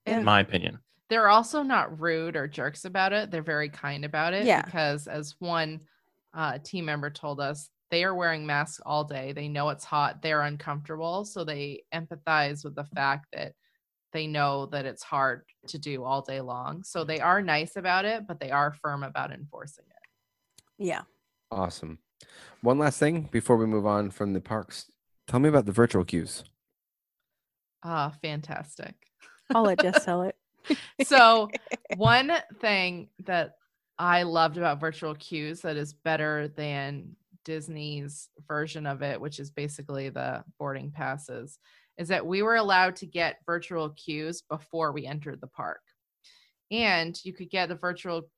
And 0.06 0.20
in 0.20 0.24
my 0.24 0.40
opinion. 0.40 0.78
they're 1.08 1.28
also 1.28 1.62
not 1.62 2.00
rude 2.00 2.36
or 2.36 2.46
jerks 2.48 2.84
about 2.84 3.12
it. 3.12 3.30
They're 3.30 3.42
very 3.42 3.68
kind 3.68 4.04
about 4.04 4.32
it. 4.34 4.44
Yeah. 4.46 4.62
Because 4.62 5.06
as 5.08 5.34
one 5.40 5.80
uh, 6.34 6.58
team 6.58 6.84
member 6.84 7.08
told 7.10 7.40
us, 7.40 7.70
they 7.90 8.04
are 8.04 8.14
wearing 8.14 8.44
masks 8.44 8.78
all 8.84 9.04
day. 9.04 9.32
They 9.32 9.48
know 9.48 9.70
it's 9.70 9.84
hot. 9.84 10.20
They're 10.20 10.42
uncomfortable. 10.42 11.24
So 11.24 11.44
they 11.44 11.84
empathize 11.94 12.62
with 12.62 12.74
the 12.74 12.84
fact 12.84 13.26
that 13.32 13.54
they 14.16 14.26
know 14.26 14.64
that 14.66 14.86
it's 14.86 15.02
hard 15.02 15.42
to 15.68 15.78
do 15.78 16.02
all 16.02 16.22
day 16.22 16.40
long. 16.40 16.82
So 16.82 17.04
they 17.04 17.20
are 17.20 17.42
nice 17.42 17.76
about 17.76 18.06
it, 18.06 18.26
but 18.26 18.40
they 18.40 18.50
are 18.50 18.72
firm 18.72 19.02
about 19.02 19.30
enforcing 19.30 19.84
it. 19.90 20.84
Yeah. 20.84 21.02
Awesome. 21.50 21.98
One 22.62 22.78
last 22.78 22.98
thing 22.98 23.28
before 23.30 23.58
we 23.58 23.66
move 23.66 23.84
on 23.84 24.10
from 24.10 24.32
the 24.32 24.40
parks. 24.40 24.90
Tell 25.28 25.38
me 25.38 25.50
about 25.50 25.66
the 25.66 25.72
virtual 25.72 26.04
queues. 26.04 26.44
Ah, 27.82 28.14
fantastic. 28.22 28.94
I'll 29.54 29.64
let 29.64 29.80
Jess 29.80 30.04
tell 30.06 30.22
it. 30.22 30.36
so 31.04 31.50
one 31.96 32.32
thing 32.60 33.08
that 33.26 33.56
I 33.98 34.22
loved 34.22 34.56
about 34.56 34.80
virtual 34.80 35.14
queues 35.14 35.60
that 35.60 35.76
is 35.76 35.92
better 35.92 36.48
than 36.48 37.16
Disney's 37.44 38.30
version 38.48 38.86
of 38.86 39.02
it, 39.02 39.20
which 39.20 39.38
is 39.38 39.50
basically 39.50 40.08
the 40.08 40.42
boarding 40.58 40.90
passes, 40.90 41.58
is 41.98 42.08
that 42.08 42.26
we 42.26 42.42
were 42.42 42.56
allowed 42.56 42.96
to 42.96 43.06
get 43.06 43.38
virtual 43.46 43.90
queues 43.90 44.42
before 44.42 44.92
we 44.92 45.06
entered 45.06 45.40
the 45.40 45.46
park. 45.46 45.80
And 46.70 47.18
you 47.24 47.32
could 47.32 47.50
get 47.50 47.70
a 47.70 47.74
virtual 47.74 48.30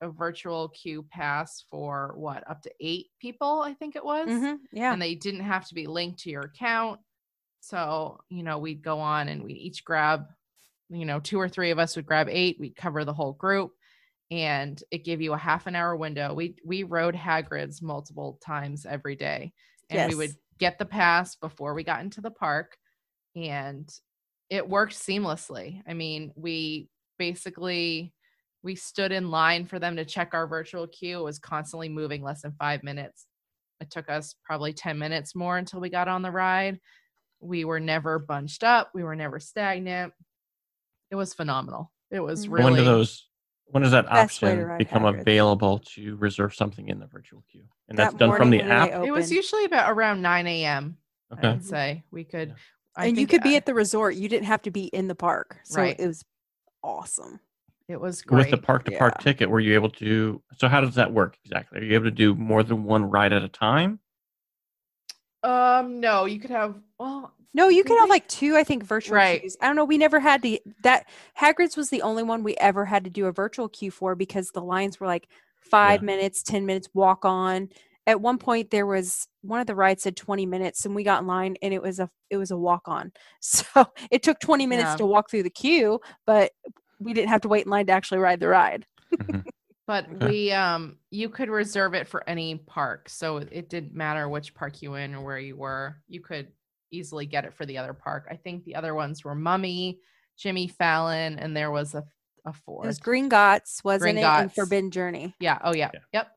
a 0.00 0.08
virtual 0.10 0.70
queue 0.70 1.02
pass 1.10 1.62
for 1.70 2.14
what 2.16 2.48
up 2.48 2.62
to 2.62 2.72
eight 2.80 3.08
people, 3.20 3.60
I 3.60 3.74
think 3.74 3.96
it 3.96 4.04
was 4.04 4.26
Mhm, 4.26 4.60
Yeah. 4.72 4.94
and 4.94 5.02
they 5.02 5.14
didn't 5.14 5.40
have 5.42 5.66
to 5.68 5.74
be 5.74 5.86
linked 5.86 6.20
to 6.20 6.30
your 6.30 6.40
account. 6.40 7.00
So, 7.60 8.18
you 8.30 8.42
know, 8.42 8.58
we'd 8.58 8.82
go 8.82 8.98
on 8.98 9.28
and 9.28 9.44
we'd 9.44 9.58
each 9.58 9.84
grab, 9.84 10.26
you 10.88 11.04
know, 11.04 11.20
two 11.20 11.38
or 11.38 11.50
three 11.50 11.70
of 11.70 11.78
us 11.78 11.96
would 11.96 12.06
grab 12.06 12.28
eight, 12.30 12.58
we'd 12.58 12.76
cover 12.76 13.04
the 13.04 13.12
whole 13.12 13.34
group 13.34 13.72
and 14.30 14.82
it 14.90 15.04
gave 15.04 15.20
you 15.20 15.34
a 15.34 15.38
half 15.38 15.66
an 15.66 15.76
hour 15.76 15.94
window. 15.96 16.32
We 16.32 16.56
we 16.64 16.82
rode 16.84 17.14
Hagrid's 17.14 17.82
multiple 17.82 18.38
times 18.42 18.86
every 18.86 19.16
day. 19.16 19.52
And 19.90 20.08
we 20.10 20.16
would 20.16 20.34
get 20.58 20.78
the 20.78 20.86
pass 20.86 21.36
before 21.36 21.74
we 21.74 21.84
got 21.84 22.00
into 22.00 22.22
the 22.22 22.30
park 22.30 22.78
and 23.36 23.88
it 24.50 24.68
worked 24.68 24.94
seamlessly. 24.94 25.82
I 25.86 25.94
mean, 25.94 26.32
we 26.36 26.88
basically 27.18 28.12
we 28.62 28.76
stood 28.76 29.10
in 29.10 29.30
line 29.30 29.66
for 29.66 29.78
them 29.78 29.96
to 29.96 30.04
check 30.04 30.30
our 30.34 30.46
virtual 30.46 30.86
queue. 30.86 31.18
It 31.20 31.24
was 31.24 31.38
constantly 31.38 31.88
moving 31.88 32.22
less 32.22 32.42
than 32.42 32.52
5 32.52 32.84
minutes. 32.84 33.26
It 33.80 33.90
took 33.90 34.08
us 34.08 34.36
probably 34.44 34.72
10 34.72 34.98
minutes 34.98 35.34
more 35.34 35.58
until 35.58 35.80
we 35.80 35.90
got 35.90 36.06
on 36.06 36.22
the 36.22 36.30
ride. 36.30 36.78
We 37.40 37.64
were 37.64 37.80
never 37.80 38.20
bunched 38.20 38.62
up, 38.62 38.90
we 38.94 39.02
were 39.02 39.16
never 39.16 39.40
stagnant. 39.40 40.12
It 41.10 41.16
was 41.16 41.34
phenomenal. 41.34 41.92
It 42.10 42.20
was 42.20 42.48
really 42.48 42.62
Go 42.62 42.68
into 42.68 42.82
those 42.84 43.28
when 43.66 43.82
does 43.82 43.92
that 43.92 44.04
Best 44.04 44.42
option 44.44 44.76
become 44.76 45.02
Hagrid's. 45.02 45.22
available 45.22 45.78
to 45.94 46.16
reserve 46.16 46.54
something 46.54 46.88
in 46.88 47.00
the 47.00 47.06
virtual 47.06 47.42
queue? 47.50 47.64
And 47.88 47.98
That 47.98 48.04
that's 48.04 48.14
done 48.16 48.32
from 48.32 48.50
the 48.50 48.58
morning 48.58 48.78
when 48.78 48.88
they 48.88 48.92
app. 48.92 49.06
It 49.06 49.10
was 49.10 49.32
usually 49.32 49.64
about 49.64 49.90
around 49.90 50.20
9 50.20 50.46
a.m. 50.46 50.98
I 51.32 51.34
Okay. 51.38 51.52
would 51.52 51.64
say 51.64 52.04
we 52.10 52.24
could. 52.24 52.50
Yeah. 52.50 52.54
I 52.96 53.06
and 53.06 53.16
you 53.16 53.26
think 53.26 53.30
could 53.30 53.42
be 53.42 53.56
at 53.56 53.66
the 53.66 53.74
resort. 53.74 54.16
You 54.16 54.28
didn't 54.28 54.46
have 54.46 54.62
to 54.62 54.70
be 54.70 54.84
in 54.84 55.08
the 55.08 55.14
park. 55.14 55.58
So 55.64 55.80
Right. 55.80 55.96
it 55.98 56.06
was 56.06 56.24
awesome. 56.82 57.40
It 57.88 58.00
was 58.00 58.22
great. 58.22 58.38
With 58.38 58.50
the 58.50 58.58
park 58.58 58.84
to 58.84 58.90
park 58.92 59.14
Yeah. 59.18 59.24
ticket, 59.24 59.50
were 59.50 59.60
you 59.60 59.74
able 59.74 59.90
to? 59.90 60.42
So 60.58 60.68
how 60.68 60.80
does 60.80 60.94
that 60.94 61.12
work 61.12 61.36
exactly? 61.44 61.80
Are 61.80 61.84
you 61.84 61.94
able 61.94 62.04
to 62.06 62.10
do 62.10 62.34
more 62.34 62.62
than 62.62 62.84
one 62.84 63.10
ride 63.10 63.32
at 63.32 63.42
a 63.42 63.48
time? 63.48 63.98
Um, 65.42 66.00
no, 66.00 66.24
you 66.26 66.38
could 66.38 66.50
have. 66.50 66.76
Well, 66.98 67.32
No, 67.54 67.68
you 67.68 67.84
could 67.84 67.98
have 67.98 68.08
like 68.08 68.26
two, 68.28 68.56
I 68.56 68.64
think, 68.64 68.82
virtual 68.82 69.16
Right. 69.16 69.40
queues. 69.40 69.56
I 69.60 69.66
don't 69.66 69.76
know. 69.76 69.84
We 69.84 69.98
never 69.98 70.20
had 70.20 70.42
to 70.42 70.58
that 70.84 71.06
Hagrid's 71.38 71.76
was 71.76 71.90
the 71.90 72.00
only 72.02 72.22
one 72.22 72.42
we 72.42 72.56
ever 72.56 72.84
had 72.86 73.04
to 73.04 73.10
do 73.10 73.26
a 73.26 73.32
virtual 73.32 73.68
queue 73.68 73.90
for 73.90 74.14
because 74.14 74.50
the 74.50 74.62
lines 74.62 74.98
were 75.00 75.06
like 75.06 75.28
five 75.60 76.00
Yeah. 76.00 76.06
minutes, 76.06 76.42
ten 76.42 76.64
minutes 76.64 76.88
walk 76.94 77.24
on. 77.24 77.68
At 78.06 78.20
one 78.20 78.38
point 78.38 78.70
there 78.70 78.86
was 78.86 79.26
one 79.42 79.60
of 79.60 79.66
the 79.66 79.74
rides 79.74 80.02
said 80.02 80.16
20 80.16 80.44
minutes 80.46 80.84
and 80.84 80.94
we 80.94 81.04
got 81.04 81.20
in 81.20 81.26
line 81.28 81.56
and 81.62 81.72
it 81.72 81.80
was 81.82 81.98
a 82.00 82.10
it 82.30 82.36
was 82.36 82.50
a 82.50 82.56
walk 82.56 82.82
on. 82.86 83.12
So 83.40 83.64
it 84.10 84.22
took 84.22 84.38
20 84.40 84.66
minutes 84.66 84.90
Yeah. 84.92 84.96
to 84.96 85.06
walk 85.06 85.30
through 85.30 85.42
the 85.44 85.50
queue, 85.50 86.00
but 86.26 86.52
we 86.98 87.12
didn't 87.12 87.28
have 87.30 87.42
to 87.42 87.48
wait 87.48 87.64
in 87.64 87.70
line 87.70 87.86
to 87.86 87.92
actually 87.92 88.18
ride 88.18 88.40
the 88.40 88.48
ride. 88.48 88.86
Mhm. 89.14 89.44
but 89.86 90.06
we 90.22 90.50
um 90.52 90.96
you 91.10 91.28
could 91.28 91.48
reserve 91.50 91.94
it 91.94 92.08
for 92.08 92.28
any 92.28 92.56
park, 92.56 93.08
so 93.08 93.36
it- 93.38 93.48
it 93.52 93.68
didn't 93.68 93.94
matter 93.94 94.28
which 94.28 94.54
park 94.54 94.82
you 94.82 94.94
in 94.94 95.14
or 95.14 95.22
where 95.24 95.38
you 95.38 95.56
were. 95.56 95.96
You 96.08 96.20
could 96.20 96.48
easily 96.90 97.26
get 97.26 97.44
it 97.44 97.54
for 97.54 97.66
the 97.66 97.78
other 97.78 97.94
park. 97.94 98.26
I 98.30 98.36
think 98.36 98.64
the 98.64 98.74
other 98.76 98.94
ones 98.94 99.24
were 99.24 99.34
Mummy, 99.34 99.98
Jimmy 100.36 100.68
Fallon, 100.68 101.38
and 101.38 101.56
there 101.56 101.70
was 101.70 101.94
a 101.94 102.04
a 102.44 102.50
It 102.50 102.86
was 102.86 102.98
Gringotts, 102.98 103.84
wasn't 103.84 104.18
it? 104.18 104.24
And 104.24 104.50
Gringotts. 104.50 104.54
Forbidden 104.56 104.90
Journey. 104.90 105.34
yeah. 105.38 105.58
Oh 105.62 105.72
yeah. 105.74 105.90
Yeah. 105.94 106.00
Yep. 106.12 106.28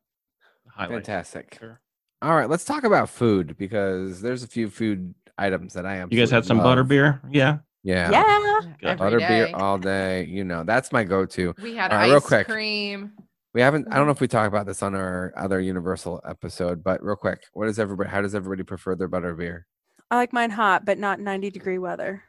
Highlight. 0.76 0.92
Fantastic. 1.06 1.58
Sure. 1.60 1.80
All 2.22 2.36
right, 2.36 2.50
let's 2.50 2.66
talk 2.66 2.84
about 2.84 3.10
food 3.10 3.56
because 3.58 4.22
there's 4.22 4.44
a 4.44 4.48
few 4.48 4.70
food 4.70 5.14
items 5.38 5.74
that 5.74 5.86
I 5.86 5.96
am. 5.98 6.10
You 6.12 6.20
guys 6.20 6.32
had 6.32 6.46
some 6.46 6.58
butter 6.58 6.84
beer? 6.84 7.22
Yeah. 7.30 7.60
Yeah. 7.84 8.10
Yeah. 8.10 8.62
Good. 8.80 8.88
Every 8.90 8.96
Butter 8.98 9.20
beer 9.20 9.52
all 9.54 9.78
day. 9.78 10.26
You 10.26 10.44
know, 10.44 10.64
that's 10.64 10.92
my 10.92 11.04
go-to. 11.04 11.54
We 11.62 11.76
had 11.76 11.92
All 11.92 11.98
right, 12.00 12.06
ice 12.06 12.12
real 12.12 12.22
quick. 12.22 12.48
cream. 12.48 13.12
We 13.54 13.62
haven't. 13.62 13.88
I 13.92 13.98
don't 13.98 14.08
know 14.08 14.12
Mhm. 14.14 14.16
if 14.16 14.22
we 14.22 14.28
talk 14.28 14.48
about 14.48 14.66
this 14.66 14.82
on 14.82 14.96
our 14.96 15.32
other 15.38 15.60
Universal 15.62 16.22
episode, 16.28 16.84
but 16.84 17.04
real 17.04 17.16
quick, 17.16 17.44
what 17.54 17.68
does 17.68 17.78
everybody? 17.80 18.10
How 18.10 18.22
does 18.22 18.34
everybody 18.34 18.64
prefer 18.64 18.96
their 18.96 19.08
butter 19.08 19.34
beer? 19.36 19.68
I 20.10 20.16
like 20.16 20.34
mine 20.34 20.50
hot, 20.50 20.84
but 20.84 20.98
not 20.98 21.20
90 21.20 21.52
degree 21.52 21.78
weather. 21.78 22.24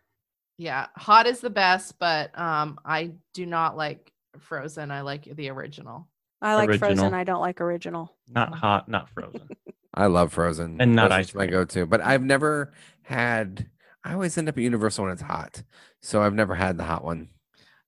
Yeah, 0.59 0.87
hot 0.97 1.27
is 1.27 1.41
the 1.41 1.51
best, 1.51 1.99
but 1.99 2.39
um, 2.39 2.79
I 2.85 3.13
do 3.35 3.45
not 3.47 3.77
like 3.77 4.13
frozen. 4.39 4.91
I 4.91 5.01
like 5.01 5.25
the 5.25 5.49
original. 5.51 6.07
I 6.47 6.55
like 6.55 6.79
frozen. 6.79 7.13
I 7.15 7.25
don't 7.25 7.41
like 7.41 7.61
original. 7.61 8.15
Not 8.29 8.55
hot, 8.55 8.89
not 8.89 9.09
frozen. 9.11 9.49
I 9.95 10.07
love 10.07 10.33
frozen, 10.33 10.77
And 10.81 10.95
not 10.95 11.09
Frozen's 11.09 11.29
ice 11.31 11.35
my 11.35 11.47
go-to. 11.47 11.87
But 11.87 12.03
I've 12.03 12.23
never 12.23 12.73
had. 13.03 13.69
I 14.05 14.13
always 14.13 14.37
end 14.39 14.49
up 14.49 14.57
at 14.57 14.63
Universal 14.63 15.05
when 15.05 15.13
it's 15.15 15.23
hot, 15.23 15.63
so 16.03 16.23
I've 16.23 16.35
never 16.35 16.55
had 16.55 16.77
the 16.77 16.85
hot 16.85 17.03
one. 17.03 17.29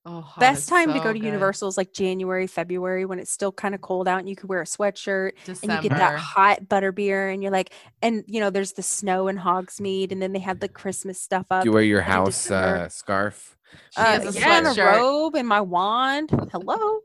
Oh, 0.05 0.21
hot 0.21 0.39
Best 0.39 0.61
is 0.61 0.65
time 0.67 0.91
to 0.93 0.99
go 0.99 1.13
to 1.13 1.19
good. 1.19 1.25
Universal 1.25 1.67
is 1.67 1.77
like 1.77 1.93
January, 1.93 2.47
February 2.47 3.05
when 3.05 3.19
it's 3.19 3.31
still 3.31 3.51
kind 3.51 3.75
of 3.75 3.81
cold 3.81 4.07
out 4.07 4.19
and 4.19 4.27
you 4.29 4.35
could 4.35 4.49
wear 4.49 4.61
a 4.61 4.65
sweatshirt 4.65 5.33
December. 5.45 5.75
and 5.75 5.83
you 5.83 5.89
get 5.89 5.97
that 5.97 6.17
hot 6.17 6.67
butter 6.67 6.91
beer 6.91 7.29
and 7.29 7.43
you're 7.43 7.51
like, 7.51 7.73
and 8.01 8.23
you 8.25 8.39
know, 8.39 8.49
there's 8.49 8.73
the 8.73 8.81
snow 8.81 9.27
in 9.27 9.37
Hogsmeade 9.37 10.11
and 10.11 10.21
then 10.21 10.31
they 10.33 10.39
have 10.39 10.61
the 10.61 10.69
Christmas 10.69 11.21
stuff 11.21 11.45
up. 11.51 11.63
Do 11.63 11.69
you 11.69 11.73
wear 11.73 11.83
your 11.83 12.01
house 12.01 12.49
uh, 12.49 12.89
scarf? 12.89 13.57
She 13.91 14.01
Uh, 14.01 14.05
has 14.05 14.35
a 14.35 14.39
yeah, 14.39 14.57
and 14.69 14.79
a 14.79 14.83
robe 14.83 15.35
and 15.35 15.47
my 15.47 15.61
wand. 15.61 16.31
Hello. 16.51 17.01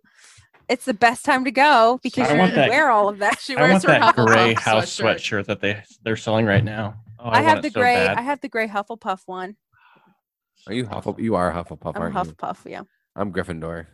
It's 0.68 0.84
the 0.86 0.94
best 0.94 1.24
time 1.24 1.44
to 1.44 1.50
go 1.50 2.00
because 2.02 2.28
I 2.28 2.32
you 2.34 2.38
want 2.38 2.52
can 2.52 2.60
that- 2.62 2.70
wear 2.70 2.90
all 2.90 3.08
of 3.08 3.18
that. 3.18 3.38
She 3.40 3.54
wears 3.54 3.84
I 3.84 3.88
wears 3.88 4.00
want 4.00 4.00
her 4.00 4.00
that 4.00 4.16
Hufflepuff 4.16 4.26
gray 4.26 4.54
house 4.54 4.96
sweatshirt. 4.98 5.16
sweatshirt 5.16 5.46
that 5.46 5.60
they 5.60 5.82
they're 6.02 6.16
selling 6.16 6.46
right 6.46 6.64
now. 6.64 6.96
Oh, 7.18 7.24
I, 7.28 7.40
want 7.40 7.46
have 7.46 7.62
the 7.62 7.70
so 7.70 7.80
gray. 7.80 7.94
bad. 7.94 8.18
I 8.18 8.22
have 8.22 8.40
the 8.40 8.48
gray 8.48 8.68
Hufflepuff 8.68 9.20
one. 9.26 9.56
Are 10.66 10.72
you 10.72 10.84
Hufflepuff? 10.84 11.18
You 11.20 11.34
are 11.34 11.52
Hufflepuff, 11.52 11.92
I'm 11.94 12.02
a 12.02 12.04
aren't 12.04 12.14
you? 12.14 12.32
Hufflepuff. 12.34 12.56
Yeah, 12.70 12.82
I'm 13.16 13.32
Gryffindor. 13.32 13.86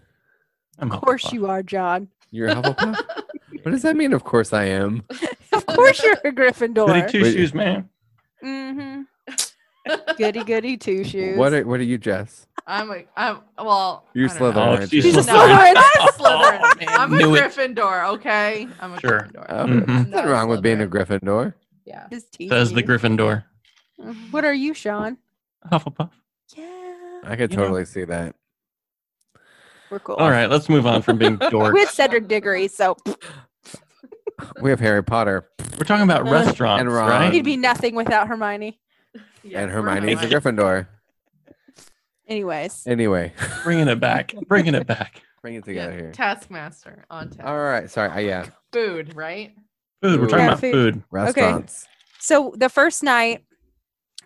I'm 0.79 0.93
of 0.93 1.01
course 1.01 1.25
Hufflepuff. 1.25 1.33
you 1.33 1.47
are, 1.49 1.63
John. 1.63 2.09
You're 2.31 2.49
a 2.49 2.55
Hufflepuff. 2.55 2.97
what 3.63 3.71
does 3.73 3.83
that 3.83 3.97
mean? 3.97 4.13
Of 4.13 4.23
course 4.25 4.53
I 4.53 4.65
am. 4.65 5.03
of 5.53 5.67
course 5.67 6.03
you're 6.03 6.15
a 6.25 6.31
Gryffindor. 6.31 6.87
Goody 6.87 7.01
Gryffindor. 7.03 7.11
two 7.11 7.23
Wait. 7.23 7.33
shoes, 7.35 7.55
man. 7.55 7.89
Mm-hmm. 8.45 9.03
Goody 10.19 10.45
goody 10.45 10.77
two 10.77 11.03
shoes. 11.05 11.37
What 11.37 11.53
are 11.53 11.65
What 11.67 11.81
are 11.81 11.85
you, 11.85 11.99
Jess? 11.99 12.47
I'm 12.71 12.91
a, 12.91 13.03
I'm 13.17 13.39
well. 13.59 14.07
You're 14.15 14.29
I. 14.29 14.33
Slytherin, 14.33 14.79
Oh, 14.83 14.87
she's? 14.87 15.05
She's 15.05 15.17
a 15.17 15.27
No, 15.33 15.39
I'm 15.41 15.75
Slytherin. 15.77 16.09
a 16.09 16.13
Slytherin. 16.13 16.85
I'm 16.89 17.13
a 17.13 17.17
Knew 17.19 17.35
it. 17.35 17.43
Gryffindor. 17.45 18.09
Okay, 18.15 18.69
I'm 18.81 18.93
a 18.95 19.01
Sure. 19.01 19.29
Gryffindor. 19.33 19.47
Oh, 19.49 19.65
Mhm. 19.67 19.87
Nothing 19.89 20.11
Not 20.11 20.25
a 20.25 20.29
wrong 20.29 20.49
with 20.49 20.63
being 20.63 20.81
a 20.83 20.87
Gryffindor. 20.87 21.55
Yeah. 21.85 22.07
Just 22.11 22.33
teasing 22.33 22.51
Says 22.57 22.73
the. 22.73 22.83
Gryffindor. 22.83 23.45
Mhm. 24.01 24.33
What 24.33 24.45
are 24.45 24.55
you, 24.55 24.73
Sean? 24.75 25.19
Hufflepuff. 25.71 26.11
Yeah, 26.57 26.65
I 27.25 27.37
could 27.37 27.51
You 27.51 27.57
know. 27.57 27.63
totally 27.65 27.85
see 27.85 28.05
that. 28.05 28.35
we're 29.91 29.99
cool. 29.99 30.15
All 30.17 30.31
right, 30.31 30.49
let's 30.49 30.69
move 30.69 30.87
on 30.87 31.03
from 31.03 31.19
being 31.19 31.37
dorks. 31.39 31.73
With 31.73 31.91
Cedric 31.91 32.29
Diggory, 32.29 32.69
so 32.69 32.97
We 34.63 34.71
have 34.71 34.81
Harry 34.81 35.03
Potter 35.05 35.51
We're 35.79 35.85
talking 35.85 36.05
about 36.05 36.27
Uh, 36.27 36.31
restaurants, 36.31 36.81
And 36.81 36.93
Ron. 36.93 37.09
right? 37.11 37.33
he'd 37.33 37.45
be 37.45 37.57
nothing 37.57 37.95
without 37.95 38.29
Hermione. 38.29 38.79
Yeah, 39.43 39.61
and 39.63 39.71
we're 39.73 39.83
Hermione's 39.83 40.23
a 40.23 40.29
Gryffindor. 40.29 40.87
Anyways, 42.31 42.87
Anyway, 42.87 43.33
Bringing 43.65 43.89
it 43.89 43.99
back. 44.01 44.35
Bringing 44.49 44.75
it 44.77 44.87
back. 44.87 45.21
bring 45.43 45.55
it 45.55 45.67
Yeah, 45.67 45.87
together 45.87 45.97
here. 45.97 46.13
Taskmaster 46.13 47.05
on 47.11 47.29
task. 47.31 47.41
All 47.45 47.59
right. 47.59 47.91
Sorry. 47.91 48.09
Uh, 48.11 48.19
yeah. 48.21 48.47
Food, 48.73 49.17
right? 49.17 49.53
Food. 50.01 50.21
We're 50.21 50.27
talking 50.29 50.39
Yeah, 50.45 50.47
about 50.49 50.61
food. 50.61 50.73
food. 50.95 51.03
Restaurants. 51.11 51.89
so 52.21 52.55
the 52.57 52.69
first 52.69 53.03
night, 53.03 53.45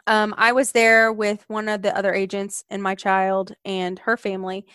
um, 0.07 0.35
I 0.37 0.53
was 0.53 0.73
there 0.73 1.13
with 1.15 1.45
one 1.49 1.67
of 1.69 1.81
the 1.81 1.97
other 1.97 2.13
agents 2.13 2.63
and 2.69 2.83
my 2.83 2.95
child 2.95 3.55
and 3.65 3.99
her 4.01 4.19
family, 4.19 4.67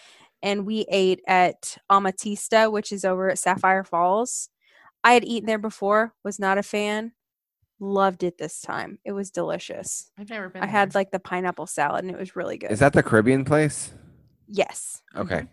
and 0.42 0.66
we 0.66 0.86
ate 0.90 1.22
at 1.28 1.78
Amatista, 1.92 2.72
which 2.72 2.92
is 2.92 3.06
over 3.06 3.30
at 3.30 3.38
Sapphire 3.38 3.84
Falls. 3.84 4.50
I 5.04 5.14
had 5.14 5.24
eaten 5.24 5.46
there 5.46 5.60
before, 5.60 6.14
was 6.24 6.40
not 6.40 6.58
a 6.58 6.64
fan. 6.64 7.12
Loved 7.80 8.24
it 8.24 8.38
this 8.38 8.62
time. 8.62 9.00
It 9.06 9.14
was 9.14 9.32
delicious. 9.32 10.12
I've 10.18 10.30
never 10.30 10.50
been. 10.50 10.62
I 10.64 10.68
had 10.68 10.96
like 10.96 11.12
the 11.12 11.20
pineapple 11.20 11.66
salad, 11.68 12.04
and 12.04 12.12
it 12.14 12.20
was 12.20 12.36
really 12.36 12.58
good. 12.58 12.72
Is 12.72 12.80
that 12.80 12.94
the 12.94 13.04
Caribbean 13.04 13.46
place? 13.46 13.92
yes, 14.48 15.02
Okay. 15.16 15.48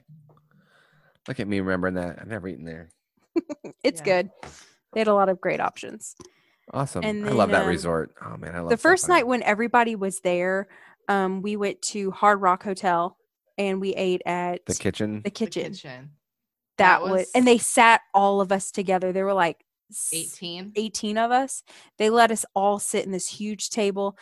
Look 1.29 1.41
at 1.41 1.49
me 1.49 1.61
remembering 1.61 1.95
that. 1.95 2.18
I've 2.20 2.29
never 2.29 2.47
eaten 2.49 2.64
there. 2.64 2.89
it's 3.83 4.01
Yeah. 4.01 4.05
good. 4.22 4.31
They 4.93 5.01
had 5.01 5.09
a 5.09 5.14
lot 5.14 5.29
of 5.29 5.41
great 5.41 5.61
options. 5.61 6.14
Awesome. 6.72 7.05
And 7.05 7.29
I 7.29 7.33
love 7.33 7.51
that 7.51 7.62
um, 7.62 7.68
resort. 7.68 8.14
Oh 8.24 8.37
man, 8.37 8.55
I 8.55 8.61
love 8.61 8.70
the 8.70 8.77
first 8.77 9.09
night 9.09 9.27
when 9.27 9.43
everybody 9.43 9.95
was 9.97 10.20
there, 10.20 10.68
um, 11.09 11.43
we 11.43 11.57
went 11.57 11.83
to 11.83 12.11
Hard 12.12 12.41
Rock 12.41 12.62
Hotel 12.62 13.16
and 13.59 13.81
we 13.81 13.91
ate 13.95 14.22
at 14.27 14.64
the 14.66 14.74
kitchen. 14.74 15.16
the 15.16 15.22
The 15.24 15.31
kitchen. 15.31 15.72
kitchen. 15.72 16.11
That, 16.79 16.99
That 16.99 17.03
was, 17.03 17.11
was- 17.12 17.31
and 17.35 17.47
they 17.47 17.59
sat 17.59 18.01
all 18.14 18.41
of 18.41 18.51
us 18.53 18.70
together. 18.70 19.12
There 19.12 19.24
were 19.24 19.33
like 19.35 19.59
s- 19.59 19.65
18. 20.12 20.72
18 20.74 21.18
of 21.18 21.30
us. 21.30 21.62
They 21.99 22.11
let 22.11 22.30
us 22.30 22.45
all 22.55 22.78
sit 22.78 23.05
in 23.05 23.12
this 23.12 23.28
huge 23.28 23.70
table. 23.70 24.16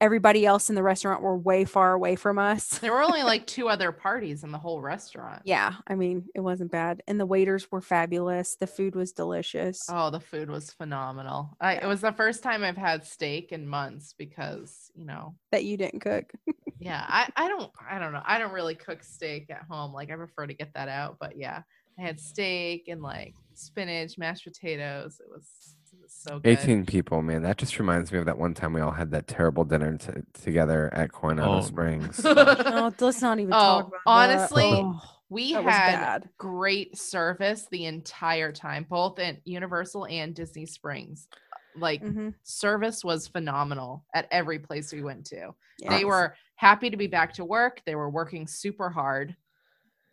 Everybody 0.00 0.46
else 0.46 0.68
in 0.68 0.76
the 0.76 0.82
restaurant 0.84 1.22
were 1.22 1.36
way 1.36 1.64
far 1.64 1.92
away 1.92 2.14
from 2.14 2.38
us. 2.38 2.68
There 2.78 2.92
were 2.92 3.02
only 3.02 3.24
like 3.24 3.46
two 3.48 3.68
other 3.68 3.90
parties 3.90 4.44
in 4.44 4.52
the 4.52 4.58
whole 4.58 4.80
restaurant. 4.80 5.42
Yeah, 5.44 5.74
I 5.88 5.96
mean, 5.96 6.26
it 6.36 6.40
wasn't 6.40 6.70
bad. 6.70 7.02
And 7.08 7.18
the 7.18 7.26
waiters 7.26 7.68
were 7.72 7.80
fabulous. 7.80 8.54
The 8.54 8.68
food 8.68 8.94
was 8.94 9.10
delicious. 9.10 9.86
Oh, 9.90 10.10
the 10.10 10.20
food 10.20 10.50
was 10.50 10.70
phenomenal. 10.70 11.56
I, 11.60 11.74
it 11.78 11.86
was 11.86 12.00
the 12.00 12.12
first 12.12 12.44
time 12.44 12.62
I've 12.62 12.76
had 12.76 13.04
steak 13.04 13.50
in 13.50 13.66
months 13.66 14.14
because, 14.16 14.92
you 14.94 15.04
know, 15.04 15.34
That 15.50 15.64
you 15.64 15.76
didn't 15.76 15.98
cook. 15.98 16.30
yeah, 16.78 17.04
I, 17.08 17.28
I 17.36 17.48
don't, 17.48 17.72
I 17.90 17.98
don't 17.98 18.12
know. 18.12 18.22
I 18.24 18.38
don't 18.38 18.52
really 18.52 18.76
cook 18.76 19.02
steak 19.02 19.50
at 19.50 19.64
home. 19.68 19.92
Like 19.92 20.12
I 20.12 20.14
prefer 20.14 20.46
to 20.46 20.54
get 20.54 20.74
that 20.74 20.88
out, 20.88 21.16
but 21.18 21.36
yeah, 21.36 21.62
I 21.98 22.02
had 22.02 22.20
steak 22.20 22.84
and 22.88 23.02
like 23.02 23.34
spinach, 23.54 24.18
mashed 24.18 24.44
potatoes. 24.44 25.20
It 25.20 25.28
was, 25.30 25.46
it 25.92 25.98
was 26.02 26.12
so 26.12 26.38
good. 26.38 26.58
18 26.58 26.86
people, 26.86 27.22
man. 27.22 27.42
That 27.42 27.58
just 27.58 27.78
reminds 27.78 28.12
me 28.12 28.18
of 28.18 28.26
that 28.26 28.38
one 28.38 28.54
time 28.54 28.72
we 28.72 28.80
all 28.80 28.92
had 28.92 29.10
that 29.10 29.26
terrible 29.26 29.64
dinner 29.64 29.96
t- 29.96 30.12
together 30.42 30.92
at 30.94 31.12
Coronado 31.12 31.58
Oh. 31.58 31.60
Springs. 31.60 32.20
oh, 32.24 32.92
let's 33.00 33.20
not 33.22 33.38
even 33.40 33.50
talk 33.50 33.84
Oh, 33.84 33.88
about 33.88 34.00
honestly, 34.06 34.70
that. 34.70 34.82
Oh, 34.82 35.00
we 35.28 35.52
that 35.54 35.64
had 35.64 36.22
bad. 36.22 36.28
great 36.38 36.96
service 36.96 37.66
the 37.70 37.84
entire 37.86 38.52
time, 38.52 38.86
both 38.88 39.18
at 39.18 39.38
Universal 39.44 40.06
and 40.06 40.34
Disney 40.34 40.66
Springs. 40.66 41.28
Like 41.76 42.02
Mhm. 42.02 42.34
service 42.44 43.04
was 43.04 43.28
phenomenal 43.28 44.04
at 44.14 44.26
every 44.30 44.58
place 44.58 44.92
we 44.92 45.02
went 45.02 45.26
to. 45.26 45.50
Yeah. 45.78 45.90
They 45.96 46.04
were 46.04 46.34
happy 46.56 46.90
to 46.90 46.96
be 46.96 47.06
back 47.08 47.32
to 47.34 47.44
work. 47.44 47.82
They 47.86 47.94
were 47.94 48.08
working 48.10 48.46
super 48.46 48.88
hard. 48.90 49.36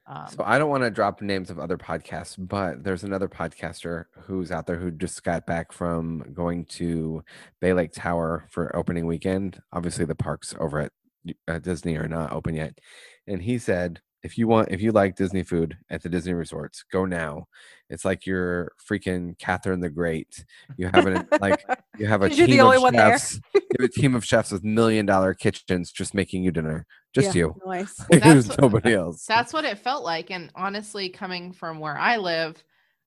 Um, 0.08 0.28
So 0.28 0.44
I 0.44 0.58
don't 0.58 0.70
want 0.70 0.84
to 0.84 0.92
drop 0.92 1.22
names 1.22 1.50
of 1.50 1.60
other 1.60 1.78
podcasts, 1.78 2.36
but 2.38 2.84
there's 2.84 3.04
another 3.04 3.28
podcaster 3.28 4.06
who's 4.14 4.52
out 4.52 4.68
there 4.68 4.78
who 4.78 4.92
just 4.92 5.24
got 5.24 5.46
back 5.46 5.72
from 5.72 6.32
going 6.34 6.66
to 6.66 7.24
Bay 7.60 7.74
Lake 7.74 7.92
Tower 7.92 8.48
for 8.52 8.76
opening 8.76 9.06
weekend. 9.08 9.62
Obviously, 9.74 10.06
the 10.06 10.16
parks 10.16 10.54
over 10.60 10.80
at 10.82 10.92
uh, 11.48 11.60
Disney 11.60 11.98
are 11.98 12.08
not 12.08 12.32
open 12.32 12.56
yet, 12.56 12.80
and 13.28 13.42
he 13.42 13.58
said 13.58 14.02
if 14.26 14.38
you 14.40 14.48
want 14.48 14.70
if 14.72 14.82
you 14.82 14.92
like 14.92 15.16
Disney 15.16 15.44
food 15.44 15.78
at 15.92 16.02
the 16.02 16.10
Disney 16.10 16.34
resorts, 16.34 16.84
go 16.92 17.06
now. 17.06 17.48
It's 17.92 18.04
like 18.04 18.26
you're 18.26 18.72
freaking 18.90 19.38
Catherine 19.38 19.80
the 19.80 19.90
Great. 19.90 20.44
You 20.78 20.90
have 20.92 21.06
an 21.06 21.28
like 21.40 21.64
you 22.00 22.08
have 22.08 22.24
a 22.24 22.30
'Cause 22.30 22.38
you're 22.40 22.48
the 22.48 22.54
team 22.54 22.64
only 22.64 22.78
of 22.78 22.82
one 22.82 22.96
chefs. 22.96 23.40
you 23.54 23.62
have 23.80 23.90
a 23.90 23.94
team 23.94 24.16
of 24.16 24.26
chefs 24.26 24.52
with 24.52 24.64
million 24.64 25.06
dollar 25.06 25.36
kitchens 25.36 25.92
just 25.92 26.16
making 26.16 26.44
you 26.44 26.52
dinner. 26.52 26.88
Just 27.14 27.36
Yeah, 27.36 27.40
you. 27.42 27.56
Nice. 27.66 27.96
There's 28.10 28.48
what- 28.50 28.62
nobody 28.62 28.94
else. 28.96 29.26
That's 29.28 29.54
what 29.54 29.64
it 29.64 29.78
felt 29.78 30.04
like. 30.04 30.32
And 30.32 30.52
honestly, 30.56 31.08
coming 31.10 31.54
from 31.54 31.80
where 31.80 31.98
I 31.98 32.18
live, 32.18 32.62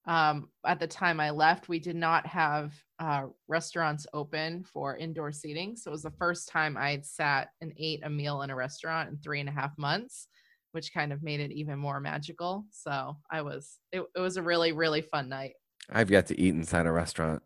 um, 0.06 0.48
at 0.64 0.78
the 0.78 0.86
time 0.86 1.18
I 1.20 1.30
left, 1.30 1.68
we 1.68 1.80
did 1.80 1.96
not 1.96 2.24
have 2.26 2.72
uh, 3.00 3.24
restaurants 3.48 4.06
open 4.14 4.62
for 4.64 4.96
indoor 4.96 5.32
seating. 5.32 5.76
So 5.76 5.90
it 5.90 5.92
was 5.92 6.02
the 6.04 6.12
first 6.12 6.48
time 6.48 6.76
I'd 6.76 7.04
sat 7.04 7.48
and 7.60 7.72
ate 7.76 8.00
a 8.04 8.08
meal 8.08 8.42
in 8.42 8.50
a 8.50 8.56
restaurant 8.56 9.10
in 9.10 9.18
three 9.18 9.40
and 9.40 9.48
a 9.48 9.52
half 9.52 9.76
months, 9.76 10.28
which 10.72 10.92
kind 10.92 11.12
of 11.12 11.22
made 11.22 11.40
it 11.40 11.50
even 11.52 11.78
more 11.78 12.00
magical. 12.00 12.64
So 12.70 13.16
I 13.30 13.42
was, 13.42 13.78
it, 13.92 14.02
it 14.14 14.20
was 14.20 14.36
a 14.36 14.42
really, 14.42 14.72
really 14.72 15.02
fun 15.02 15.28
night. 15.28 15.54
I've 15.90 16.10
yet 16.10 16.26
to 16.26 16.40
eat 16.40 16.54
inside 16.54 16.86
a 16.86 16.92
restaurant. 16.92 17.42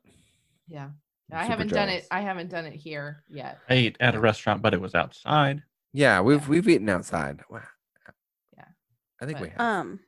Yeah. 0.69 0.91
I'm 1.31 1.39
I 1.39 1.45
haven't 1.45 1.69
done 1.69 1.89
it. 1.89 2.07
I 2.11 2.21
haven't 2.21 2.51
done 2.51 2.67
it 2.67 2.75
here 2.75 3.23
yet. 3.29 3.59
I 3.71 3.75
ate 3.75 3.97
at 4.01 4.15
a 4.15 4.21
restaurant, 4.21 4.61
but 4.61 4.75
it 4.75 4.81
was 4.81 4.95
outside. 4.95 5.63
Yeah, 5.93 6.21
we've 6.21 6.43
Yeah. 6.43 6.49
we've 6.49 6.69
eaten 6.69 6.89
outside. 6.89 7.41
Wow. 7.49 7.63
Yeah. 8.57 8.65
I 9.21 9.27
think 9.27 9.41
we 9.41 9.49
have. 9.49 9.61
Um, 9.61 10.01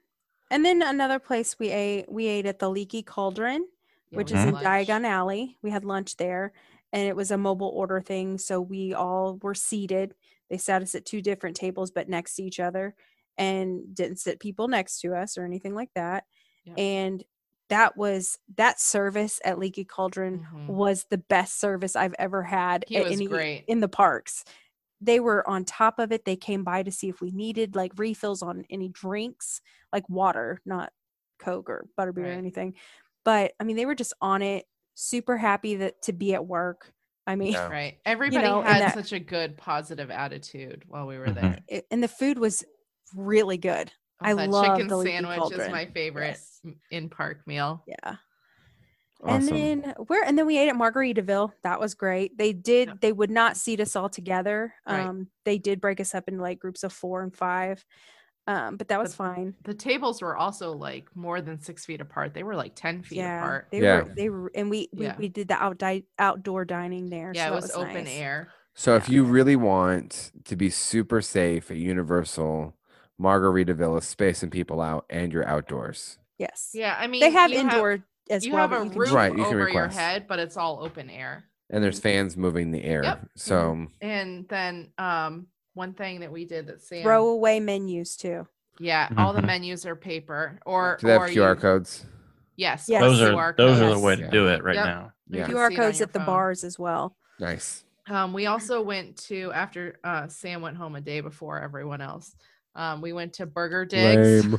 and 0.51 0.65
then 0.65 0.83
another 0.83 1.19
place 1.19 1.59
we 1.59 1.71
ate, 1.71 2.11
we 2.11 2.27
ate 2.27 2.47
at 2.47 2.59
the 2.59 2.69
Leaky 2.69 3.03
Cauldron, 3.03 3.67
Yeah, 4.11 4.17
which 4.19 4.33
we 4.33 4.37
is 4.37 4.41
had 4.45 4.49
in 4.49 4.55
lunch. 4.55 4.67
Diagon 4.67 5.05
Alley. 5.07 5.57
We 5.63 5.71
had 5.71 5.85
lunch 5.85 6.17
there, 6.17 6.53
and 6.93 7.07
it 7.09 7.17
was 7.17 7.31
a 7.31 7.39
mobile 7.39 7.69
order 7.75 8.01
thing. 8.01 8.37
So 8.39 8.61
we 8.61 8.93
all 8.93 9.39
were 9.41 9.55
seated. 9.55 10.15
They 10.51 10.59
sat 10.59 10.83
us 10.83 10.95
at 10.95 11.05
two 11.07 11.23
different 11.23 11.57
tables, 11.57 11.91
but 11.91 12.09
next 12.09 12.35
to 12.37 12.43
each 12.43 12.61
other, 12.61 12.95
and 13.39 13.95
didn't 13.95 14.19
sit 14.21 14.41
people 14.41 14.69
next 14.69 15.01
to 15.01 15.15
us 15.15 15.37
or 15.39 15.45
anything 15.45 15.75
like 15.75 15.91
that. 15.95 16.25
Yeah. 16.65 16.75
And 16.77 17.25
that 17.71 17.97
was 17.97 18.39
that 18.57 18.79
service 18.81 19.41
at 19.45 19.59
Leaky 19.59 19.85
Cauldron 19.85 20.47
Mhm. 20.53 20.67
was 20.69 21.07
the 21.11 21.19
best 21.19 21.59
service 21.59 21.97
I've 21.97 22.15
ever 22.19 22.43
had 22.43 22.85
He 22.87 22.97
at 22.99 23.05
was 23.05 23.13
any- 23.13 23.27
great. 23.27 23.65
in 23.67 23.81
the 23.81 23.89
parks. 23.89 24.45
They 25.01 25.19
were 25.19 25.47
on 25.49 25.65
top 25.65 25.99
of 25.99 26.13
it. 26.13 26.25
They 26.25 26.37
came 26.37 26.63
by 26.63 26.83
to 26.83 26.93
see 26.93 27.09
if 27.09 27.21
we 27.21 27.31
needed 27.31 27.75
like 27.75 27.93
refills 27.99 28.43
on 28.43 28.65
any 28.71 28.89
drinks, 28.89 29.61
like 29.93 30.09
water, 30.09 30.61
not 30.65 30.93
Coke 31.39 31.69
or 31.69 31.89
butterbeer 31.99 32.25
or 32.27 32.39
anything. 32.39 32.75
But 33.25 33.55
I 33.59 33.65
mean, 33.65 33.77
they 33.77 33.87
were 33.87 33.95
just 33.95 34.13
on 34.21 34.41
it, 34.43 34.67
super 34.95 35.37
happy 35.39 35.75
that 35.77 36.01
to 36.03 36.13
be 36.13 36.35
at 36.35 36.47
work. 36.47 36.93
I 37.27 37.37
mean, 37.37 37.53
Yeah. 37.53 37.69
Right. 37.69 37.99
Everybody 38.07 38.45
know, 38.45 38.63
had 38.63 38.83
that- 38.83 38.95
such 38.95 39.13
a 39.13 39.19
good 39.21 39.57
positive 39.57 40.11
attitude 40.11 40.85
while 40.87 41.07
we 41.07 41.19
were 41.19 41.29
Mhm. 41.29 41.35
there. 41.41 41.59
it, 41.69 41.87
and 41.91 42.03
the 42.03 42.09
food 42.09 42.39
was 42.39 42.65
really 43.15 43.57
good. 43.59 43.93
Oh, 44.23 44.27
I 44.27 44.33
love 44.47 44.67
chicken 44.77 44.89
the 44.89 44.97
Leaky 44.97 45.13
sandwich 45.13 45.53
is 45.53 45.69
my 45.71 45.87
favorite 45.87 46.39
Yes. 46.39 46.61
in 46.91 47.09
park 47.11 47.47
meal. 47.47 47.83
Yeah. 47.87 48.17
Awesome. 49.23 49.55
And 49.57 49.83
then 49.85 49.95
where 50.07 50.23
and 50.25 50.37
then 50.37 50.45
we 50.47 50.59
ate 50.59 50.69
at 50.69 50.75
Margaritaville. 50.77 51.53
That 51.63 51.81
was 51.81 51.95
great. 51.95 52.37
They 52.37 52.53
did 52.53 52.89
Yep. 52.89 53.01
they 53.01 53.13
would 53.13 53.31
not 53.31 53.57
seat 53.57 53.81
us 53.81 53.97
all 53.97 54.09
together. 54.11 54.75
Right. 54.87 55.01
Um 55.07 55.31
they 55.45 55.57
did 55.59 55.81
break 55.81 55.99
us 56.01 56.15
up 56.15 56.29
into 56.29 56.43
like 56.43 56.59
groups 56.59 56.83
of 56.85 56.93
4 56.93 57.23
and 57.23 57.35
5. 57.35 57.85
Um 58.47 58.77
but 58.77 58.89
that 58.89 58.99
was 59.01 59.15
But 59.17 59.17
fine. 59.17 59.55
The 59.65 59.75
tables 59.75 60.21
were 60.23 60.37
also 60.37 60.73
like 60.73 61.07
more 61.17 61.41
than 61.41 61.59
six 61.61 61.85
feet 61.87 62.01
apart. 62.01 62.35
They 62.35 62.43
were 62.43 62.55
like 62.57 62.75
ten 62.75 63.03
feet 63.03 63.19
yeah. 63.19 63.39
apart. 63.39 63.69
They 63.71 63.81
Yeah. 63.81 64.03
were 64.03 64.13
they 64.17 64.29
were 64.29 64.53
and 64.55 64.71
we 64.71 64.89
we, 64.93 65.07
Yeah. 65.07 65.17
we 65.19 65.29
did 65.29 65.49
the 65.49 65.55
out 65.55 65.83
outdoor 66.19 66.65
dining 66.65 67.09
there. 67.11 67.33
Yeah, 67.35 67.49
so 67.49 67.57
it 67.57 67.61
that 67.63 67.63
was, 67.63 67.71
open 67.73 68.05
nice. 68.05 68.09
air. 68.09 68.49
So 68.75 68.97
if 68.97 69.09
you 69.09 69.25
really 69.25 69.57
want 69.57 70.33
to 70.45 70.57
be 70.57 70.69
super 70.69 71.21
safe 71.23 71.71
at 71.71 71.77
Universal, 71.77 72.77
Margaritaville 73.21 73.99
is 73.99 74.07
spacing 74.07 74.51
people 74.51 74.81
out 74.81 75.07
and 75.09 75.33
you're 75.33 75.47
outdoors. 75.47 76.19
Yes. 76.39 76.71
Yeah, 76.75 76.97
I 76.99 77.07
mean 77.07 77.21
they 77.21 77.31
have 77.31 77.51
you 77.53 77.59
indoor 77.61 78.01
as 78.31 78.45
you 78.45 78.53
well. 78.53 78.69
have 78.69 78.73
a 78.73 78.85
you 78.85 78.91
can 78.91 78.99
roof 78.99 79.13
Right, 79.13 79.33
you 79.33 79.45
can 79.45 79.55
over 79.55 79.69
your 79.69 79.89
head, 79.89 80.27
but 80.29 80.39
it's 80.39 80.57
all 80.57 80.83
open 80.85 81.09
air. 81.09 81.45
And 81.71 81.83
there's 81.83 82.01
fans 82.01 82.37
moving 82.37 82.73
the 82.73 82.83
air. 82.85 83.03
Yep. 83.05 83.29
So 83.37 83.87
And 84.01 84.49
then 84.49 84.93
um 84.99 85.47
one 85.75 85.93
thing 85.93 86.21
that 86.21 86.33
we 86.33 86.45
did 86.45 86.67
that 86.69 86.83
Sam 86.83 87.03
throw 87.03 87.29
away 87.29 87.61
menus 87.61 88.17
too. 88.17 88.47
yeah, 88.81 89.09
all 89.19 89.33
the 89.33 89.41
Mhm. 89.43 89.47
menus 89.47 89.87
are 89.87 89.95
paper 89.97 90.59
or 90.67 90.97
do 91.01 91.07
they 91.07 91.13
have 91.13 91.23
or 91.23 91.29
QR 91.29 91.55
you- 91.55 91.61
codes? 91.61 92.07
Yes, 92.57 92.87
Yes. 92.89 93.03
Those 93.03 93.21
QR 93.21 93.37
are 93.37 93.55
those 93.57 93.81
are 93.81 93.91
the 93.93 93.99
way 93.99 94.17
to 94.17 94.23
Yeah. 94.23 94.31
do 94.31 94.49
it 94.49 94.63
right 94.63 94.77
Yep. 94.77 94.85
now. 94.85 95.13
Yeah. 95.29 95.47
QR 95.49 95.69
see 95.69 95.75
it 95.75 95.79
on 95.81 95.85
codes 95.87 96.01
at 96.01 96.13
the 96.13 96.19
phone. 96.21 96.27
bars 96.27 96.65
as 96.65 96.79
well. 96.79 97.17
Nice. 97.41 97.85
Um, 98.09 98.33
we 98.33 98.47
also 98.47 98.81
went 98.83 99.17
to 99.29 99.51
after 99.53 99.99
uh, 100.05 100.29
Sam 100.29 100.61
went 100.63 100.77
home 100.77 100.95
a 100.95 101.01
day 101.01 101.21
before 101.21 101.61
everyone 101.61 102.01
else. 102.01 102.35
Um, 102.77 103.01
we 103.01 103.13
went 103.13 103.33
to 103.35 103.47
Burger 103.47 103.85
Digs. 103.85 104.45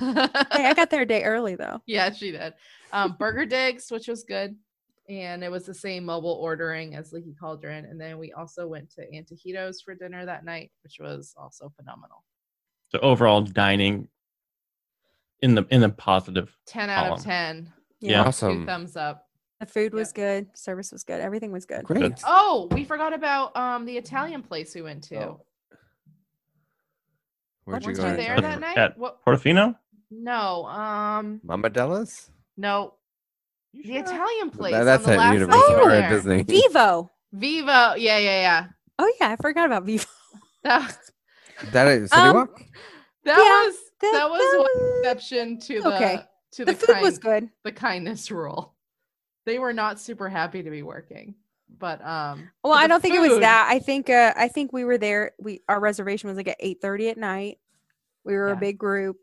Hey, 0.52 0.66
I 0.66 0.74
got 0.74 0.90
there 0.90 1.02
a 1.02 1.06
day 1.06 1.24
early 1.24 1.56
though. 1.56 1.82
yeah, 1.86 2.12
she 2.12 2.32
did. 2.32 2.54
Um, 2.92 3.16
Burger 3.20 3.46
Digs, 3.46 3.92
which 3.92 4.08
was 4.08 4.24
good, 4.24 4.56
and 5.10 5.44
it 5.44 5.52
was 5.52 5.66
the 5.66 5.74
same 5.74 6.06
mobile 6.06 6.38
ordering 6.42 6.96
as 6.96 7.14
Leaky 7.14 7.36
Cauldron. 7.40 7.86
And 7.86 8.00
then 8.00 8.18
we 8.18 8.32
also 8.34 8.68
went 8.68 8.90
to 8.96 9.02
Antojitos 9.14 9.84
for 9.84 9.94
dinner 9.96 10.26
that 10.26 10.44
night, 10.46 10.72
which 10.84 10.98
was 11.00 11.34
also 11.38 11.72
phenomenal. 11.76 12.24
So 12.90 13.00
overall 13.00 13.42
dining 13.42 14.08
in 15.42 15.56
the 15.56 15.66
in 15.70 15.82
the 15.82 15.90
positive. 15.90 16.56
Ten 16.66 16.90
out 16.90 17.06
Column. 17.08 17.20
of 17.20 17.24
ten. 17.26 17.74
Yeah. 18.00 18.22
Two 18.24 18.28
Awesome. 18.30 18.66
thumbs 18.66 18.96
up. 18.96 19.28
The 19.60 19.66
food 19.66 19.94
was 19.94 20.12
good, 20.12 20.48
service 20.54 20.92
was 20.92 21.04
good, 21.04 21.22
everything 21.22 21.52
was 21.52 21.66
good. 21.66 21.84
Great. 21.86 22.22
Oh, 22.26 22.68
we 22.72 22.84
forgot 22.84 23.14
about 23.14 23.56
um 23.56 23.86
the 23.86 23.98
Italian 23.98 24.42
place 24.44 24.76
we 24.76 24.82
went 24.82 25.04
to. 25.06 25.18
Oh, 25.18 25.42
Where'd 27.64 27.84
you 27.84 27.88
Weren't 27.88 27.98
go? 27.98 28.06
you 28.06 28.12
to 28.12 28.18
there 28.22 28.42
that 28.42 28.60
night? 28.60 28.78
At 28.78 28.98
What? 28.98 29.24
Portofino? 29.26 29.76
No. 30.12 30.66
Um. 30.66 31.42
Mama 31.44 31.70
Della's? 31.70 32.30
No. 32.58 32.94
You 33.76 33.84
The 33.84 33.94
sure? 33.94 34.16
Italian 34.16 34.50
place. 34.52 34.72
That- 34.74 34.80
on 34.82 34.86
that's 34.86 35.06
the 35.06 35.12
at 35.14 35.18
last 35.18 35.34
Universal 35.34 35.60
night 35.62 35.68
we 35.70 35.82
or 35.82 35.86
were 35.86 35.92
at. 35.92 36.10
Disney. 36.10 36.44
Vivo. 36.44 37.12
Vivo. 37.34 37.94
Yeah, 37.96 38.18
yeah, 38.18 38.42
yeah. 38.42 38.66
Oh 39.00 39.12
yeah, 39.20 39.30
I 39.32 39.36
forgot 39.36 39.66
about 39.66 39.84
Vivo. 39.84 40.06
That, 40.64 40.98
That 41.74 41.88
is 41.90 42.10
City 42.10 42.22
Um, 42.22 42.36
Walk? 42.36 42.60
that 43.24 43.38
Yeah, 43.38 43.66
was 43.68 43.76
that- 44.02 44.12
that 44.14 44.30
was 44.30 44.40
that 44.40 44.60
one 44.60 45.00
exception 45.00 45.60
to 45.60 45.82
the 45.82 45.96
Okay. 45.96 46.20
to 46.54 46.66
The, 46.66 46.72
the, 46.72 46.78
food 46.78 46.94
kind, 46.94 47.02
was 47.04 47.18
good. 47.20 47.50
the 47.64 47.72
kindness 47.72 48.32
rule. 48.32 48.74
They 49.46 49.60
were 49.60 49.74
not 49.74 50.00
super 50.00 50.28
happy 50.30 50.64
to 50.64 50.70
be 50.72 50.82
working, 50.84 51.36
but 51.78 52.04
um. 52.06 52.50
Well, 52.64 52.74
but 52.74 52.80
I 52.84 52.88
don't 52.88 53.00
think 53.02 53.14
it 53.16 53.20
was 53.20 53.40
that. 53.42 53.68
I 53.70 53.78
think 53.80 54.10
uh 54.10 54.34
I 54.36 54.48
think 54.48 54.74
we 54.74 54.86
were 54.86 54.98
there. 54.98 55.34
We 55.40 55.62
our 55.70 55.80
reservation 55.80 56.30
was 56.30 56.38
like 56.38 56.48
at 56.48 56.58
eight 56.60 56.82
thirty 56.82 57.10
at 57.10 57.18
night. 57.18 57.60
We 58.24 58.34
were 58.36 58.48
Yeah. 58.50 58.54
a 58.56 58.60
big 58.60 58.78
group. 58.80 59.18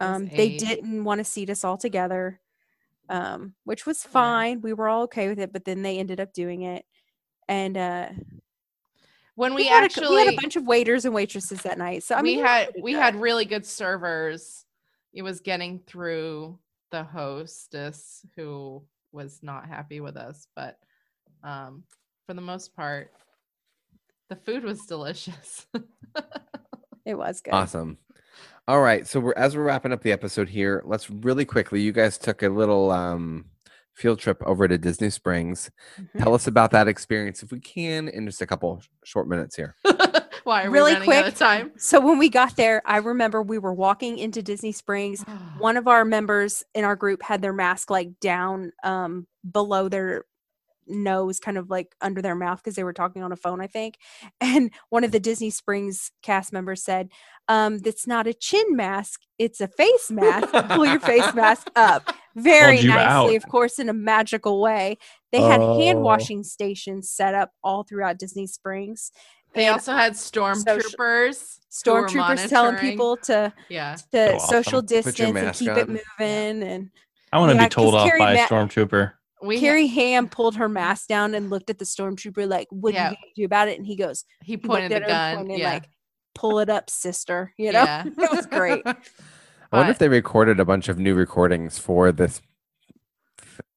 Um, 0.00 0.26
they 0.28 0.56
didn't 0.58 1.02
want 1.04 1.18
to 1.20 1.24
seat 1.24 1.48
us 1.50 1.64
all 1.64 1.76
together, 1.76 2.40
um, 3.12 3.54
which 3.64 3.86
was 3.86 4.02
Yeah. 4.04 4.10
fine. 4.10 4.60
We 4.62 4.72
were 4.72 4.88
all 4.88 5.02
okay 5.04 5.28
with 5.28 5.38
it, 5.38 5.52
but 5.52 5.64
then 5.64 5.82
they 5.82 5.98
ended 5.98 6.18
up 6.18 6.32
doing 6.32 6.62
it, 6.62 6.84
and 7.48 7.76
uh, 7.76 8.08
When 9.34 9.54
we, 9.54 9.66
had 9.66 9.82
a, 9.82 9.84
actually 9.84 10.16
we 10.16 10.24
had 10.24 10.34
a 10.34 10.40
bunch 10.40 10.56
of 10.56 10.66
waiters 10.66 11.04
and 11.04 11.14
waitresses 11.14 11.62
that 11.62 11.78
night. 11.78 12.02
So 12.02 12.14
I 12.16 12.22
mean, 12.22 12.38
we 12.38 12.42
had 12.42 12.68
we 12.82 12.92
good. 12.92 12.98
had 13.00 13.16
really 13.16 13.44
good 13.44 13.64
servers. 13.66 14.64
It 15.12 15.22
was 15.22 15.40
getting 15.40 15.78
through 15.80 16.58
the 16.90 17.04
hostess 17.04 18.24
who 18.36 18.82
was 19.12 19.40
not 19.42 19.66
happy 19.66 20.00
with 20.00 20.16
us, 20.16 20.46
but 20.56 20.78
um, 21.44 21.84
for 22.26 22.32
the 22.34 22.40
most 22.40 22.74
part, 22.74 23.12
the 24.30 24.36
food 24.36 24.64
was 24.64 24.86
delicious. 24.86 25.66
it 27.04 27.14
was 27.14 27.40
good. 27.42 27.52
Awesome. 27.52 27.98
All 28.68 28.80
right. 28.80 29.06
So 29.06 29.20
we're 29.20 29.34
as 29.36 29.56
we're 29.56 29.64
wrapping 29.64 29.92
up 29.92 30.02
the 30.02 30.12
episode 30.12 30.48
here, 30.48 30.82
let's 30.84 31.10
really 31.10 31.44
quickly. 31.44 31.80
You 31.80 31.92
guys 31.92 32.18
took 32.18 32.42
a 32.42 32.48
little 32.48 32.90
um 32.90 33.46
field 33.94 34.18
trip 34.18 34.42
over 34.46 34.66
to 34.68 34.78
Disney 34.78 35.10
Springs. 35.10 35.70
Mhm. 35.98 36.22
Tell 36.22 36.34
us 36.34 36.46
about 36.46 36.70
that 36.70 36.88
experience 36.88 37.42
if 37.42 37.52
we 37.52 37.60
can 37.60 38.08
in 38.08 38.26
just 38.26 38.40
a 38.40 38.46
couple 38.46 38.80
short 39.04 39.28
minutes 39.28 39.56
here. 39.56 39.76
Why 40.44 40.64
are 40.64 40.70
Really 40.70 40.92
we 40.92 40.98
running 40.98 41.12
out 41.12 41.22
quick, 41.22 41.32
of 41.34 41.38
time? 41.38 41.72
So 41.76 42.00
when 42.00 42.18
we 42.18 42.28
got 42.28 42.56
there, 42.56 42.82
I 42.84 42.96
remember 42.96 43.42
we 43.42 43.58
were 43.58 43.74
walking 43.74 44.18
into 44.18 44.42
Disney 44.42 44.72
Springs. 44.72 45.22
One 45.58 45.76
of 45.76 45.86
our 45.86 46.04
members 46.04 46.64
in 46.74 46.84
our 46.84 46.96
group 46.96 47.22
had 47.22 47.42
their 47.42 47.52
mask 47.52 47.90
like 47.90 48.18
down 48.20 48.72
um, 48.82 49.26
below 49.50 49.88
their 49.88 50.24
nose, 50.86 51.38
kind 51.40 51.56
of 51.58 51.70
like 51.70 51.94
under 52.00 52.20
their 52.22 52.34
mouth 52.34 52.58
because 52.62 52.74
they 52.76 52.84
were 52.84 52.92
talking 52.92 53.22
on 53.22 53.32
a 53.32 53.36
phone, 53.36 53.60
I 53.60 53.66
think. 53.66 53.96
And 54.40 54.70
one 54.90 55.04
of 55.04 55.12
the 55.12 55.20
Disney 55.20 55.50
Springs 55.50 56.10
cast 56.22 56.52
members 56.52 56.82
said, 56.82 57.08
um, 57.48 57.78
"That's 57.78 58.06
not 58.06 58.26
a 58.26 58.34
chin 58.34 58.76
mask; 58.76 59.20
it's 59.38 59.60
a 59.60 59.68
face 59.68 60.10
mask. 60.10 60.48
Pull 60.68 60.86
your 60.86 61.00
face 61.00 61.32
mask 61.34 61.68
up." 61.76 62.14
Very 62.34 62.76
nicely, 62.82 62.90
out. 63.34 63.34
of 63.36 63.46
course, 63.48 63.78
in 63.78 63.88
a 63.88 63.92
magical 63.92 64.60
way. 64.62 64.96
They 65.32 65.40
had 65.42 65.60
hand 65.60 65.98
Oh. 65.98 66.02
washing 66.02 66.42
stations 66.44 67.10
set 67.10 67.34
up 67.34 67.50
all 67.62 67.82
throughout 67.84 68.18
Disney 68.18 68.46
Springs. 68.46 69.12
They 69.54 69.66
and 69.66 69.74
also 69.74 69.92
had 69.92 70.14
stormtroopers. 70.14 71.58
who 71.84 71.92
were 71.92 72.06
stormtroopers 72.08 72.48
telling 72.48 72.76
people 72.76 73.16
to 73.24 73.52
Yeah. 73.68 73.96
to 74.12 74.38
So 74.40 74.46
social 74.46 74.78
awesome. 74.78 74.80
Put 74.80 74.86
distance 74.88 75.20
and 75.20 75.34
mask 75.34 75.58
keep 75.58 75.68
it 75.70 75.88
on. 75.88 75.98
moving. 76.18 76.62
And 76.62 76.90
I 77.32 77.38
want 77.38 77.50
to 77.52 77.56
Yeah, 77.56 77.64
be 77.64 77.68
told 77.68 77.94
off 77.94 78.06
Carrie 78.08 78.18
by 78.18 78.32
a 78.32 78.36
Ma- 78.36 78.46
stormtrooper. 78.46 79.12
We 79.42 79.56
ha- 79.56 79.60
Carrie 79.60 79.86
Ham 79.88 80.28
pulled 80.28 80.56
her 80.56 80.68
mask 80.68 81.08
down 81.08 81.34
and 81.34 81.50
looked 81.50 81.68
at 81.70 81.78
the 81.78 81.84
stormtrooper 81.84 82.48
like, 82.48 82.68
"What 82.70 82.94
Yeah. 82.94 83.08
are 83.08 83.10
you 83.10 83.16
gonna 83.16 83.32
do 83.36 83.44
about 83.44 83.68
it?" 83.68 83.78
And 83.78 83.86
he 83.86 83.96
goes, 83.96 84.24
he 84.42 84.52
he 84.52 84.56
pointed 84.56 84.90
looked 84.92 85.06
the 85.06 85.10
gun. 85.12 85.30
and 85.38 85.38
pointed 85.48 85.58
yeah. 85.60 85.72
like, 85.72 85.88
pull 86.34 86.58
it 86.60 86.68
up, 86.70 86.88
sister. 86.90 87.52
You 87.56 87.72
know, 87.72 87.82
Yeah. 87.82 88.04
it 88.06 88.30
was 88.30 88.46
great. 88.46 88.82
I 88.86 89.76
wonder 89.76 89.90
if 89.92 89.98
they 89.98 90.08
recorded 90.08 90.60
a 90.60 90.64
bunch 90.64 90.88
of 90.88 90.98
new 90.98 91.14
recordings 91.14 91.78
for 91.78 92.12
this. 92.12 92.40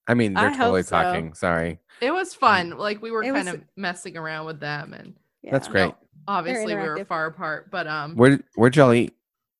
I 0.07 0.13
mean, 0.13 0.34
they're 0.34 0.49
hope 0.49 0.57
totally 0.57 0.84
so. 0.84 1.01
talking. 1.01 1.34
Sorry. 1.34 1.80
It 2.01 2.11
was 2.11 2.34
fun. 2.34 2.72
Like 2.78 3.01
we 3.01 3.11
were 3.11 3.24
It 3.24 3.34
kind 3.34 3.45
was- 3.47 3.55
of 3.55 3.63
messing 3.76 4.18
around 4.18 4.45
with 4.45 4.59
them 4.59 4.93
and 4.93 5.16
That's 5.43 5.68
great. 5.68 5.88
no, 5.88 5.95
obviously 6.28 6.76
we 6.76 6.82
were 6.82 7.03
far 7.05 7.26
apart, 7.28 7.72
but 7.72 7.88
um 7.88 8.16
Where 8.16 8.39
where'd 8.55 8.76
y'all 8.76 8.93
eat? 8.93 9.16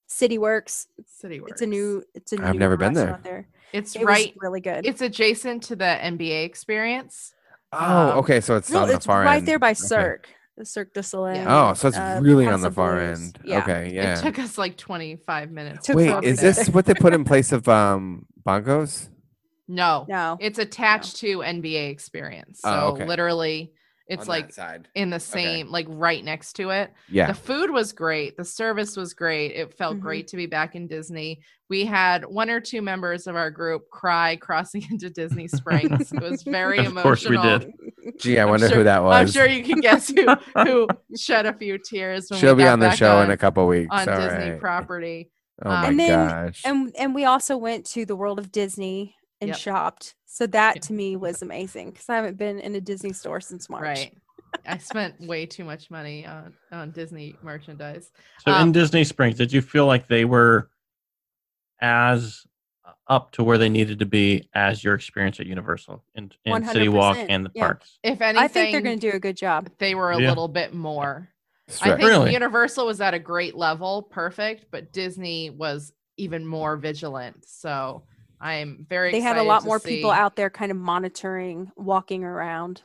City 0.08 0.38
Works. 0.38 0.86
City 1.06 1.40
Works. 1.40 1.52
It's 1.52 1.62
a 1.62 1.66
new. 1.66 2.04
It's 2.14 2.32
a 2.32 2.36
new. 2.36 2.44
I've 2.44 2.54
never 2.54 2.76
been 2.76 2.92
there. 2.92 3.18
there. 3.24 3.48
It's 3.76 3.94
It 3.96 4.04
right 4.04 4.32
was 4.34 4.42
really 4.42 4.60
good. 4.60 4.86
it's 4.86 5.00
adjacent 5.02 5.62
to 5.64 5.76
the 5.76 5.84
NBA 5.84 6.44
experience. 6.44 7.32
Oh, 7.72 7.78
Um, 8.12 8.18
okay. 8.18 8.40
So 8.40 8.56
it's 8.56 8.70
no, 8.70 8.80
on 8.82 8.88
the 8.88 8.94
it's 8.94 9.06
far 9.06 9.22
right 9.22 9.38
end. 9.38 9.46
there 9.48 9.58
by 9.58 9.70
Okay. 9.70 9.74
Cirque, 9.74 10.28
the 10.56 10.64
Cirque 10.64 10.92
du 10.94 11.02
Soleil. 11.02 11.44
Oh, 11.48 11.74
so 11.74 11.88
it's 11.88 11.96
uh, 11.96 12.20
really 12.22 12.46
on 12.46 12.60
the 12.60 12.70
far 12.70 12.96
Blues. 12.96 13.18
end. 13.20 13.38
Yeah. 13.44 13.58
Okay, 13.58 13.90
yeah. 13.94 14.18
It 14.18 14.22
took 14.22 14.38
us 14.38 14.56
like 14.56 14.76
25 14.76 15.50
minutes. 15.50 15.88
Wait, 15.90 16.08
is 16.24 16.38
to 16.38 16.44
this 16.46 16.56
there. 16.56 16.72
what 16.74 16.86
they 16.86 16.94
put 16.94 17.12
in 17.12 17.24
place 17.32 17.52
of 17.52 17.68
um 17.68 18.26
bongos? 18.46 19.08
No. 19.68 20.06
No. 20.08 20.36
It's 20.40 20.58
attached 20.60 21.16
to 21.16 21.38
NBA 21.38 21.90
experience. 21.90 22.60
So 22.60 22.70
Oh, 22.70 22.86
okay. 22.92 23.04
literally 23.06 23.72
it's 24.08 24.28
like 24.28 24.52
side. 24.52 24.88
in 24.94 25.10
the 25.10 25.18
same 25.18 25.68
like 25.68 25.86
right 25.88 26.22
next 26.24 26.52
to 26.54 26.70
it. 26.70 26.92
Yeah. 27.08 27.26
The 27.26 27.34
food 27.34 27.70
was 27.70 27.92
great. 27.92 28.36
The 28.36 28.44
service 28.44 28.96
was 28.96 29.14
great. 29.14 29.52
It 29.52 29.74
felt 29.74 29.96
Mhm. 29.96 30.00
great 30.00 30.28
to 30.28 30.36
be 30.36 30.46
back 30.46 30.74
in 30.76 30.86
Disney. 30.86 31.40
We 31.68 31.84
had 31.84 32.24
one 32.24 32.48
or 32.48 32.60
two 32.60 32.82
members 32.82 33.26
of 33.26 33.34
our 33.34 33.50
group 33.50 33.90
cry 33.90 34.36
crossing 34.36 34.84
into 34.90 35.10
Disney 35.10 35.48
Springs. 35.48 36.12
It 36.12 36.22
was 36.22 36.42
very 36.44 36.78
Of 36.86 36.86
emotional. 36.86 37.02
course 37.02 37.28
we 37.28 37.36
did. 37.36 37.72
Gee, 38.20 38.38
I 38.38 38.42
I'm 38.44 38.50
wonder 38.50 38.68
sure- 38.68 38.78
who 38.78 38.84
that 38.84 39.02
was. 39.02 39.14
I'm 39.14 39.26
sure 39.32 39.46
you 39.48 39.64
can 39.64 39.80
guess 39.80 40.08
who 40.08 40.26
who 40.64 40.88
shed 41.16 41.46
a 41.46 41.52
few 41.52 41.78
tears. 41.78 42.26
When 42.30 42.38
She'll 42.38 42.54
we 42.54 42.58
be 42.62 42.64
got 42.64 42.74
on 42.74 42.80
the 42.80 42.90
show 42.90 43.16
on, 43.18 43.24
in 43.26 43.30
a 43.30 43.36
couple 43.36 43.66
weeks. 43.66 43.88
on 43.90 44.08
All 44.08 44.20
Disney 44.20 44.50
right. 44.50 44.60
property. 44.60 45.30
Oh 45.64 45.70
Um, 45.70 45.80
my 45.82 45.88
And 45.88 45.98
then- 46.00 46.28
gosh. 46.28 46.62
and 46.64 46.94
and 46.98 47.14
we 47.14 47.24
also 47.24 47.56
went 47.56 47.86
to 47.86 48.04
the 48.04 48.14
World 48.14 48.38
of 48.38 48.52
Disney 48.52 49.14
and 49.40 49.48
Yep. 49.48 49.56
shopped. 49.58 50.14
So 50.36 50.46
that 50.48 50.76
Yeah. 50.76 50.80
to 50.82 50.92
me 50.92 51.16
was 51.16 51.40
amazing 51.40 51.92
because 51.92 52.10
I 52.10 52.16
haven't 52.16 52.36
been 52.36 52.58
in 52.60 52.74
a 52.74 52.80
Disney 52.80 53.14
store 53.14 53.40
since 53.40 53.70
March. 53.70 53.82
Right. 53.84 54.14
I 54.66 54.76
spent 54.76 55.18
way 55.18 55.46
too 55.46 55.64
much 55.64 55.90
money 55.90 56.26
on 56.26 56.52
on 56.70 56.90
Disney 56.90 57.36
merchandise. 57.42 58.10
So 58.44 58.52
Um, 58.52 58.68
in 58.68 58.72
Disney 58.72 59.02
Springs, 59.04 59.38
did 59.38 59.50
you 59.50 59.62
feel 59.62 59.86
like 59.86 60.08
they 60.08 60.26
were 60.26 60.68
as 61.80 62.46
up 63.08 63.30
to 63.32 63.44
where 63.44 63.56
they 63.56 63.70
needed 63.70 63.98
to 64.00 64.06
be 64.06 64.46
as 64.54 64.84
your 64.84 64.92
experience 64.94 65.40
at 65.40 65.46
Universal 65.46 66.04
in, 66.14 66.30
in 66.44 66.66
City 66.66 66.88
Walk 66.90 67.16
and 67.16 67.46
the 67.46 67.50
yeah. 67.54 67.64
parks? 67.68 67.98
If 68.02 68.20
anything, 68.20 68.44
I 68.44 68.48
think 68.48 68.72
they're 68.72 68.82
going 68.82 69.00
to 69.00 69.10
do 69.10 69.16
a 69.16 69.20
good 69.20 69.38
job. 69.38 69.70
they 69.78 69.94
were 69.94 70.10
a 70.10 70.20
Yeah. 70.20 70.28
little 70.28 70.48
bit 70.48 70.74
more. 70.74 71.30
I 71.68 71.72
Stretch. 71.72 71.96
think 71.96 72.08
Really? 72.08 72.32
Universal 72.34 72.84
was 72.86 73.00
at 73.00 73.14
a 73.14 73.18
great 73.18 73.54
level, 73.54 74.02
perfect, 74.02 74.66
but 74.70 74.92
Disney 74.92 75.48
was 75.48 75.92
even 76.18 76.46
more 76.46 76.76
vigilant. 76.76 77.44
So 77.48 78.04
I'm 78.40 78.86
very. 78.88 79.12
They 79.12 79.20
had 79.20 79.38
a 79.38 79.42
lot 79.42 79.60
to 79.60 79.66
more 79.66 79.80
people 79.80 80.10
out 80.10 80.36
there 80.36 80.50
kind 80.50 80.70
of 80.70 80.76
monitoring, 80.76 81.72
walking 81.76 82.24
around. 82.24 82.82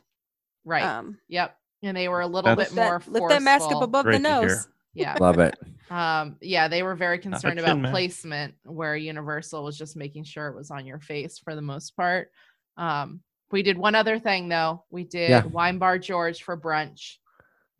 Right. 0.64 0.82
Um, 0.82 1.18
yep. 1.28 1.56
And 1.82 1.96
they 1.96 2.08
were 2.08 2.20
a 2.20 2.26
little 2.26 2.54
That's- 2.54 2.68
bit 2.68 2.76
that, 2.76 2.88
more 2.88 3.02
lift 3.06 3.28
that 3.30 3.42
mask 3.42 3.70
up 3.70 3.82
above 3.82 4.04
Great 4.04 4.14
the 4.14 4.18
nose. 4.20 4.68
Yeah. 4.94 5.16
Love 5.20 5.38
it. 5.40 5.58
Um, 5.90 6.36
yeah, 6.40 6.68
they 6.68 6.82
were 6.82 6.94
very 6.94 7.18
concerned 7.18 7.58
about 7.58 7.78
mask. 7.78 7.92
placement, 7.92 8.54
where 8.64 8.96
Universal 8.96 9.64
was 9.64 9.76
just 9.76 9.96
making 9.96 10.24
sure 10.24 10.48
it 10.48 10.56
was 10.56 10.70
on 10.70 10.86
your 10.86 11.00
face 11.00 11.38
for 11.38 11.54
the 11.54 11.62
most 11.62 11.96
part. 11.96 12.30
Um, 12.76 13.20
we 13.50 13.62
did 13.62 13.76
one 13.76 13.94
other 13.94 14.18
thing 14.18 14.48
though. 14.48 14.84
We 14.90 15.04
did 15.04 15.28
Yeah. 15.30 15.44
Wine 15.44 15.78
Bar 15.78 15.98
George 15.98 16.42
for 16.42 16.56
brunch. 16.56 17.16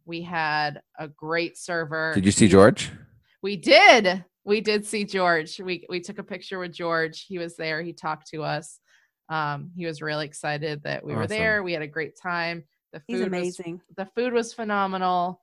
We 0.05 0.21
had 0.23 0.83
a 0.99 1.09
great 1.09 1.57
server. 1.57 2.13
Did 2.15 2.27
you 2.27 2.33
see 2.33 2.49
George? 2.49 2.91
We 3.41 3.57
did. 3.57 4.25
We 4.45 4.61
did 4.61 4.85
see 4.87 5.05
George. 5.05 5.61
We 5.61 5.87
we 5.89 6.01
took 6.01 6.19
a 6.19 6.25
picture 6.25 6.59
with 6.59 6.73
George. 6.73 7.25
He 7.29 7.39
was 7.39 7.57
there. 7.57 7.81
He 7.83 7.93
talked 7.93 8.29
to 8.31 8.43
us. 8.43 8.79
Um, 9.29 9.71
he 9.77 9.87
was 9.87 10.03
really 10.03 10.27
excited 10.27 10.83
that 10.83 11.05
we 11.05 11.15
were 11.15 11.27
there. 11.27 11.63
We 11.63 11.73
had 11.73 11.83
a 11.83 11.87
great 11.87 12.17
time. 12.21 12.65
The 12.93 12.99
food 13.01 13.05
He's 13.09 13.19
was 13.21 13.27
amazing. 13.29 13.81
the 13.97 14.07
food 14.15 14.33
was 14.33 14.53
phenomenal. 14.53 15.41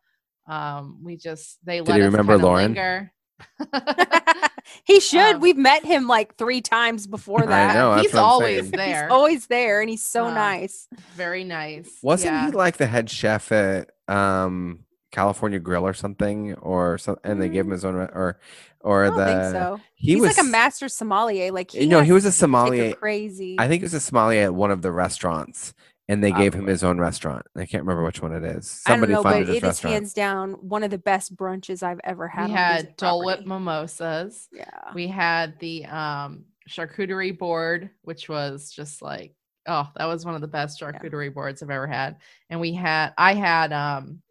Um, 0.47 0.99
we 1.03 1.15
just 1.17 1.57
they 1.65 1.77
Did 1.77 1.87
let 1.87 1.95
he 1.95 2.01
us 2.03 2.11
remember 2.11 2.37
Lauren? 2.37 2.73
linger. 2.73 3.11
he 4.83 4.99
should. 4.99 5.35
Um, 5.35 5.41
We've 5.41 5.57
met 5.57 5.85
him 5.85 6.07
like 6.07 6.35
three 6.35 6.61
times 6.61 7.07
before 7.07 7.43
I 7.43 7.47
that. 7.47 7.73
know. 7.75 7.95
he's 8.01 8.15
always 8.15 8.61
saying. 8.61 8.71
there. 8.71 9.03
He's 9.03 9.11
always 9.11 9.47
there, 9.47 9.81
and 9.81 9.89
he's 9.89 10.05
so 10.05 10.25
Um, 10.27 10.33
nice. 10.35 10.87
Very 11.15 11.43
nice. 11.43 11.89
Wasn't 12.03 12.33
yeah. 12.33 12.45
he 12.47 12.51
like 12.51 12.77
the 12.77 12.85
head 12.87 13.09
chef 13.09 13.51
at 13.51 13.91
um 14.07 14.83
California 15.11 15.59
Grill 15.59 15.85
or 15.87 15.93
something, 15.93 16.53
or 16.55 16.97
so? 16.97 17.19
And 17.23 17.41
they 17.41 17.49
gave 17.49 17.65
him 17.65 17.71
his 17.71 17.85
own, 17.85 17.95
re- 17.95 18.09
or 18.13 18.39
or 18.81 19.05
I 19.05 19.09
don't 19.09 19.23
the 19.25 19.25
think 19.25 19.43
so. 19.43 19.81
he 19.93 20.13
he's 20.13 20.21
was 20.21 20.37
like 20.37 20.37
a 20.37 20.43
master 20.43 20.89
sommelier. 20.89 21.51
Like 21.51 21.71
he 21.71 21.83
You 21.83 21.87
know, 21.87 22.01
he 22.01 22.11
was 22.11 22.25
a 22.25 22.31
to 22.31 22.31
take 22.31 22.39
sommelier. 22.39 22.93
crazy. 22.99 23.55
I 23.57 23.67
think 23.67 23.81
it 23.81 23.85
was 23.85 23.93
a 23.93 23.99
sommelier 23.99 24.43
at 24.43 24.55
one 24.55 24.71
of 24.71 24.81
the 24.81 24.91
restaurants, 24.91 25.73
and 26.07 26.23
they 26.23 26.31
gave 26.31 26.53
him 26.53 26.67
his 26.67 26.83
own 26.83 26.99
restaurant. 26.99 27.45
I 27.55 27.65
can't 27.65 27.83
remember 27.83 28.03
which 28.03 28.21
one 28.21 28.33
it 28.33 28.43
is. 28.43 28.81
I 28.85 28.95
don't 28.95 28.99
Somebody 29.01 29.13
know, 29.13 29.23
but 29.23 29.45
funded 29.45 29.47
his 29.47 29.57
it 29.57 29.63
is 29.63 29.79
hands 29.79 30.13
down 30.13 30.53
one 30.53 30.83
of 30.83 30.91
the 30.91 30.97
best 30.97 31.35
brunches 31.35 31.83
I've 31.83 32.01
ever 32.03 32.27
had. 32.27 32.47
we 32.47 32.51
had 32.51 32.95
Disney 32.95 32.95
Dole 32.97 33.25
Whip 33.25 33.45
mimosas. 33.45 34.49
Yeah. 34.51 34.93
We 34.93 35.07
had 35.07 35.59
the 35.59 35.85
um 35.85 36.45
charcuterie 36.69 37.37
board, 37.37 37.91
which 38.03 38.29
was 38.29 38.71
just 38.71 39.01
like 39.01 39.33
oh, 39.67 39.87
that 39.97 40.05
was 40.05 40.25
one 40.25 40.35
of 40.35 40.41
the 40.41 40.47
best 40.47 40.79
charcuterie 40.81 41.33
boards 41.33 41.61
I've 41.61 41.69
ever 41.69 41.87
had. 41.87 42.17
And 42.49 42.59
we 42.59 42.73
had 42.73 43.13
I 43.17 43.33
had 43.35 43.73
um 43.73 44.21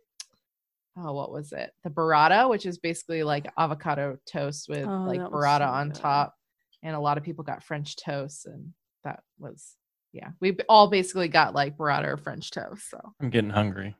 oh 0.99 1.13
what 1.13 1.31
was 1.33 1.53
it? 1.53 1.73
The 1.85 1.91
burrata, 1.91 2.49
which 2.51 2.67
is 2.67 2.79
basically 2.79 3.23
like 3.23 3.51
avocado 3.57 4.19
toast 4.27 4.69
with 4.69 4.87
Oh, 4.87 5.05
like 5.07 5.21
that 5.21 5.31
burrata 5.31 5.61
so 5.69 5.73
on 5.73 5.93
top. 5.93 6.35
And 6.83 6.95
a 6.95 7.01
lot 7.01 7.19
of 7.19 7.25
people 7.25 7.45
got 7.45 7.63
French 7.63 7.97
toast 7.97 8.47
and 8.47 8.73
that 9.05 9.23
was 9.39 9.77
yeah. 10.13 10.31
We 10.41 10.57
all 10.69 10.89
basically 10.89 11.29
got 11.29 11.55
like 11.55 11.77
burrata 11.77 12.07
or 12.07 12.17
French 12.17 12.51
toast. 12.51 12.91
So 12.91 12.99
I'm 13.21 13.31
getting 13.31 13.51
hungry. 13.51 13.95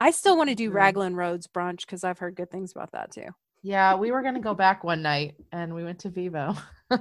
I 0.00 0.10
still 0.10 0.36
want 0.36 0.50
to 0.50 0.54
do. 0.64 0.70
Raglan 0.70 1.14
Roads 1.16 1.46
brunch 1.46 1.80
because 1.80 2.04
I've 2.04 2.18
heard 2.18 2.34
good 2.36 2.50
things 2.50 2.72
about 2.72 2.92
that 2.92 3.10
too. 3.12 3.28
Yeah, 3.62 3.94
we 3.94 4.10
were 4.10 4.22
gonna 4.22 4.40
go 4.40 4.52
back 4.54 4.84
one 4.84 5.00
night 5.02 5.36
and 5.52 5.74
we 5.74 5.84
went 5.84 6.00
to 6.00 6.10
Vivo. 6.10 6.54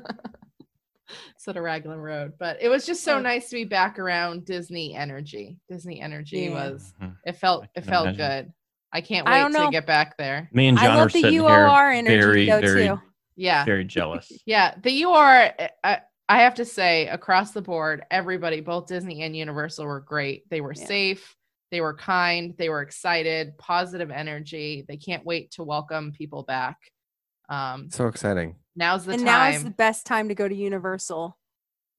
instead 1.36 1.58
of 1.58 1.64
Raglan 1.64 2.00
Road. 2.00 2.34
But 2.40 2.58
it 2.62 2.70
was 2.70 2.86
just 2.86 3.04
so 3.04 3.20
nice 3.20 3.50
to 3.50 3.56
be 3.56 3.66
back 3.66 4.00
around 4.00 4.46
Disney 4.46 4.96
energy. 4.96 5.60
Disney 5.70 6.00
energy 6.02 6.42
Yeah. 6.44 6.52
was 6.54 6.94
Mhm. 7.02 7.18
it 7.26 7.34
felt 7.34 7.68
it 7.76 7.82
felt 7.86 8.08
imagine. 8.08 8.46
good. 8.46 8.54
I 8.94 9.02
can't 9.02 9.28
I 9.28 9.32
wait 9.32 9.40
don't 9.40 9.52
to 9.54 9.60
know. 9.60 9.72
get 9.72 9.86
back 9.88 10.16
there. 10.18 10.50
Me 10.54 10.68
and 10.68 10.78
I 10.78 10.84
John 10.84 10.92
are 10.92 10.98
love 11.00 11.12
the 11.14 11.22
sitting 11.22 11.40
UOR 11.42 11.92
here 11.92 12.00
energy 12.00 12.16
very, 12.22 12.46
though 12.46 12.62
very, 12.62 12.88
too. 12.88 13.02
Yeah. 13.36 13.66
very 13.66 13.84
jealous. 13.86 14.32
Yeah. 14.46 14.76
The 14.82 15.04
UR 15.04 15.14
I, 15.16 15.70
I- 15.84 16.02
I 16.30 16.40
have 16.44 16.56
to 16.56 16.64
say 16.66 17.08
across 17.10 17.52
the 17.52 17.62
board, 17.62 18.06
everybody, 18.10 18.62
both 18.62 18.88
Disney 18.88 19.24
and 19.24 19.36
Universal 19.36 19.86
were 19.86 20.00
great. 20.00 20.50
They 20.50 20.62
were 20.62 20.74
Yeah. 20.74 20.86
safe, 20.86 21.36
they 21.70 21.82
were 21.82 21.94
kind, 21.96 22.54
they 22.58 22.70
were 22.70 22.82
excited, 22.82 23.58
positive 23.58 24.10
energy. 24.10 24.86
They 24.88 24.96
can't 24.98 25.26
wait 25.26 25.52
to 25.52 25.64
welcome 25.64 26.12
people 26.14 26.44
back. 26.44 26.78
Um 27.50 27.90
So 27.90 28.08
exciting. 28.08 28.56
now's 28.76 29.06
the 29.06 29.14
time. 29.14 29.20
and 29.20 29.26
now 29.26 29.48
is 29.50 29.64
the 29.64 29.70
best 29.72 30.06
time 30.06 30.30
to 30.30 30.36
go 30.36 30.48
to 30.48 30.56
Universal. 30.56 31.38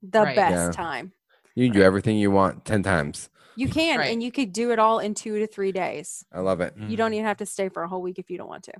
The 0.03 0.23
Right. 0.23 0.37
best 0.37 0.55
Yeah. 0.55 0.71
time. 0.85 1.13
You 1.55 1.67
can 1.69 1.75
do 1.77 1.83
everything 1.83 2.17
you 2.17 2.31
want 2.31 2.65
10 2.65 2.83
times. 2.83 3.29
You 3.57 3.69
can, 3.69 3.99
Right. 4.01 4.13
and 4.13 4.23
you 4.23 4.33
could 4.33 4.53
do 4.53 4.73
it 4.73 4.79
all 4.79 4.99
in 4.99 5.15
two 5.15 5.39
to 5.39 5.47
three 5.47 5.73
days. 5.73 6.25
I 6.33 6.41
love 6.41 6.61
it. 6.61 6.75
You 6.77 6.97
don't 6.97 7.15
even 7.15 7.25
have 7.27 7.39
to 7.39 7.47
stay 7.47 7.69
for 7.69 7.83
a 7.83 7.89
whole 7.89 8.03
week 8.03 8.19
if 8.19 8.31
you 8.31 8.39
don't 8.39 8.49
want 8.49 8.65
to. 8.65 8.73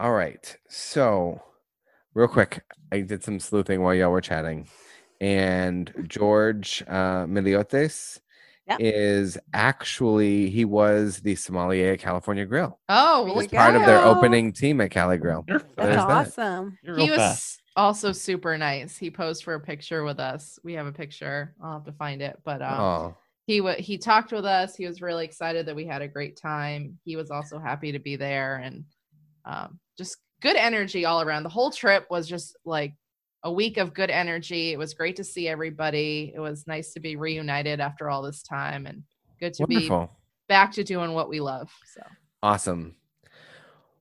All 0.00 0.12
right. 0.12 0.56
So, 0.68 1.42
real 2.14 2.28
quick, 2.28 2.62
I 2.90 3.00
did 3.02 3.22
some 3.22 3.38
sleuthing 3.38 3.82
while 3.82 3.94
y'all 3.94 4.10
were 4.10 4.20
chatting. 4.20 4.68
And 5.20 5.92
George 6.08 6.82
uh, 6.88 7.26
Miliotes 7.26 8.18
Yep. 8.68 8.78
is 8.80 9.38
actually, 9.52 10.50
he 10.50 10.64
was 10.64 11.18
the 11.20 11.34
sommelier 11.34 11.92
at 11.92 11.98
California 11.98 12.46
Grill. 12.46 12.78
oh, 12.88 13.24
There 13.24 13.34
Was 13.34 13.44
look 13.44 13.52
you 13.52 13.58
part 13.58 13.74
of 13.76 13.84
their 13.84 14.04
opening 14.04 14.52
team 14.52 14.80
at 14.80 14.90
Cali 14.90 15.18
Grill. 15.18 15.44
You're 15.48 15.58
That's 15.58 15.74
There's 15.76 15.96
that. 16.06 16.28
awesome. 16.28 16.78
He 16.84 17.10
was 17.10 17.18
fast. 17.18 17.62
also 17.76 18.12
super 18.12 18.56
nice. 18.56 18.96
He 18.96 19.10
posed 19.10 19.44
for 19.44 19.54
a 19.54 19.60
picture 19.60 20.04
with 20.04 20.20
us. 20.20 20.58
We 20.64 20.74
have 20.74 20.86
a 20.86 20.92
picture. 20.92 21.54
I'll 21.62 21.74
have 21.74 21.84
to 21.84 21.92
find 21.92 22.22
it, 22.22 22.38
but 22.44 22.62
um, 22.62 22.80
Oh, 22.80 23.14
he 23.46 23.60
wa 23.60 23.74
he 23.74 23.98
talked 23.98 24.32
with 24.32 24.44
us. 24.44 24.76
He 24.76 24.86
was 24.86 25.02
really 25.02 25.24
excited 25.24 25.66
that 25.66 25.76
we 25.76 25.86
had 25.86 26.02
a 26.02 26.08
great 26.08 26.36
time. 26.36 26.98
He 27.04 27.16
was 27.16 27.30
also 27.30 27.58
happy 27.58 27.92
to 27.92 27.98
be 27.98 28.16
there 28.16 28.56
and 28.56 28.84
um, 29.44 29.78
just 29.98 30.18
good 30.40 30.56
energy 30.56 31.04
all 31.04 31.22
around. 31.22 31.42
The 31.42 31.48
whole 31.48 31.70
trip 31.70 32.06
was 32.10 32.28
just 32.28 32.56
like 32.64 32.94
a 33.42 33.52
week 33.52 33.76
of 33.76 33.94
good 33.94 34.10
energy. 34.10 34.72
It 34.72 34.78
was 34.78 34.94
great 34.94 35.16
to 35.16 35.24
see 35.24 35.48
everybody. 35.48 36.32
It 36.34 36.40
was 36.40 36.66
nice 36.66 36.92
to 36.92 37.00
be 37.00 37.16
reunited 37.16 37.80
after 37.80 38.08
all 38.08 38.22
this 38.22 38.42
time 38.42 38.86
and 38.86 39.02
good 39.40 39.54
to 39.54 39.66
be 39.66 39.90
back 40.48 40.72
to 40.72 40.84
doing 40.84 41.12
what 41.12 41.28
we 41.28 41.40
love. 41.40 41.70
So 41.94 42.02
Awesome. 42.42 42.96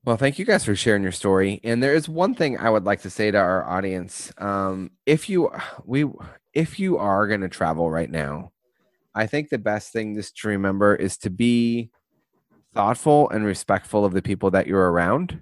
Well, 0.04 0.18
thank 0.18 0.40
you 0.40 0.46
guys 0.46 0.66
for 0.66 0.76
sharing 0.76 1.04
your 1.04 1.12
story. 1.12 1.60
And 1.64 1.82
there 1.82 1.94
is 1.94 2.10
one 2.10 2.34
thing 2.34 2.58
I 2.58 2.72
would 2.72 2.86
like 2.86 3.02
to 3.02 3.10
say 3.12 3.30
to 3.30 3.38
our 3.38 3.64
audience. 3.64 4.34
Um, 4.40 4.92
if 5.06 5.30
you 5.30 5.52
we 5.86 6.06
if 6.54 6.80
you 6.80 6.98
are 6.98 7.28
going 7.28 7.42
to 7.42 7.50
travel 7.50 7.90
right 7.90 8.10
now, 8.10 8.51
I 9.16 9.28
think 9.28 9.50
the 9.50 9.58
best 9.58 9.92
thing 9.92 10.16
just 10.16 10.38
to 10.38 10.48
remember 10.48 10.96
is 10.96 11.18
to 11.20 11.30
be 11.30 11.90
thoughtful 12.74 13.30
and 13.30 13.44
respectful 13.46 14.06
of 14.06 14.14
the 14.14 14.22
people 14.22 14.52
that 14.52 14.68
you're 14.68 14.92
around 14.92 15.42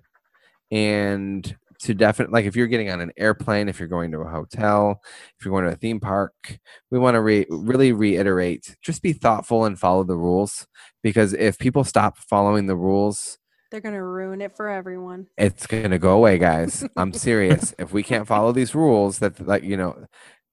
and 0.71 1.55
to 1.79 1.93
definitely 1.93 2.33
like 2.33 2.45
if 2.45 2.55
you're 2.55 2.67
getting 2.67 2.89
on 2.89 2.99
an 3.01 3.11
airplane 3.17 3.69
if 3.69 3.79
you're 3.79 3.87
going 3.87 4.11
to 4.11 4.19
a 4.19 4.29
hotel 4.29 4.99
if 5.37 5.45
you're 5.45 5.51
going 5.51 5.63
to 5.65 5.71
a 5.71 5.75
theme 5.75 5.99
park 5.99 6.59
we 6.91 6.99
want 6.99 7.15
to 7.15 7.21
re- 7.21 7.45
really 7.49 7.93
reiterate 7.93 8.75
just 8.81 9.01
be 9.01 9.13
thoughtful 9.13 9.65
and 9.65 9.79
follow 9.79 10.03
the 10.03 10.17
rules 10.17 10.67
because 11.03 11.33
if 11.33 11.57
people 11.57 11.83
stop 11.83 12.17
following 12.17 12.65
the 12.65 12.75
rules 12.75 13.37
They're 13.71 13.79
gonna 13.79 14.03
ruin 14.03 14.41
it 14.41 14.55
for 14.57 14.67
everyone. 14.67 15.27
it's 15.37 15.67
going 15.67 15.91
to 15.91 15.99
go 15.99 16.11
away 16.17 16.37
guys 16.37 16.83
i'm 16.97 17.13
serious 17.13 17.73
if 17.79 17.93
we 17.93 18.03
can't 18.03 18.27
follow 18.27 18.51
these 18.51 18.75
rules 18.75 19.19
that 19.19 19.39
like 19.47 19.63
you 19.63 19.77
know 19.77 20.05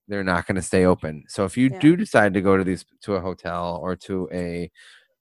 they're 0.08 0.24
not 0.24 0.46
going 0.46 0.56
to 0.56 0.62
stay 0.62 0.84
open 0.84 1.24
so 1.28 1.44
if 1.44 1.56
you 1.56 1.68
Yeah. 1.70 1.78
do 1.80 1.96
decide 1.96 2.34
to 2.34 2.40
go 2.40 2.56
to 2.56 2.64
these 2.64 2.84
to 3.02 3.14
a 3.14 3.20
hotel 3.20 3.78
or 3.82 3.96
to 3.96 4.28
a 4.32 4.70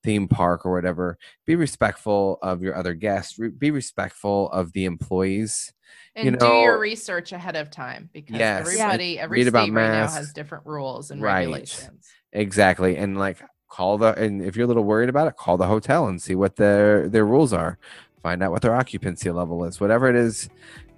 theme 0.03 0.27
park 0.27 0.65
or 0.65 0.71
whatever 0.73 1.17
be 1.45 1.55
respectful 1.55 2.37
of 2.43 2.61
your 2.61 2.75
other 2.75 2.93
guests 2.93 3.39
re- 3.39 3.49
be 3.49 3.71
respectful 3.71 4.49
of 4.51 4.71
the 4.73 4.85
employees 4.85 5.73
And 6.15 6.25
you 6.25 6.37
do 6.37 6.45
your 6.45 6.79
research 6.79 7.31
ahead 7.31 7.55
of 7.55 7.71
time 7.71 8.09
because 8.13 8.35
Yes. 8.37 8.59
everybody, 8.59 9.17
every 9.19 9.39
Read 9.39 9.47
state 9.47 9.71
right 9.73 9.91
now 9.91 10.07
has 10.07 10.31
different 10.33 10.65
rules 10.67 11.09
and 11.11 11.21
Right. 11.21 11.39
regulations. 11.47 12.07
exactly 12.33 12.97
and 12.97 13.17
like 13.17 13.41
call 13.67 13.97
the 13.97 14.13
and 14.13 14.43
if 14.43 14.55
you're 14.55 14.65
a 14.65 14.67
little 14.67 14.83
worried 14.83 15.09
about 15.09 15.27
it 15.27 15.35
call 15.37 15.57
the 15.57 15.65
hotel 15.67 16.07
and 16.07 16.21
see 16.21 16.35
what 16.35 16.55
their 16.55 17.09
their 17.09 17.25
rules 17.25 17.51
are 17.51 17.77
find 18.21 18.43
out 18.43 18.51
what 18.51 18.61
their 18.61 18.75
occupancy 18.75 19.31
level 19.31 19.65
is 19.65 19.79
whatever 19.81 20.07
it 20.07 20.15
is 20.15 20.47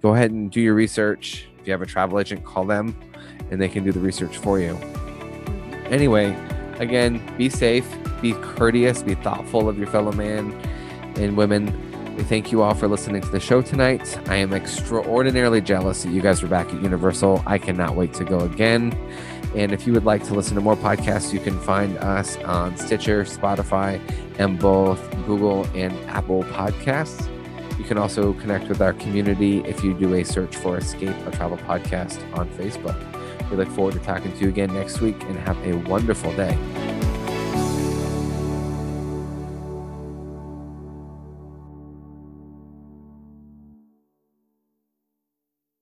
go 0.01 0.13
ahead 0.13 0.31
and 0.31 0.51
do 0.51 0.59
your 0.61 0.73
research 0.73 1.47
you 1.67 1.71
have 1.71 1.81
a 1.81 1.85
travel 1.85 2.19
agent 2.19 2.43
call 2.43 2.65
them 2.65 2.95
and 3.51 3.61
they 3.61 3.69
can 3.69 3.83
do 3.83 3.91
the 3.91 3.99
research 3.99 4.37
for 4.37 4.59
you. 4.59 4.75
Anyway 5.85 6.35
again 6.79 7.21
be 7.37 7.49
safe 7.49 7.87
be 8.21 8.33
courteous 8.33 9.03
be 9.03 9.15
thoughtful 9.15 9.67
of 9.67 9.77
your 9.77 9.87
fellow 9.87 10.11
man 10.11 10.51
and 11.17 11.35
women. 11.35 11.83
We 12.15 12.23
thank 12.23 12.51
you 12.51 12.63
all 12.63 12.73
for 12.73 12.87
listening 12.87 13.21
to 13.21 13.29
the 13.29 13.39
show 13.39 13.61
tonight. 13.61 14.17
I 14.27 14.35
am 14.37 14.51
extraordinarily 14.51 15.61
jealous 15.61 16.01
that 16.03 16.09
you 16.09 16.21
guys 16.21 16.41
are 16.41 16.47
back 16.47 16.67
at 16.73 16.81
universal. 16.81 17.43
I 17.45 17.59
cannot 17.59 17.95
wait 17.95 18.13
to 18.15 18.23
go 18.23 18.39
again. 18.39 18.91
And 19.55 19.71
if 19.71 19.87
you 19.87 19.93
would 19.93 20.03
like 20.03 20.23
to 20.25 20.33
listen 20.33 20.55
to 20.55 20.61
more 20.61 20.75
podcasts 20.75 21.33
you 21.33 21.39
can 21.39 21.59
find 21.61 21.97
us 21.97 22.37
on 22.37 22.77
stitcher 22.77 23.23
spotify 23.23 23.99
and 24.37 24.59
both 24.59 24.99
google 25.25 25.65
and 25.73 25.93
apple 26.09 26.43
podcasts 26.43 27.27
can 27.87 27.97
also 27.97 28.33
connect 28.33 28.67
with 28.67 28.81
our 28.81 28.93
community 28.93 29.59
if 29.59 29.83
you 29.83 29.93
do 29.93 30.13
a 30.13 30.23
search 30.23 30.55
for 30.55 30.77
escape 30.77 31.15
a 31.25 31.31
travel 31.31 31.57
podcast 31.57 32.21
on 32.37 32.49
facebook. 32.51 32.97
We 33.49 33.57
look 33.57 33.69
forward 33.69 33.93
to 33.93 33.99
talking 33.99 34.31
to 34.33 34.37
you 34.39 34.49
again 34.49 34.73
next 34.73 34.99
week 34.99 35.21
and 35.23 35.39
have 35.39 35.57
a 35.65 35.73
wonderful 35.89 36.31
day 36.35 36.57